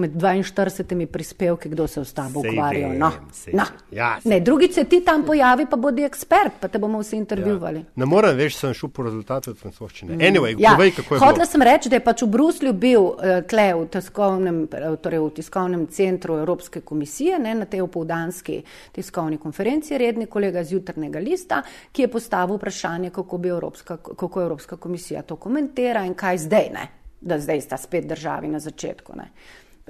med 0.00 0.14
42 0.16 1.06
prispevki, 1.12 1.68
kdo 1.68 1.84
se 1.86 2.00
v 2.00 2.06
stavu 2.08 2.40
ukvarja. 2.40 2.88
No. 2.96 3.10
No. 3.52 3.64
Ja, 3.92 4.16
ne, 4.24 4.38
drugi 4.40 4.70
se 4.72 4.84
ti 4.88 5.02
tam 5.04 5.24
pojavi, 5.26 5.66
pa 5.70 5.76
bodi 5.76 6.06
ekspert, 6.06 6.56
pa 6.60 6.68
te 6.72 6.80
bomo 6.80 7.02
vsi 7.02 7.18
intervjuvali. 7.18 7.82
Ja. 7.84 7.92
Ne 8.02 8.08
morem 8.08 8.36
več, 8.38 8.56
sem 8.56 8.72
šel 8.76 8.90
po 8.94 9.04
rezultatu 9.04 9.52
od 9.52 9.60
francoščine. 9.60 10.16
Anyway, 10.16 10.56
ja. 10.58 10.72
povej, 10.76 10.94
kako 10.96 11.16
je. 11.16 11.22
Hotela 11.22 11.48
sem 11.48 11.64
reči, 11.68 11.92
da 11.92 12.00
je 12.00 12.04
pač 12.06 12.24
v 12.24 12.30
Bruslju 12.32 12.72
bil 12.72 13.10
uh, 13.10 13.42
tle 13.48 13.66
v 13.76 13.84
tiskovnem, 13.92 14.62
torej 15.04 15.22
v 15.26 15.30
tiskovnem 15.40 15.86
centru 15.92 16.40
Evropske 16.40 16.80
komisije, 16.80 17.38
ne, 17.42 17.54
na 17.60 17.68
tej 17.68 17.84
opoldanski 17.84 18.62
tiskovni 18.96 19.38
konferenci 19.42 19.95
konferenci 19.96 19.98
redni 19.98 20.26
kolega 20.26 20.64
z 20.64 20.72
jutrnega 20.72 21.18
lista, 21.18 21.62
ki 21.92 22.02
je 22.02 22.08
postavil 22.08 22.56
vprašanje, 22.56 23.10
kako, 23.10 23.40
Evropska, 23.46 23.96
kako 23.96 24.42
Evropska 24.42 24.76
komisija 24.76 25.22
to 25.22 25.36
komentira 25.36 26.04
in 26.04 26.14
kaj 26.14 26.38
zdaj, 26.38 26.70
ne? 26.72 26.88
da 27.20 27.38
zdaj 27.38 27.60
sta 27.60 27.76
spet 27.76 28.06
državi 28.06 28.48
na 28.48 28.58
začetku. 28.58 29.12
Ne? 29.16 29.30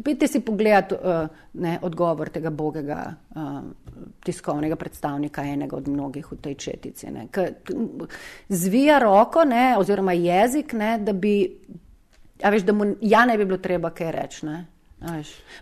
Pite 0.04 0.28
si 0.28 0.40
pogledati 0.40 0.94
uh, 0.94 1.28
ne, 1.54 1.78
odgovor 1.82 2.28
tega 2.28 2.50
bogega 2.50 3.14
uh, 3.34 3.60
tiskovnega 4.24 4.76
predstavnika, 4.76 5.42
enega 5.42 5.76
od 5.76 5.88
mnogih 5.88 6.32
v 6.32 6.36
tej 6.36 6.54
četici. 6.54 7.10
Ne, 7.10 7.26
k, 7.30 7.48
zvija 8.48 8.98
roko, 8.98 9.44
ne, 9.44 9.76
oziroma 9.78 10.12
jezik, 10.12 10.72
ne, 10.72 10.98
da 10.98 11.12
bi, 11.12 11.58
a 12.42 12.50
veš, 12.50 12.62
da 12.62 12.72
mu 12.72 12.94
ja 13.00 13.24
ne 13.26 13.36
bi 13.36 13.44
bilo 13.44 13.58
treba 13.58 13.90
kaj 13.90 14.12
reči. 14.12 14.46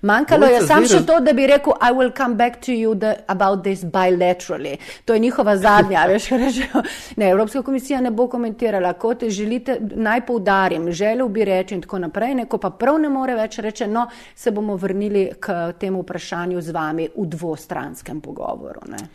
Manjkalo 0.03 0.47
je 0.47 0.61
samo 0.63 0.87
še 0.87 1.01
to, 1.07 1.17
da 1.21 1.33
bi 1.35 1.47
rekel, 1.51 1.75
I 1.83 1.91
will 1.93 2.13
come 2.17 2.37
back 2.39 2.61
to 2.63 2.73
you 2.73 2.95
the, 2.95 3.17
about 3.27 3.65
this 3.65 3.83
bilaterally. 3.83 4.77
To 5.05 5.15
je 5.15 5.19
njihova 5.19 5.57
zadnja, 5.57 6.05
veš, 6.07 6.29
rečejo. 6.43 6.83
Ne, 7.17 7.31
Evropska 7.31 7.63
komisija 7.63 8.01
ne 8.01 8.11
bo 8.11 8.29
komentirala, 8.29 8.93
kot 8.93 9.25
želite, 9.25 9.79
naj 9.81 10.27
poudarim, 10.27 10.93
želel 10.93 11.29
bi 11.29 11.45
reči 11.45 11.75
in 11.75 11.83
tako 11.83 11.99
naprej, 11.99 12.35
neko 12.35 12.59
pa 12.59 12.71
prav 12.71 13.01
ne 13.03 13.11
more 13.11 13.35
več 13.35 13.59
reči, 13.59 13.89
no, 13.91 14.07
se 14.35 14.51
bomo 14.51 14.77
vrnili 14.77 15.27
k 15.41 15.73
temu 15.81 16.03
vprašanju 16.03 16.63
z 16.63 16.75
vami 16.75 17.09
v 17.17 17.27
dvostranskem 17.27 18.21
pogovoru. 18.21 18.85
Ne. 18.89 19.09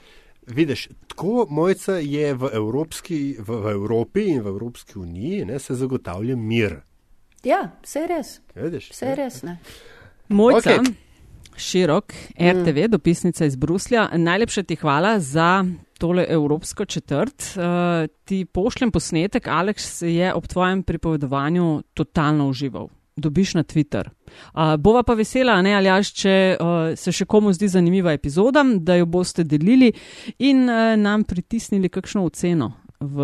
Vidiš, 0.47 0.89
tako 1.07 1.45
mojca 1.49 1.95
je 2.01 2.33
v, 2.33 2.49
Evropski, 2.53 3.37
v, 3.39 3.61
v 3.63 3.71
Evropi 3.71 4.25
in 4.33 4.41
v 4.41 4.51
Evropski 4.51 4.99
uniji, 4.99 5.45
ne, 5.45 5.59
se 5.59 5.75
zagotavlja 5.79 6.35
mir. 6.35 6.75
Ja, 7.43 7.69
vse 7.85 8.03
je 8.03 8.07
res. 8.07 8.33
Vidiš, 8.55 8.91
vse 8.91 9.05
je 9.05 9.15
res. 9.15 9.39
Ne. 9.47 9.57
Mojca, 10.29 10.69
okay. 10.69 10.93
širok, 11.55 12.13
RTV, 12.39 12.77
mm. 12.77 12.91
dopisnica 12.91 13.45
iz 13.45 13.55
Bruslja, 13.55 14.09
najlepša 14.13 14.63
ti 14.63 14.75
hvala 14.75 15.19
za 15.19 15.65
tole 15.97 16.25
evropsko 16.29 16.85
četrt. 16.85 17.43
Uh, 17.55 18.07
ti 18.25 18.45
pošljem 18.45 18.91
posnetek, 18.91 19.47
Aleks 19.47 20.01
je 20.01 20.33
ob 20.33 20.47
tvojem 20.47 20.83
pripovedovanju 20.83 21.83
totalno 21.93 22.47
užival. 22.47 22.87
Dobiš 23.15 23.53
na 23.53 23.63
Twitter. 23.63 24.09
Uh, 24.53 24.75
bova 24.77 25.03
pa 25.03 25.13
vesela, 25.13 25.61
ne, 25.61 25.73
Aljaš, 25.75 26.13
če 26.13 26.35
uh, 26.59 26.77
se 26.95 27.11
še 27.11 27.25
komu 27.25 27.53
zdi 27.53 27.67
zanimiva 27.67 28.13
epizoda, 28.13 28.63
da 28.63 28.95
jo 28.95 29.05
boste 29.05 29.43
delili 29.43 29.91
in 30.37 30.69
uh, 30.69 30.93
nam 30.95 31.23
pritisnili 31.23 31.89
kakšno 31.89 32.23
oceno 32.25 32.71
v 32.99 33.17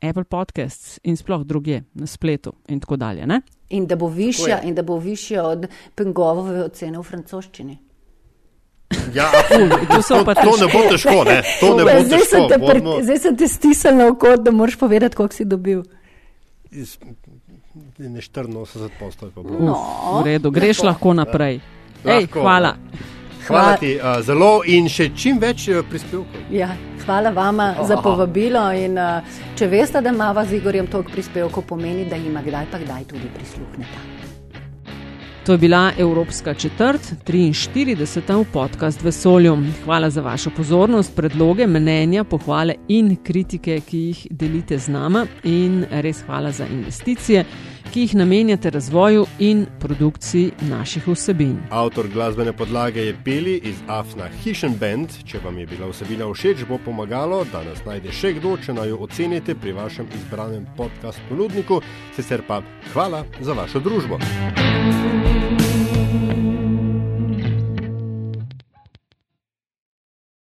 Apple 0.00 0.24
Podcasts 0.24 1.00
in 1.02 1.16
sploh 1.16 1.44
druge 1.44 1.82
na 1.94 2.06
spletu 2.06 2.52
in 2.68 2.80
tako 2.80 2.96
dalje. 2.96 3.26
Ne? 3.26 3.40
In 3.68 3.86
da 3.86 3.96
bo 3.96 4.08
višja, 4.08 4.60
in 4.62 4.74
da 4.74 4.82
bo 4.82 4.98
višja 4.98 5.44
od 5.44 5.66
Pengove 5.94 6.64
ocene 6.64 6.98
v 6.98 7.02
francoščini. 7.02 7.78
Ja, 9.14 9.30
to, 9.48 10.02
to, 10.04 10.34
to 10.34 10.52
ne 10.60 10.68
bo 10.72 10.82
težko. 10.90 11.24
Ne? 11.24 11.40
To 11.60 11.72
ne 11.74 11.84
bo 11.84 11.90
zdaj, 11.90 12.20
težko. 12.20 12.30
Sem 12.30 12.48
te, 12.48 12.58
Bomo... 12.58 12.98
zdaj 13.02 13.18
sem 13.18 13.36
te 13.36 13.48
stisnil 13.48 13.96
na 13.96 14.10
oko, 14.12 14.36
da 14.36 14.52
moraš 14.52 14.76
povedati, 14.78 15.16
koliko 15.16 15.34
si 15.34 15.48
dobil. 15.48 15.82
Iz, 16.70 16.98
ne 17.98 18.20
84 18.20 19.00
postov. 19.00 19.32
No, 19.42 19.80
v 20.20 20.26
redu, 20.28 20.52
greš 20.52 20.84
lahko 20.84 21.16
naprej. 21.16 21.60
Lahko. 22.04 22.20
Ej, 22.20 22.28
hvala. 22.36 22.76
Hvala 23.48 23.76
ti 23.76 23.94
uh, 23.96 24.18
zelo 24.26 24.60
in 24.66 24.88
še 24.90 25.10
čim 25.14 25.38
več 25.42 25.68
prispevkov. 25.90 26.48
Ja, 26.50 26.72
hvala 27.04 27.30
vama 27.30 27.74
oh, 27.78 27.86
za 27.86 28.00
povabilo. 28.02 28.64
In, 28.74 28.98
uh, 28.98 29.38
če 29.58 29.70
veste, 29.70 30.02
da 30.02 30.10
ima 30.14 30.32
z 30.42 30.58
Igorjem 30.60 30.90
toliko 30.90 31.14
prispevkov, 31.14 31.66
pomeni, 31.68 32.08
da 32.10 32.16
ima 32.16 32.42
kdaj 32.42 32.70
pa 32.72 32.82
kdaj 32.82 33.08
tudi 33.14 33.30
prisluhnete. 33.38 34.16
To 35.46 35.54
je 35.54 35.58
bila 35.58 35.92
Evropska 35.98 36.54
četrt, 36.54 37.00
43. 37.26 38.44
podcast 38.52 39.02
Vesolju. 39.02 39.58
Hvala 39.84 40.10
za 40.10 40.20
vašo 40.20 40.50
pozornost, 40.50 41.16
predloge, 41.16 41.66
mnenja, 41.66 42.24
pohvale 42.24 42.74
in 42.88 43.16
kritike, 43.24 43.78
ki 43.80 43.98
jih 43.98 44.26
delite 44.30 44.78
z 44.78 44.90
nama, 44.90 45.26
in 45.44 45.84
res 45.90 46.24
hvala 46.26 46.50
za 46.50 46.66
investicije 46.66 47.44
ki 47.92 48.00
jih 48.00 48.14
namenjate 48.14 48.70
razvoju 48.70 49.26
in 49.38 49.66
produkciji 49.80 50.52
naših 50.60 51.08
vsebin. 51.08 51.58
Avtor 51.70 52.08
glasbene 52.08 52.52
podlage 52.52 53.00
je 53.00 53.16
Peli 53.24 53.60
iz 53.64 53.76
Afna 53.88 54.28
Hishen 54.42 54.74
Band. 54.80 55.08
Če 55.24 55.40
vam 55.44 55.58
je 55.58 55.66
bila 55.66 55.90
vsebina 55.90 56.28
všeč, 56.32 56.64
bo 56.68 56.78
pomagalo, 56.84 57.44
da 57.52 57.64
nas 57.64 57.84
najde 57.86 58.12
še 58.12 58.34
kdo, 58.40 58.56
če 58.56 58.76
naj 58.76 58.88
jo 58.88 59.02
ocenite 59.08 59.54
pri 59.54 59.72
vašem 59.72 60.08
izbranem 60.14 60.66
podkastu 60.76 61.22
ponudniku. 61.28 61.80
Sicer 62.16 62.42
pa 62.48 62.62
hvala 62.92 63.24
za 63.40 63.52
vašo 63.52 63.80
družbo. 63.80 64.18
Thank 65.76 66.36
you 66.36 66.45